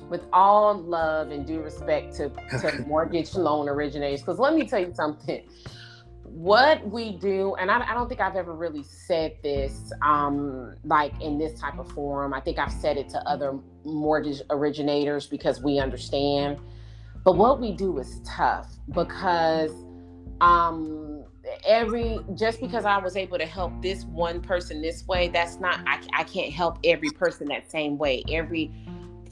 with 0.09 0.23
all 0.33 0.75
love 0.75 1.31
and 1.31 1.47
due 1.47 1.61
respect 1.61 2.17
to, 2.17 2.31
to 2.61 2.85
mortgage 2.87 3.35
loan 3.35 3.69
originators, 3.69 4.21
because 4.21 4.39
let 4.39 4.55
me 4.55 4.67
tell 4.67 4.81
you 4.81 4.93
something 4.95 5.47
what 6.33 6.91
we 6.91 7.17
do, 7.19 7.55
and 7.57 7.71
I, 7.71 7.91
I, 7.91 7.95
don't 7.95 8.09
think 8.09 8.21
I've 8.21 8.37
ever 8.37 8.55
really 8.55 8.83
said 8.83 9.37
this, 9.43 9.93
um, 10.01 10.75
like 10.83 11.13
in 11.21 11.39
this 11.39 11.61
type 11.61 11.79
of 11.79 11.91
forum. 11.93 12.33
I 12.33 12.41
think 12.41 12.59
I've 12.59 12.73
said 12.73 12.97
it 12.97 13.11
to 13.11 13.19
other 13.29 13.59
mortgage 13.85 14.41
originators 14.49 15.27
because 15.27 15.63
we 15.63 15.79
understand. 15.79 16.59
But 17.23 17.37
what 17.37 17.61
we 17.61 17.73
do 17.73 17.99
is 17.99 18.21
tough 18.25 18.67
because 18.95 19.73
um, 20.41 21.25
every 21.67 22.19
just 22.35 22.61
because 22.61 22.87
I 22.87 22.97
was 22.97 23.17
able 23.17 23.37
to 23.37 23.47
help 23.47 23.83
this 23.83 24.05
one 24.05 24.41
person 24.41 24.81
this 24.81 25.07
way, 25.07 25.29
that's 25.29 25.61
not 25.61 25.81
I, 25.87 26.01
I 26.17 26.25
can't 26.25 26.53
help 26.53 26.79
every 26.83 27.11
person 27.11 27.47
that 27.49 27.71
same 27.71 27.99
way. 27.99 28.23
Every 28.31 28.73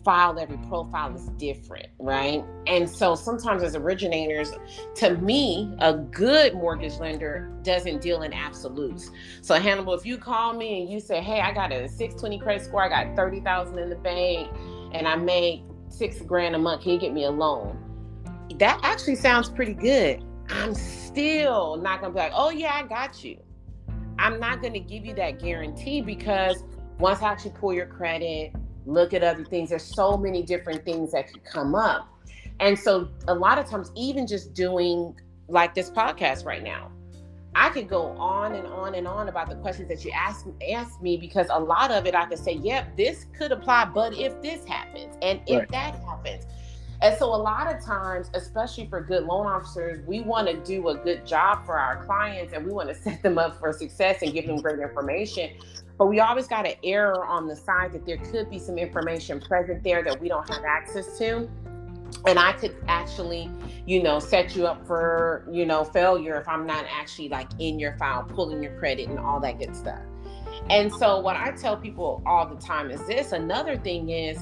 file, 0.04 0.38
every 0.38 0.58
profile 0.68 1.14
is 1.14 1.28
different, 1.36 1.88
right? 1.98 2.44
And 2.66 2.88
so 2.88 3.14
sometimes 3.14 3.62
as 3.62 3.76
originators, 3.76 4.52
to 4.96 5.16
me, 5.18 5.74
a 5.78 5.94
good 5.94 6.54
mortgage 6.54 6.98
lender 6.98 7.52
doesn't 7.62 8.00
deal 8.00 8.22
in 8.22 8.32
absolutes. 8.32 9.10
So 9.42 9.54
Hannibal, 9.54 9.94
if 9.94 10.06
you 10.06 10.18
call 10.18 10.54
me 10.54 10.82
and 10.82 10.90
you 10.90 11.00
say, 11.00 11.20
Hey, 11.20 11.40
I 11.40 11.52
got 11.52 11.72
a 11.72 11.88
620 11.88 12.38
credit 12.38 12.64
score, 12.64 12.82
I 12.82 12.88
got 12.88 13.16
30,000 13.16 13.78
in 13.78 13.90
the 13.90 13.96
bank, 13.96 14.48
and 14.92 15.06
I 15.06 15.16
make 15.16 15.62
six 15.88 16.20
grand 16.22 16.54
a 16.54 16.58
month, 16.58 16.82
can 16.82 16.92
you 16.92 16.98
get 16.98 17.12
me 17.12 17.24
a 17.24 17.30
loan? 17.30 17.76
That 18.58 18.80
actually 18.82 19.16
sounds 19.16 19.48
pretty 19.48 19.74
good. 19.74 20.24
I'm 20.48 20.74
still 20.74 21.76
not 21.76 22.00
gonna 22.00 22.12
be 22.12 22.18
like, 22.18 22.32
oh 22.34 22.50
yeah, 22.50 22.74
I 22.74 22.86
got 22.86 23.22
you. 23.24 23.38
I'm 24.18 24.38
not 24.40 24.62
gonna 24.62 24.80
give 24.80 25.04
you 25.04 25.14
that 25.14 25.38
guarantee 25.38 26.00
because 26.00 26.64
once 26.98 27.22
I 27.22 27.30
actually 27.32 27.52
pull 27.52 27.72
your 27.72 27.86
credit, 27.86 28.52
look 28.86 29.14
at 29.14 29.22
other 29.22 29.44
things. 29.44 29.70
There's 29.70 29.82
so 29.82 30.16
many 30.16 30.42
different 30.42 30.84
things 30.84 31.12
that 31.12 31.32
could 31.32 31.44
come 31.44 31.74
up. 31.74 32.08
And 32.60 32.78
so 32.78 33.08
a 33.28 33.34
lot 33.34 33.58
of 33.58 33.68
times, 33.68 33.90
even 33.96 34.26
just 34.26 34.54
doing 34.54 35.18
like 35.48 35.74
this 35.74 35.90
podcast 35.90 36.44
right 36.44 36.62
now, 36.62 36.90
I 37.54 37.70
could 37.70 37.88
go 37.88 38.08
on 38.18 38.54
and 38.54 38.66
on 38.66 38.94
and 38.94 39.08
on 39.08 39.28
about 39.28 39.48
the 39.48 39.56
questions 39.56 39.88
that 39.88 40.04
you 40.04 40.12
ask 40.12 40.46
ask 40.72 41.00
me 41.02 41.16
because 41.16 41.48
a 41.50 41.58
lot 41.58 41.90
of 41.90 42.06
it 42.06 42.14
I 42.14 42.26
could 42.26 42.38
say, 42.38 42.52
yep, 42.52 42.96
this 42.96 43.26
could 43.36 43.50
apply, 43.50 43.86
but 43.86 44.12
if 44.14 44.40
this 44.40 44.64
happens 44.64 45.16
and 45.22 45.40
if 45.46 45.60
right. 45.60 45.70
that 45.70 45.94
happens. 46.04 46.46
And 47.02 47.16
so 47.16 47.26
a 47.26 47.36
lot 47.36 47.74
of 47.74 47.82
times, 47.82 48.30
especially 48.34 48.86
for 48.86 49.00
good 49.00 49.24
loan 49.24 49.46
officers, 49.46 50.06
we 50.06 50.20
want 50.20 50.48
to 50.48 50.56
do 50.56 50.88
a 50.88 50.96
good 50.96 51.26
job 51.26 51.64
for 51.64 51.78
our 51.78 52.04
clients 52.04 52.52
and 52.52 52.64
we 52.64 52.72
want 52.72 52.88
to 52.88 52.94
set 53.02 53.22
them 53.22 53.38
up 53.38 53.58
for 53.58 53.72
success 53.72 54.22
and 54.22 54.32
give 54.32 54.46
them 54.46 54.56
great 54.56 54.80
information. 54.80 55.50
But 55.96 56.06
we 56.06 56.20
always 56.20 56.46
got 56.46 56.66
an 56.66 56.74
error 56.84 57.24
on 57.24 57.46
the 57.46 57.56
side 57.56 57.92
that 57.92 58.06
there 58.06 58.18
could 58.18 58.50
be 58.50 58.58
some 58.58 58.78
information 58.78 59.40
present 59.40 59.82
there 59.82 60.02
that 60.02 60.20
we 60.20 60.28
don't 60.28 60.48
have 60.48 60.64
access 60.64 61.18
to. 61.18 61.48
And 62.26 62.38
I 62.38 62.52
could 62.52 62.76
actually, 62.88 63.50
you 63.86 64.02
know, 64.02 64.18
set 64.18 64.54
you 64.56 64.66
up 64.66 64.86
for, 64.86 65.46
you 65.50 65.64
know, 65.64 65.84
failure 65.84 66.38
if 66.38 66.48
I'm 66.48 66.66
not 66.66 66.84
actually 66.90 67.28
like 67.28 67.48
in 67.58 67.78
your 67.78 67.96
file, 67.96 68.24
pulling 68.24 68.62
your 68.62 68.78
credit 68.78 69.08
and 69.08 69.18
all 69.18 69.40
that 69.40 69.58
good 69.58 69.74
stuff. 69.74 70.00
And 70.68 70.92
so, 70.92 71.20
what 71.20 71.36
I 71.36 71.52
tell 71.52 71.76
people 71.76 72.22
all 72.26 72.46
the 72.46 72.60
time 72.60 72.90
is 72.90 73.04
this 73.06 73.32
another 73.32 73.76
thing 73.76 74.10
is, 74.10 74.38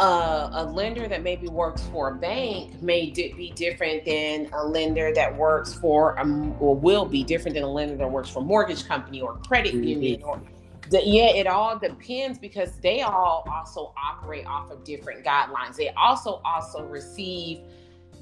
uh, 0.00 0.50
a 0.52 0.64
lender 0.64 1.06
that 1.06 1.22
maybe 1.22 1.46
works 1.48 1.82
for 1.92 2.08
a 2.08 2.14
bank 2.14 2.80
may 2.82 3.10
di- 3.10 3.34
be 3.34 3.50
different 3.50 4.04
than 4.04 4.48
a 4.54 4.64
lender 4.64 5.12
that 5.14 5.36
works 5.36 5.74
for 5.74 6.14
a, 6.14 6.54
or 6.58 6.74
will 6.74 7.04
be 7.04 7.22
different 7.22 7.54
than 7.54 7.64
a 7.64 7.70
lender 7.70 7.96
that 7.96 8.10
works 8.10 8.30
for 8.30 8.38
a 8.38 8.44
mortgage 8.44 8.86
company 8.88 9.20
or 9.20 9.34
credit 9.46 9.74
mm-hmm. 9.74 9.84
union 9.84 10.22
or 10.22 10.40
the, 10.88 11.00
yeah, 11.04 11.28
it 11.28 11.46
all 11.46 11.78
depends 11.78 12.38
because 12.38 12.72
they 12.78 13.02
all 13.02 13.46
also 13.48 13.92
operate 13.96 14.44
off 14.46 14.70
of 14.72 14.82
different 14.82 15.24
guidelines. 15.24 15.76
They 15.76 15.90
also 15.90 16.40
also 16.44 16.84
receive 16.84 17.60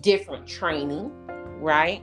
different 0.02 0.46
training, 0.46 1.10
right? 1.60 2.02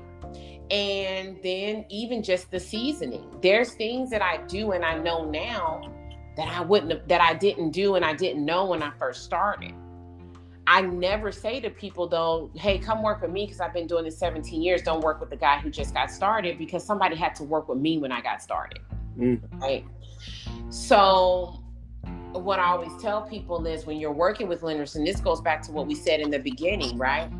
And 0.72 1.38
then 1.44 1.86
even 1.90 2.24
just 2.24 2.50
the 2.50 2.60
seasoning. 2.60 3.30
There's 3.42 3.74
things 3.74 4.10
that 4.10 4.24
I 4.24 4.38
do 4.48 4.72
and 4.72 4.84
I 4.84 4.98
know 4.98 5.30
now 5.30 5.95
that 6.38 6.48
I 6.48 6.62
wouldn't 6.62 6.92
have, 6.92 7.08
that 7.08 7.22
I 7.22 7.34
didn't 7.34 7.72
do 7.72 7.96
and 7.96 8.04
I 8.04 8.14
didn't 8.14 8.46
know 8.46 8.66
when 8.66 8.84
I 8.84 8.92
first 8.92 9.24
started. 9.24 9.74
I 10.68 10.82
never 10.82 11.32
say 11.32 11.60
to 11.60 11.70
people 11.70 12.08
though, 12.08 12.50
hey, 12.56 12.80
come 12.80 13.04
work 13.04 13.22
with 13.22 13.32
me 13.32 13.46
because 13.46 13.60
I've 13.60 13.74
been 13.74 13.88
doing 13.88 14.04
this 14.04 14.18
17 14.18 14.62
years. 14.62 14.82
Don't 14.82 15.02
work 15.02 15.20
with 15.20 15.30
the 15.30 15.36
guy 15.36 15.60
who 15.60 15.70
just 15.70 15.94
got 15.94 16.10
started 16.10 16.58
because 16.58 16.84
somebody 16.84 17.16
had 17.16 17.36
to 17.36 17.44
work 17.44 17.70
with 17.70 17.78
me 17.78 17.98
when 18.00 18.12
I 18.12 18.22
got 18.22 18.42
started. 18.42 18.80
Mm. 19.18 19.40
Right. 19.62 19.86
So, 20.70 21.62
what 22.32 22.60
I 22.60 22.66
always 22.66 22.92
tell 23.02 23.22
people 23.22 23.66
is 23.66 23.86
when 23.86 23.98
you're 23.98 24.12
working 24.12 24.48
with 24.48 24.64
lenders, 24.64 24.96
and 24.96 25.08
this 25.08 25.22
goes 25.22 25.40
back 25.40 25.62
to 25.64 25.72
what 25.72 25.88
we 25.88 25.96
said 25.96 26.20
in 26.20 26.30
the 26.30 26.40
beginning, 26.40 26.98
right? 26.98 27.32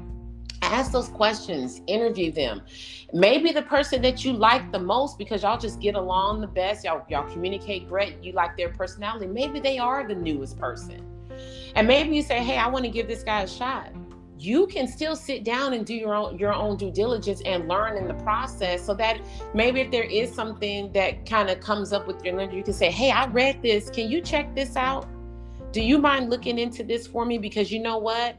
Ask 0.72 0.92
those 0.92 1.10
questions, 1.10 1.82
interview 1.88 2.32
them. 2.32 2.62
Maybe 3.14 3.52
the 3.52 3.62
person 3.62 4.02
that 4.02 4.26
you 4.26 4.34
like 4.34 4.72
the 4.72 4.80
most 4.80 5.18
because 5.18 5.44
y'all 5.44 5.60
just 5.60 5.80
get 5.80 5.96
along 5.96 6.42
the 6.42 6.48
best, 6.48 6.84
y'all 6.84 7.06
y'all 7.10 7.30
communicate 7.32 7.88
great, 7.88 8.22
you 8.24 8.34
like 8.34 8.58
their 8.58 8.70
personality. 8.70 9.28
Maybe 9.28 9.60
they 9.60 9.78
are 9.78 10.08
the 10.08 10.16
newest 10.16 10.58
person. 10.58 11.06
And 11.76 11.88
maybe 11.88 12.16
you 12.16 12.22
say, 12.22 12.44
"Hey, 12.44 12.58
I 12.58 12.68
want 12.68 12.86
to 12.86 12.92
give 12.92 13.08
this 13.08 13.24
guy 13.24 13.44
a 13.44 13.48
shot." 13.48 13.92
you 14.38 14.68
can 14.68 14.88
still 14.88 15.16
sit 15.16 15.44
down 15.44 15.74
and 15.74 15.86
do 15.86 15.94
your 15.94 16.14
own 16.14 16.38
your 16.38 16.54
own 16.54 16.76
due 16.76 16.92
diligence 16.92 17.42
and 17.46 17.68
learn 17.68 17.96
in 17.96 18.08
the 18.08 18.14
process 18.16 18.86
so 18.86 18.94
that 18.94 19.20
maybe 19.54 19.80
if 19.80 19.92
there 19.92 20.04
is 20.04 20.34
something 20.34 20.92
that 20.92 21.26
kind 21.26 21.50
of 21.50 21.60
comes 21.62 21.94
up 21.94 22.06
with 22.06 22.24
your 22.24 22.36
lender 22.36 22.56
you 22.56 22.64
can 22.64 22.74
say 22.74 22.92
hey 22.92 23.12
i 23.12 23.26
read 23.28 23.62
this 23.62 23.90
can 23.90 24.10
you 24.10 24.22
check 24.22 24.54
this 24.54 24.76
out 24.76 25.08
do 25.72 25.82
you 25.82 25.98
mind 25.98 26.30
looking 26.30 26.60
into 26.60 26.84
this 26.84 27.08
for 27.08 27.26
me 27.26 27.38
because 27.38 27.72
you 27.72 27.82
know 27.82 27.98
what 27.98 28.38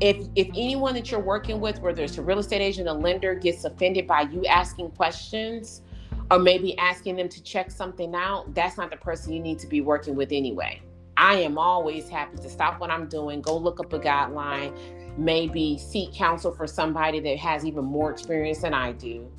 if 0.00 0.26
if 0.36 0.48
anyone 0.48 0.94
that 0.94 1.10
you're 1.10 1.20
working 1.20 1.60
with 1.60 1.80
whether 1.80 2.02
it's 2.02 2.18
a 2.18 2.22
real 2.22 2.38
estate 2.38 2.60
agent 2.60 2.88
a 2.88 2.92
lender 2.92 3.34
gets 3.34 3.64
offended 3.64 4.06
by 4.06 4.22
you 4.22 4.44
asking 4.46 4.90
questions 4.92 5.82
or 6.30 6.38
maybe 6.38 6.76
asking 6.78 7.16
them 7.16 7.28
to 7.28 7.42
check 7.42 7.70
something 7.70 8.14
out 8.14 8.54
that's 8.54 8.76
not 8.76 8.90
the 8.90 8.96
person 8.96 9.32
you 9.32 9.40
need 9.40 9.58
to 9.58 9.66
be 9.66 9.80
working 9.80 10.14
with 10.14 10.32
anyway 10.32 10.80
I 11.16 11.34
am 11.36 11.58
always 11.58 12.08
happy 12.08 12.38
to 12.38 12.48
stop 12.48 12.80
what 12.80 12.90
I'm 12.90 13.06
doing, 13.06 13.42
go 13.42 13.56
look 13.56 13.80
up 13.80 13.92
a 13.92 13.98
guideline, 13.98 14.76
maybe 15.18 15.78
seek 15.78 16.12
counsel 16.12 16.52
for 16.52 16.66
somebody 16.66 17.20
that 17.20 17.38
has 17.38 17.64
even 17.64 17.84
more 17.84 18.10
experience 18.10 18.62
than 18.62 18.74
I 18.74 18.92
do. 18.92 19.30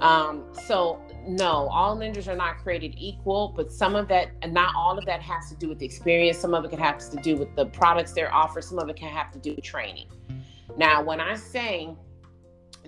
Um, 0.00 0.44
so 0.66 1.00
no, 1.26 1.68
all 1.68 1.96
lenders 1.96 2.28
are 2.28 2.36
not 2.36 2.58
created 2.58 2.94
equal, 2.98 3.52
but 3.56 3.72
some 3.72 3.96
of 3.96 4.08
that, 4.08 4.30
and 4.42 4.52
not 4.52 4.74
all 4.74 4.98
of 4.98 5.04
that 5.06 5.20
has 5.22 5.48
to 5.50 5.56
do 5.56 5.68
with 5.68 5.78
the 5.78 5.86
experience. 5.86 6.38
Some 6.38 6.54
of 6.54 6.64
it 6.64 6.70
can 6.70 6.78
have 6.78 6.98
to 7.10 7.16
do 7.18 7.36
with 7.36 7.54
the 7.56 7.66
products 7.66 8.12
they're 8.12 8.32
offered. 8.32 8.64
Some 8.64 8.78
of 8.78 8.88
it 8.88 8.96
can 8.96 9.08
have 9.08 9.30
to 9.32 9.38
do 9.38 9.54
with 9.54 9.64
training. 9.64 10.08
Now, 10.76 11.02
when 11.02 11.20
I 11.20 11.34
say 11.34 11.94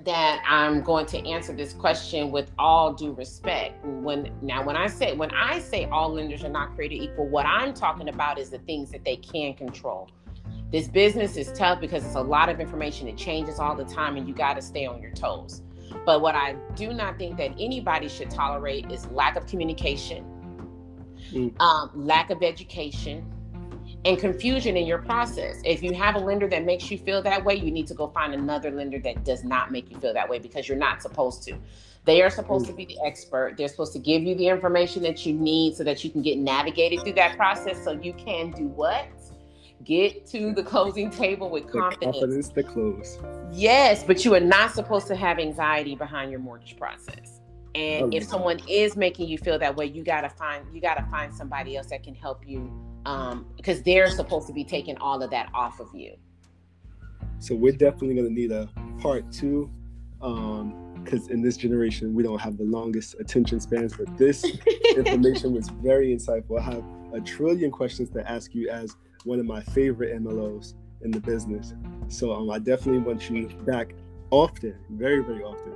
that 0.04 0.42
I'm 0.46 0.82
going 0.82 1.06
to 1.06 1.26
answer 1.26 1.52
this 1.52 1.72
question 1.72 2.30
with 2.30 2.50
all 2.58 2.92
due 2.92 3.12
respect, 3.12 3.84
when 3.84 4.32
now 4.42 4.64
when 4.64 4.76
I 4.76 4.86
say 4.86 5.14
when 5.14 5.30
I 5.30 5.58
say 5.58 5.86
all 5.86 6.12
lenders 6.12 6.44
are 6.44 6.48
not 6.48 6.74
created 6.74 6.96
equal, 6.96 7.28
what 7.28 7.46
I'm 7.46 7.72
talking 7.72 8.08
about 8.08 8.38
is 8.38 8.50
the 8.50 8.58
things 8.58 8.90
that 8.90 9.04
they 9.04 9.16
can 9.16 9.54
control 9.54 10.10
this 10.72 10.88
business 10.88 11.36
is 11.36 11.52
tough 11.52 11.80
because 11.80 12.04
it's 12.04 12.16
a 12.16 12.20
lot 12.20 12.48
of 12.48 12.60
information. 12.60 13.06
It 13.06 13.16
changes 13.16 13.60
all 13.60 13.76
the 13.76 13.84
time 13.84 14.16
and 14.16 14.26
you 14.26 14.34
got 14.34 14.54
to 14.54 14.62
stay 14.62 14.84
on 14.84 15.00
your 15.00 15.12
toes. 15.12 15.62
But 16.06 16.20
what 16.22 16.36
I 16.36 16.54
do 16.76 16.92
not 16.92 17.18
think 17.18 17.36
that 17.38 17.50
anybody 17.58 18.08
should 18.08 18.30
tolerate 18.30 18.90
is 18.92 19.06
lack 19.08 19.36
of 19.36 19.46
communication, 19.46 20.24
mm. 21.32 21.60
um, 21.60 21.90
lack 21.94 22.30
of 22.30 22.44
education, 22.44 23.30
and 24.04 24.16
confusion 24.16 24.76
in 24.76 24.86
your 24.86 24.98
process. 24.98 25.60
If 25.64 25.82
you 25.82 25.92
have 25.94 26.14
a 26.14 26.20
lender 26.20 26.48
that 26.48 26.64
makes 26.64 26.92
you 26.92 26.98
feel 26.98 27.22
that 27.22 27.44
way, 27.44 27.56
you 27.56 27.72
need 27.72 27.88
to 27.88 27.94
go 27.94 28.06
find 28.06 28.32
another 28.32 28.70
lender 28.70 29.00
that 29.00 29.24
does 29.24 29.42
not 29.42 29.72
make 29.72 29.90
you 29.90 29.98
feel 29.98 30.14
that 30.14 30.28
way 30.28 30.38
because 30.38 30.68
you're 30.68 30.78
not 30.78 31.02
supposed 31.02 31.42
to. 31.42 31.58
They 32.04 32.22
are 32.22 32.30
supposed 32.30 32.66
mm. 32.66 32.68
to 32.68 32.74
be 32.74 32.84
the 32.84 32.98
expert. 33.04 33.56
They're 33.58 33.66
supposed 33.66 33.92
to 33.94 33.98
give 33.98 34.22
you 34.22 34.36
the 34.36 34.46
information 34.46 35.02
that 35.02 35.26
you 35.26 35.34
need 35.34 35.74
so 35.74 35.82
that 35.82 36.04
you 36.04 36.10
can 36.10 36.22
get 36.22 36.38
navigated 36.38 37.02
through 37.02 37.14
that 37.14 37.36
process 37.36 37.82
so 37.82 37.98
you 38.00 38.12
can 38.12 38.52
do 38.52 38.68
what? 38.68 39.08
Get 39.84 40.26
to 40.26 40.52
the 40.52 40.62
closing 40.62 41.10
table 41.10 41.50
with 41.50 41.70
confidence. 41.70 42.18
confidence 42.18 42.48
to 42.50 42.62
close. 42.62 43.18
Yes, 43.52 44.02
but 44.04 44.24
you 44.24 44.34
are 44.34 44.40
not 44.40 44.72
supposed 44.72 45.06
to 45.08 45.16
have 45.16 45.38
anxiety 45.38 45.94
behind 45.94 46.30
your 46.30 46.40
mortgage 46.40 46.76
process. 46.76 47.40
And 47.74 48.14
if 48.14 48.24
someone 48.24 48.58
is 48.68 48.96
making 48.96 49.28
you 49.28 49.36
feel 49.36 49.58
that 49.58 49.76
way, 49.76 49.86
you 49.86 50.02
gotta 50.02 50.30
find 50.30 50.64
you 50.72 50.80
gotta 50.80 51.06
find 51.10 51.34
somebody 51.34 51.76
else 51.76 51.88
that 51.88 52.02
can 52.02 52.14
help 52.14 52.46
you 52.46 52.72
um, 53.04 53.46
because 53.56 53.82
they're 53.82 54.10
supposed 54.10 54.46
to 54.46 54.52
be 54.52 54.64
taking 54.64 54.96
all 54.98 55.22
of 55.22 55.30
that 55.30 55.50
off 55.54 55.78
of 55.78 55.94
you. 55.94 56.16
So 57.38 57.54
we're 57.54 57.72
definitely 57.72 58.14
gonna 58.14 58.30
need 58.30 58.50
a 58.50 58.68
part 58.98 59.30
two. 59.30 59.70
Um, 60.22 60.82
because 61.06 61.28
in 61.28 61.40
this 61.40 61.56
generation 61.56 62.14
we 62.14 62.22
don't 62.22 62.40
have 62.40 62.56
the 62.56 62.64
longest 62.64 63.14
attention 63.20 63.60
spans 63.60 63.96
but 63.96 64.18
this 64.18 64.44
information 64.96 65.52
was 65.52 65.68
very 65.68 66.08
insightful 66.08 66.58
i 66.58 66.62
have 66.62 66.82
a 67.16 67.20
trillion 67.20 67.70
questions 67.70 68.10
to 68.10 68.30
ask 68.30 68.54
you 68.54 68.68
as 68.68 68.96
one 69.24 69.40
of 69.40 69.46
my 69.46 69.62
favorite 69.62 70.14
MLOs 70.22 70.74
in 71.02 71.10
the 71.10 71.20
business. 71.20 71.74
So 72.08 72.32
um, 72.32 72.50
I 72.50 72.58
definitely 72.58 72.98
want 72.98 73.28
you 73.30 73.48
back 73.64 73.94
often, 74.30 74.76
very, 74.90 75.22
very 75.22 75.42
often, 75.42 75.72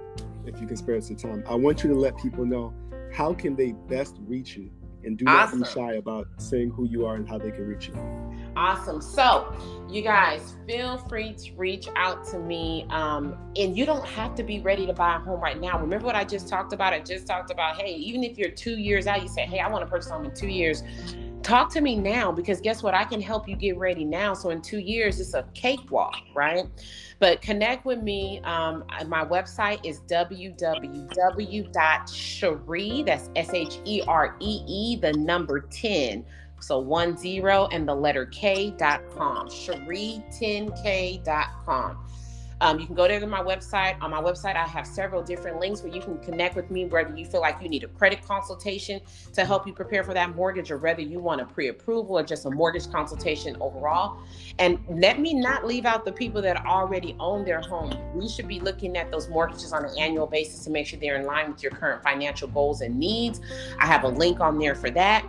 if 0.47 0.61
you 0.61 0.67
can 0.67 0.77
spare 0.77 0.97
us 0.97 1.09
the 1.09 1.15
time. 1.15 1.43
I 1.49 1.55
want 1.55 1.83
you 1.83 1.91
to 1.91 1.97
let 1.97 2.17
people 2.19 2.45
know 2.45 2.75
how 3.13 3.33
can 3.33 3.57
they 3.57 3.73
best 3.89 4.17
reach 4.27 4.57
you 4.57 4.71
and 5.03 5.17
do 5.17 5.25
not 5.25 5.53
be 5.53 5.65
shy 5.65 5.95
about 5.95 6.29
saying 6.37 6.71
who 6.71 6.87
you 6.87 7.07
are 7.07 7.15
and 7.15 7.27
how 7.27 7.39
they 7.39 7.51
can 7.51 7.67
reach 7.67 7.89
you. 7.89 7.95
Awesome. 8.55 9.01
So, 9.01 9.57
you 9.89 10.03
guys, 10.03 10.57
feel 10.67 10.99
free 10.99 11.33
to 11.33 11.53
reach 11.55 11.89
out 11.97 12.25
to 12.27 12.39
me. 12.39 12.87
Um, 12.91 13.37
and 13.57 13.77
you 13.77 13.87
don't 13.87 14.05
have 14.05 14.35
to 14.35 14.43
be 14.43 14.61
ready 14.61 14.87
to 14.87 14.93
buy 14.93 15.17
a 15.17 15.19
home 15.19 15.41
right 15.41 15.59
now. 15.59 15.81
Remember 15.81 16.05
what 16.05 16.17
I 16.17 16.25
just 16.25 16.49
talked 16.49 16.75
about? 16.75 16.93
I 16.93 17.01
just 17.01 17.27
talked 17.27 17.51
about, 17.51 17.81
hey, 17.81 17.95
even 17.95 18.23
if 18.23 18.37
you're 18.37 18.51
two 18.51 18.77
years 18.79 19.07
out, 19.07 19.23
you 19.23 19.29
say, 19.29 19.47
hey, 19.47 19.61
I 19.61 19.69
want 19.69 19.83
to 19.85 19.91
purchase 19.91 20.11
a 20.11 20.15
home 20.15 20.27
in 20.27 20.35
two 20.35 20.49
years 20.49 20.83
talk 21.43 21.73
to 21.73 21.81
me 21.81 21.97
now 21.97 22.31
because 22.33 22.61
guess 22.61 22.83
what? 22.83 22.95
I 22.95 23.05
can 23.05 23.21
help 23.21 23.49
you 23.49 23.57
get 23.57 23.79
ready 23.79 24.05
now. 24.05 24.35
So 24.35 24.51
in 24.51 24.63
two 24.63 24.79
years, 24.79 25.19
it's 25.21 25.35
a 25.35 25.45
cakewalk, 25.55 26.17
right? 26.35 26.67
But 27.19 27.43
connect 27.43 27.85
with 27.85 28.03
me. 28.03 28.41
Um, 28.45 28.85
my 29.07 29.25
website 29.25 29.85
is 29.85 30.01
www.sheree, 30.03 30.57
that's 33.07 33.31
S 33.37 33.53
H 33.53 33.79
E 33.85 34.03
R 34.07 34.37
E 34.41 34.63
E, 34.67 34.97
the 34.97 35.13
number 35.13 35.61
10. 35.61 36.25
So 36.61 36.79
one 36.79 37.17
zero 37.17 37.69
and 37.73 37.89
the 37.89 37.95
letter 37.95 38.27
K.com, 38.27 39.49
Sheree10K.com. 39.49 42.07
Um, 42.61 42.79
you 42.79 42.87
can 42.87 42.95
go 42.95 43.09
to 43.09 43.27
my 43.27 43.43
website. 43.43 44.01
On 44.03 44.11
my 44.11 44.21
website, 44.21 44.57
I 44.57 44.67
have 44.67 44.87
several 44.87 45.23
different 45.23 45.61
links 45.61 45.83
where 45.83 45.93
you 45.93 46.01
can 46.01 46.19
connect 46.19 46.57
with 46.57 46.71
me, 46.71 46.85
whether 46.85 47.17
you 47.17 47.25
feel 47.25 47.41
like 47.41 47.61
you 47.63 47.69
need 47.69 47.85
a 47.85 47.89
credit 47.89 48.23
consultation 48.27 49.01
to 49.33 49.45
help 49.45 49.67
you 49.67 49.73
prepare 49.73 50.05
for 50.05 50.15
that 50.15 50.35
mortgage, 50.35 50.71
or 50.71 50.79
whether 50.79 51.01
you 51.01 51.19
want 51.19 51.41
a 51.41 51.45
pre 51.45 51.69
approval 51.69 52.19
or 52.19 52.23
just 52.23 52.45
a 52.47 52.51
mortgage 52.51 52.91
consultation 52.91 53.57
overall. 53.61 54.19
And 54.59 54.79
let 54.89 55.19
me 55.21 55.35
not 55.35 55.67
leave 55.67 55.87
out 55.87 56.05
the 56.05 56.13
people 56.13 56.43
that 56.43 56.65
already 56.67 57.17
own 57.19 57.45
their 57.45 57.61
home. 57.61 57.95
We 58.15 58.29
should 58.29 58.49
be 58.49 58.61
looking 58.61 58.97
at 58.97 59.11
those 59.11 59.29
mortgages 59.29 59.73
on 59.73 59.85
an 59.85 59.99
annual 59.99 60.27
basis 60.27 60.65
to 60.65 60.71
make 60.71 60.87
sure 60.87 60.99
they're 60.99 61.17
in 61.17 61.27
line 61.27 61.51
with 61.53 61.63
your 61.63 61.73
current 61.73 62.03
financial 62.03 62.49
goals 62.49 62.81
and 62.83 62.99
needs. 62.99 63.41
I 63.79 63.87
have 63.87 64.05
a 64.05 64.09
link 64.09 64.41
on 64.41 64.59
there 64.59 64.75
for 64.75 64.91
that. 64.91 65.25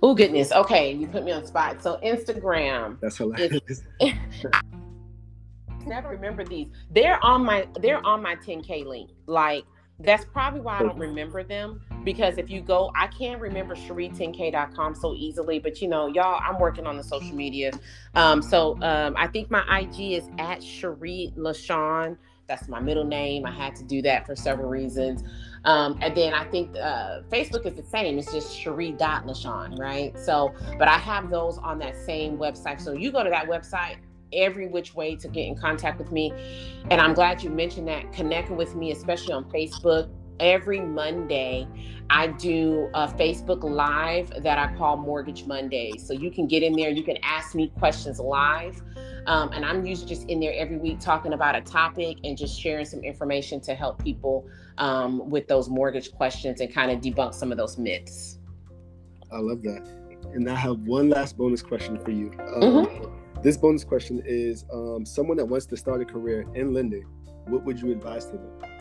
Oh 0.02 0.16
goodness. 0.16 0.52
Okay, 0.52 0.92
you 0.94 1.08
put 1.08 1.24
me 1.24 1.32
on 1.32 1.46
spot. 1.46 1.84
So 1.84 2.00
Instagram. 2.04 3.00
That's 3.00 3.18
hilarious. 3.18 3.84
never 5.86 6.10
remember 6.10 6.44
these. 6.44 6.68
They're 6.90 7.24
on 7.24 7.46
my 7.46 7.68
they're 7.82 8.04
on 8.06 8.24
my 8.24 8.36
10K 8.36 8.86
link. 8.86 9.12
Like 9.28 9.66
that's 10.00 10.26
probably 10.26 10.62
why 10.62 10.80
I 10.80 10.82
don't 10.82 10.98
remember 10.98 11.44
them. 11.44 11.82
Because 12.04 12.40
if 12.40 12.50
you 12.50 12.62
go, 12.62 12.92
I 12.96 13.06
can't 13.06 13.40
remember 13.40 13.76
Sheree10k.com 13.76 14.96
so 14.96 15.14
easily, 15.14 15.60
but 15.60 15.80
you 15.82 15.88
know, 15.88 16.08
y'all, 16.08 16.42
I'm 16.44 16.60
working 16.60 16.88
on 16.88 16.98
the 16.98 17.04
social 17.04 17.36
media. 17.36 17.72
Um, 18.16 18.42
so 18.42 18.82
um, 18.82 19.14
I 19.16 19.28
think 19.28 19.52
my 19.52 19.64
IG 19.80 20.14
is 20.14 20.28
at 20.40 20.62
Sheree 20.62 21.36
LaShawn. 21.38 22.18
That's 22.48 22.68
my 22.68 22.80
middle 22.80 23.04
name. 23.04 23.46
I 23.46 23.52
had 23.52 23.76
to 23.76 23.84
do 23.84 24.02
that 24.02 24.26
for 24.26 24.36
several 24.36 24.68
reasons. 24.70 25.24
Um, 25.64 26.00
and 26.02 26.16
then 26.16 26.34
I 26.34 26.46
think 26.46 26.76
uh, 26.76 27.22
Facebook 27.30 27.66
is 27.66 27.76
the 27.76 27.84
same. 27.84 28.18
It's 28.18 28.32
just 28.32 28.58
Sheree 28.58 28.98
LaShawn, 28.98 29.78
right? 29.78 30.18
So, 30.18 30.54
but 30.80 30.88
I 30.88 30.98
have 30.98 31.30
those 31.30 31.58
on 31.60 31.78
that 31.80 31.96
same 31.96 32.38
website. 32.38 32.82
So 32.82 32.94
you 32.94 33.12
go 33.12 33.24
to 33.24 33.30
that 33.30 33.48
website, 33.48 33.98
every 34.34 34.68
which 34.68 34.96
way 34.96 35.16
to 35.16 35.28
get 35.28 35.46
in 35.46 35.56
contact 35.56 36.00
with 36.00 36.12
me. 36.12 36.34
And 36.90 37.00
I'm 37.00 37.14
glad 37.14 37.44
you 37.44 37.50
mentioned 37.50 37.88
that 37.90 38.12
connecting 38.14 38.56
with 38.56 38.76
me, 38.76 38.92
especially 38.92 39.34
on 39.34 39.46
Facebook. 39.52 40.10
Every 40.42 40.82
Monday, 40.82 41.68
I 42.10 42.28
do 42.28 42.90
a 42.96 43.08
Facebook 43.08 43.64
Live 43.64 44.32
that 44.42 44.58
I 44.58 44.76
call 44.76 44.98
Mortgage 44.98 45.46
Monday. 45.46 45.94
So 46.00 46.14
you 46.14 46.32
can 46.32 46.48
get 46.48 46.64
in 46.64 46.74
there, 46.74 46.90
you 46.90 47.04
can 47.04 47.18
ask 47.22 47.54
me 47.54 47.72
questions 47.78 48.20
live. 48.20 48.82
Um, 49.28 49.52
and 49.54 49.64
I'm 49.64 49.86
usually 49.86 50.08
just 50.08 50.28
in 50.28 50.40
there 50.40 50.54
every 50.56 50.78
week 50.78 51.00
talking 51.00 51.34
about 51.34 51.56
a 51.56 51.62
topic 51.62 52.18
and 52.24 52.36
just 52.36 52.60
sharing 52.60 52.86
some 52.86 53.02
information 53.02 53.62
to 53.62 53.76
help 53.76 54.04
people 54.04 54.48
um, 54.80 55.30
with 55.30 55.48
those 55.48 55.70
mortgage 55.70 56.12
questions 56.12 56.60
and 56.60 56.74
kind 56.74 56.92
of 56.92 57.02
debunk 57.02 57.36
some 57.36 57.52
of 57.52 57.58
those 57.60 57.78
myths. 57.78 58.40
I 59.32 59.38
love 59.38 59.62
that. 59.62 59.88
And 60.34 60.50
I 60.50 60.56
have 60.56 60.80
one 60.80 61.10
last 61.10 61.38
bonus 61.38 61.62
question 61.62 62.00
for 62.00 62.10
you. 62.10 62.32
Um, 62.56 62.62
mm-hmm. 62.62 63.42
This 63.44 63.58
bonus 63.58 63.84
question 63.84 64.24
is 64.26 64.66
um, 64.74 65.06
someone 65.06 65.38
that 65.38 65.46
wants 65.46 65.68
to 65.68 65.78
start 65.78 66.02
a 66.02 66.06
career 66.06 66.48
in 66.56 66.74
lending, 66.74 67.06
what 67.46 67.64
would 67.64 67.80
you 67.80 67.92
advise 67.92 68.26
to 68.26 68.32
them? 68.34 68.81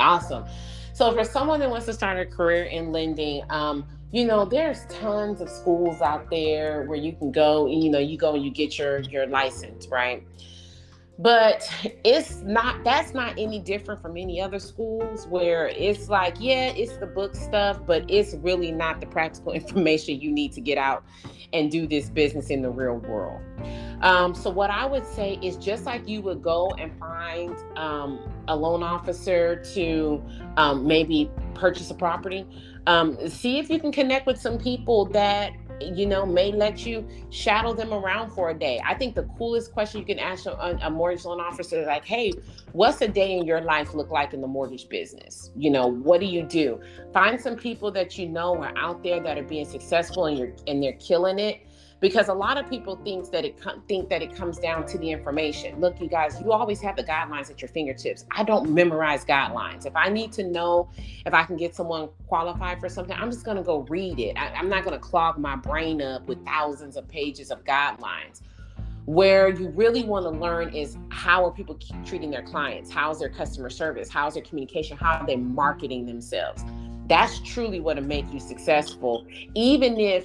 Awesome. 0.00 0.44
So, 0.92 1.12
for 1.12 1.24
someone 1.24 1.60
that 1.60 1.70
wants 1.70 1.86
to 1.86 1.92
start 1.92 2.18
a 2.18 2.26
career 2.26 2.64
in 2.64 2.92
lending, 2.92 3.42
um, 3.50 3.84
you 4.14 4.24
know 4.24 4.44
there's 4.44 4.86
tons 4.86 5.40
of 5.40 5.48
schools 5.48 6.00
out 6.00 6.30
there 6.30 6.84
where 6.84 6.96
you 6.96 7.12
can 7.12 7.32
go 7.32 7.66
and 7.66 7.82
you 7.82 7.90
know 7.90 7.98
you 7.98 8.16
go 8.16 8.36
and 8.36 8.44
you 8.44 8.50
get 8.50 8.78
your 8.78 9.00
your 9.00 9.26
license 9.26 9.88
right 9.88 10.24
but 11.18 11.68
it's 12.04 12.40
not 12.42 12.82
that's 12.84 13.12
not 13.12 13.34
any 13.36 13.58
different 13.58 14.00
from 14.00 14.16
any 14.16 14.40
other 14.40 14.60
schools 14.60 15.26
where 15.26 15.66
it's 15.66 16.08
like 16.08 16.36
yeah 16.38 16.66
it's 16.76 16.96
the 16.98 17.06
book 17.06 17.34
stuff 17.34 17.80
but 17.86 18.04
it's 18.08 18.34
really 18.34 18.70
not 18.70 19.00
the 19.00 19.06
practical 19.06 19.52
information 19.60 20.20
you 20.20 20.30
need 20.30 20.52
to 20.52 20.60
get 20.60 20.78
out 20.78 21.04
and 21.52 21.72
do 21.72 21.84
this 21.84 22.08
business 22.08 22.50
in 22.50 22.62
the 22.62 22.70
real 22.70 22.98
world 22.98 23.42
um, 24.04 24.34
so 24.34 24.48
what 24.48 24.70
i 24.70 24.86
would 24.86 25.04
say 25.04 25.38
is 25.42 25.56
just 25.56 25.84
like 25.84 26.08
you 26.08 26.22
would 26.22 26.42
go 26.42 26.70
and 26.78 26.96
find 26.98 27.56
um, 27.76 28.20
a 28.48 28.54
loan 28.54 28.82
officer 28.82 29.56
to 29.74 30.22
um, 30.56 30.86
maybe 30.86 31.30
purchase 31.54 31.90
a 31.90 31.94
property 31.94 32.46
um, 32.86 33.16
see 33.28 33.58
if 33.58 33.70
you 33.70 33.80
can 33.80 33.90
connect 33.90 34.26
with 34.26 34.38
some 34.38 34.58
people 34.58 35.06
that 35.06 35.52
you 35.80 36.06
know 36.06 36.24
may 36.24 36.52
let 36.52 36.86
you 36.86 37.06
shadow 37.30 37.72
them 37.72 37.92
around 37.92 38.30
for 38.30 38.50
a 38.50 38.54
day. 38.54 38.80
I 38.84 38.94
think 38.94 39.14
the 39.14 39.24
coolest 39.38 39.72
question 39.72 40.00
you 40.00 40.06
can 40.06 40.18
ask 40.18 40.46
a, 40.46 40.78
a, 40.82 40.90
mortgage 40.90 41.24
loan 41.24 41.40
officer 41.40 41.80
is 41.80 41.86
like 41.86 42.04
hey 42.04 42.32
what's 42.72 43.00
a 43.00 43.08
day 43.08 43.36
in 43.36 43.44
your 43.44 43.60
life 43.60 43.94
look 43.94 44.10
like 44.10 44.34
in 44.34 44.40
the 44.40 44.46
mortgage 44.46 44.88
business? 44.88 45.50
You 45.56 45.70
know 45.70 45.86
what 45.86 46.20
do 46.20 46.26
you 46.26 46.42
do? 46.42 46.80
Find 47.12 47.40
some 47.40 47.56
people 47.56 47.90
that 47.92 48.18
you 48.18 48.28
know 48.28 48.56
are 48.56 48.76
out 48.76 49.02
there 49.02 49.20
that 49.20 49.38
are 49.38 49.42
being 49.42 49.66
successful 49.66 50.26
and 50.26 50.38
you're 50.38 50.52
and 50.66 50.82
they're 50.82 50.92
killing 50.94 51.38
it 51.38 51.66
because 52.04 52.28
a 52.28 52.34
lot 52.34 52.58
of 52.58 52.68
people 52.68 52.96
think 52.96 53.30
that 53.30 53.46
it 53.46 53.58
think 53.88 54.10
that 54.10 54.20
it 54.20 54.36
comes 54.36 54.58
down 54.58 54.84
to 54.84 54.98
the 54.98 55.10
information. 55.10 55.80
Look, 55.80 55.98
you 56.02 56.06
guys, 56.06 56.38
you 56.38 56.52
always 56.52 56.78
have 56.82 56.96
the 56.96 57.02
guidelines 57.02 57.50
at 57.50 57.62
your 57.62 57.70
fingertips. 57.70 58.26
I 58.30 58.44
don't 58.44 58.68
memorize 58.68 59.24
guidelines. 59.24 59.86
If 59.86 59.96
I 59.96 60.10
need 60.10 60.30
to 60.32 60.42
know 60.42 60.90
if 61.24 61.32
I 61.32 61.44
can 61.44 61.56
get 61.56 61.74
someone 61.74 62.10
qualified 62.26 62.78
for 62.78 62.90
something, 62.90 63.16
I'm 63.18 63.30
just 63.30 63.46
going 63.46 63.56
to 63.56 63.62
go 63.62 63.86
read 63.88 64.20
it. 64.20 64.36
I, 64.36 64.48
I'm 64.48 64.68
not 64.68 64.84
going 64.84 64.92
to 64.92 65.00
clog 65.00 65.38
my 65.38 65.56
brain 65.56 66.02
up 66.02 66.26
with 66.26 66.44
thousands 66.44 66.98
of 66.98 67.08
pages 67.08 67.50
of 67.50 67.64
guidelines 67.64 68.42
where 69.06 69.48
you 69.48 69.68
really 69.70 70.04
want 70.04 70.24
to 70.26 70.30
learn 70.30 70.74
is 70.74 70.98
how 71.08 71.42
are 71.42 71.52
people 71.52 71.78
treating 72.06 72.30
their 72.30 72.42
clients 72.42 72.90
how's 72.90 73.18
their 73.18 73.28
customer 73.28 73.68
service 73.68 74.08
how's 74.08 74.32
their 74.32 74.42
communication 74.42 74.96
how 74.96 75.18
are 75.18 75.26
they 75.26 75.36
marketing 75.36 76.06
themselves 76.06 76.64
that's 77.06 77.38
truly 77.40 77.80
what 77.80 77.96
will 77.98 78.02
make 78.02 78.24
you 78.32 78.40
successful 78.40 79.26
even 79.54 80.00
if 80.00 80.24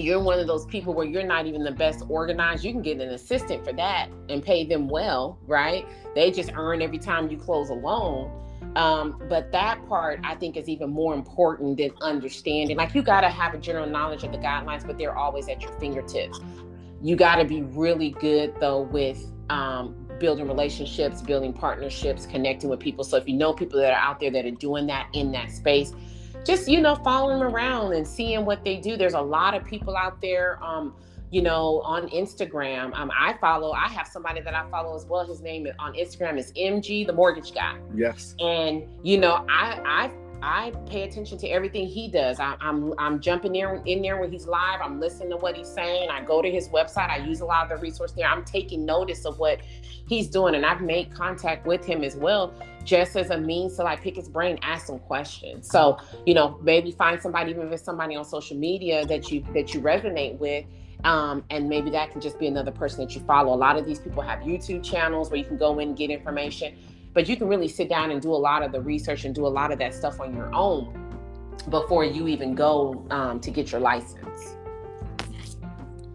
you're 0.00 0.20
one 0.20 0.38
of 0.38 0.46
those 0.46 0.66
people 0.66 0.94
where 0.94 1.06
you're 1.06 1.26
not 1.26 1.46
even 1.46 1.62
the 1.64 1.72
best 1.72 2.04
organized, 2.08 2.64
you 2.64 2.72
can 2.72 2.82
get 2.82 3.00
an 3.00 3.10
assistant 3.10 3.64
for 3.64 3.72
that 3.74 4.08
and 4.28 4.42
pay 4.42 4.64
them 4.64 4.88
well, 4.88 5.38
right? 5.46 5.86
They 6.14 6.30
just 6.30 6.52
earn 6.54 6.82
every 6.82 6.98
time 6.98 7.30
you 7.30 7.36
close 7.36 7.70
a 7.70 7.74
loan. 7.74 8.30
Um, 8.76 9.20
but 9.28 9.50
that 9.52 9.84
part 9.88 10.20
I 10.22 10.34
think 10.36 10.56
is 10.56 10.68
even 10.68 10.90
more 10.90 11.14
important 11.14 11.78
than 11.78 11.90
understanding. 12.00 12.76
Like 12.76 12.94
you 12.94 13.02
got 13.02 13.22
to 13.22 13.28
have 13.28 13.54
a 13.54 13.58
general 13.58 13.86
knowledge 13.86 14.22
of 14.22 14.32
the 14.32 14.38
guidelines, 14.38 14.86
but 14.86 14.96
they're 14.96 15.16
always 15.16 15.48
at 15.48 15.60
your 15.62 15.72
fingertips. 15.72 16.40
You 17.02 17.16
got 17.16 17.36
to 17.36 17.44
be 17.44 17.62
really 17.62 18.10
good 18.10 18.54
though 18.60 18.82
with 18.82 19.24
um, 19.48 20.06
building 20.20 20.46
relationships, 20.46 21.20
building 21.20 21.52
partnerships, 21.52 22.26
connecting 22.26 22.70
with 22.70 22.78
people. 22.78 23.02
So 23.02 23.16
if 23.16 23.28
you 23.28 23.34
know 23.34 23.52
people 23.52 23.80
that 23.80 23.92
are 23.92 24.00
out 24.00 24.20
there 24.20 24.30
that 24.30 24.44
are 24.46 24.50
doing 24.52 24.86
that 24.86 25.08
in 25.14 25.32
that 25.32 25.50
space, 25.50 25.92
just 26.44 26.68
you 26.68 26.80
know 26.80 26.94
following 26.96 27.38
them 27.38 27.54
around 27.54 27.92
and 27.92 28.06
seeing 28.06 28.44
what 28.44 28.64
they 28.64 28.76
do. 28.76 28.96
There's 28.96 29.14
a 29.14 29.20
lot 29.20 29.54
of 29.54 29.64
people 29.64 29.96
out 29.96 30.20
there 30.20 30.62
um 30.62 30.94
you 31.30 31.42
know 31.42 31.80
on 31.84 32.08
instagram. 32.08 32.94
Um 32.94 33.10
i 33.16 33.34
follow 33.40 33.72
i 33.72 33.88
have 33.88 34.06
somebody 34.06 34.40
that 34.40 34.54
i 34.54 34.68
follow 34.70 34.94
as 34.94 35.04
well. 35.04 35.26
His 35.26 35.40
name 35.40 35.66
on 35.78 35.94
instagram 35.94 36.38
is 36.38 36.52
mg 36.52 37.06
the 37.06 37.12
mortgage 37.12 37.54
guy. 37.54 37.78
Yes. 37.94 38.34
And 38.40 38.84
you 39.02 39.18
know 39.18 39.44
i 39.48 39.80
i 39.84 40.10
I 40.42 40.72
pay 40.86 41.02
attention 41.02 41.38
to 41.38 41.48
everything 41.48 41.86
he 41.86 42.08
does. 42.08 42.40
I, 42.40 42.52
am 42.60 42.92
I'm, 42.92 42.94
I'm 42.98 43.20
jumping 43.20 43.52
there 43.52 43.82
in 43.84 44.02
there 44.02 44.20
when 44.20 44.30
he's 44.30 44.46
live. 44.46 44.80
I'm 44.82 45.00
listening 45.00 45.30
to 45.30 45.36
what 45.36 45.56
he's 45.56 45.68
saying. 45.68 46.08
I 46.10 46.22
go 46.22 46.42
to 46.42 46.50
his 46.50 46.68
website. 46.68 47.10
I 47.10 47.18
use 47.18 47.40
a 47.40 47.44
lot 47.44 47.64
of 47.64 47.68
the 47.70 47.76
resource 47.82 48.12
there. 48.12 48.26
I'm 48.26 48.44
taking 48.44 48.84
notice 48.84 49.24
of 49.24 49.38
what 49.38 49.60
he's 50.08 50.28
doing, 50.28 50.54
and 50.54 50.64
I've 50.64 50.80
made 50.80 51.14
contact 51.14 51.66
with 51.66 51.84
him 51.84 52.02
as 52.02 52.16
well 52.16 52.54
just 52.84 53.16
as 53.16 53.30
a 53.30 53.38
means 53.38 53.76
to 53.76 53.82
like 53.82 54.00
pick 54.00 54.16
his 54.16 54.28
brain, 54.28 54.58
ask 54.62 54.86
some 54.86 54.98
questions. 55.00 55.68
So, 55.68 55.98
you 56.26 56.34
know, 56.34 56.58
maybe 56.62 56.92
find 56.92 57.20
somebody, 57.20 57.50
even 57.50 57.66
if 57.66 57.72
it's 57.72 57.84
somebody 57.84 58.16
on 58.16 58.24
social 58.24 58.56
media 58.56 59.04
that 59.06 59.30
you 59.30 59.44
that 59.54 59.74
you 59.74 59.80
resonate 59.80 60.38
with. 60.38 60.64
Um, 61.04 61.44
and 61.48 61.68
maybe 61.68 61.88
that 61.90 62.10
can 62.10 62.20
just 62.20 62.38
be 62.38 62.46
another 62.46 62.70
person 62.70 63.00
that 63.00 63.14
you 63.14 63.22
follow. 63.22 63.54
A 63.54 63.56
lot 63.56 63.78
of 63.78 63.86
these 63.86 63.98
people 63.98 64.22
have 64.22 64.40
YouTube 64.40 64.84
channels 64.84 65.30
where 65.30 65.38
you 65.38 65.46
can 65.46 65.56
go 65.56 65.78
in 65.78 65.88
and 65.88 65.96
get 65.96 66.10
information, 66.10 66.76
but 67.12 67.28
you 67.28 67.36
can 67.36 67.48
really 67.48 67.68
sit 67.68 67.88
down 67.88 68.10
and 68.10 68.22
do 68.22 68.30
a 68.30 68.36
lot 68.36 68.62
of 68.62 68.72
the 68.72 68.80
research 68.80 69.24
and 69.24 69.34
do 69.34 69.46
a 69.46 69.48
lot 69.48 69.72
of 69.72 69.78
that 69.78 69.94
stuff 69.94 70.20
on 70.20 70.34
your 70.34 70.52
own. 70.54 70.96
before 71.68 72.04
you 72.04 72.26
even 72.26 72.54
go 72.54 73.06
um, 73.10 73.38
to 73.38 73.50
get 73.50 73.70
your 73.70 73.80
license. 73.82 74.56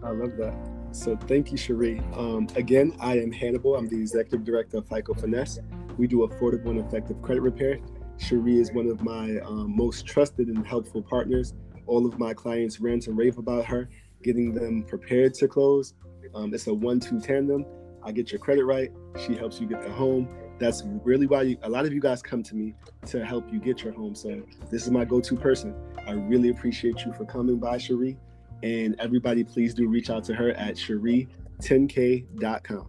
I 0.02 0.10
love 0.10 0.36
that. 0.38 0.54
So 0.90 1.16
thank 1.28 1.52
you, 1.52 1.58
Sheree. 1.58 2.00
Um, 2.16 2.48
again, 2.56 2.96
I 3.00 3.18
am 3.18 3.30
Hannibal. 3.30 3.76
I'm 3.76 3.86
the 3.88 3.96
executive 3.96 4.44
director 4.44 4.78
of 4.78 4.88
FICO 4.88 5.14
Finesse. 5.14 5.60
We 5.98 6.06
do 6.06 6.26
affordable 6.26 6.70
and 6.70 6.80
effective 6.80 7.20
credit 7.22 7.42
repair. 7.42 7.78
Sheree 8.18 8.60
is 8.60 8.72
one 8.72 8.88
of 8.88 9.02
my 9.02 9.38
um, 9.40 9.76
most 9.76 10.06
trusted 10.06 10.48
and 10.48 10.66
helpful 10.66 11.02
partners. 11.02 11.54
All 11.86 12.06
of 12.06 12.18
my 12.18 12.34
clients 12.34 12.80
rant 12.80 13.06
and 13.06 13.16
rave 13.16 13.38
about 13.38 13.66
her, 13.66 13.88
getting 14.22 14.54
them 14.54 14.82
prepared 14.82 15.34
to 15.34 15.48
close. 15.48 15.94
Um, 16.34 16.52
it's 16.54 16.66
a 16.66 16.74
one-two 16.74 17.20
tandem. 17.20 17.64
I 18.02 18.12
get 18.12 18.32
your 18.32 18.38
credit 18.38 18.64
right. 18.64 18.90
She 19.24 19.34
helps 19.34 19.60
you 19.60 19.66
get 19.66 19.82
the 19.82 19.92
home. 19.92 20.28
That's 20.58 20.82
really 21.04 21.26
why 21.26 21.42
you, 21.42 21.58
a 21.62 21.68
lot 21.68 21.84
of 21.84 21.92
you 21.92 22.00
guys 22.00 22.22
come 22.22 22.42
to 22.44 22.54
me 22.54 22.72
to 23.06 23.22
help 23.24 23.52
you 23.52 23.58
get 23.58 23.82
your 23.82 23.92
home. 23.92 24.14
So 24.14 24.42
this 24.70 24.84
is 24.84 24.90
my 24.90 25.04
go-to 25.04 25.36
person. 25.36 25.74
I 26.06 26.12
really 26.12 26.48
appreciate 26.48 27.04
you 27.04 27.12
for 27.12 27.26
coming 27.26 27.58
by, 27.58 27.76
Sheree. 27.76 28.16
And 28.62 28.96
everybody, 28.98 29.44
please 29.44 29.74
do 29.74 29.86
reach 29.88 30.08
out 30.08 30.24
to 30.24 30.34
her 30.34 30.52
at 30.52 30.76
sheree10k.com. 30.76 32.88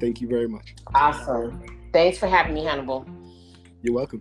Thank 0.00 0.20
you 0.20 0.26
very 0.26 0.48
much. 0.48 0.74
Awesome. 0.94 1.62
Thanks 1.92 2.18
for 2.18 2.26
having 2.26 2.54
me, 2.54 2.64
Hannibal. 2.64 3.06
You're 3.82 3.94
welcome. 3.94 4.20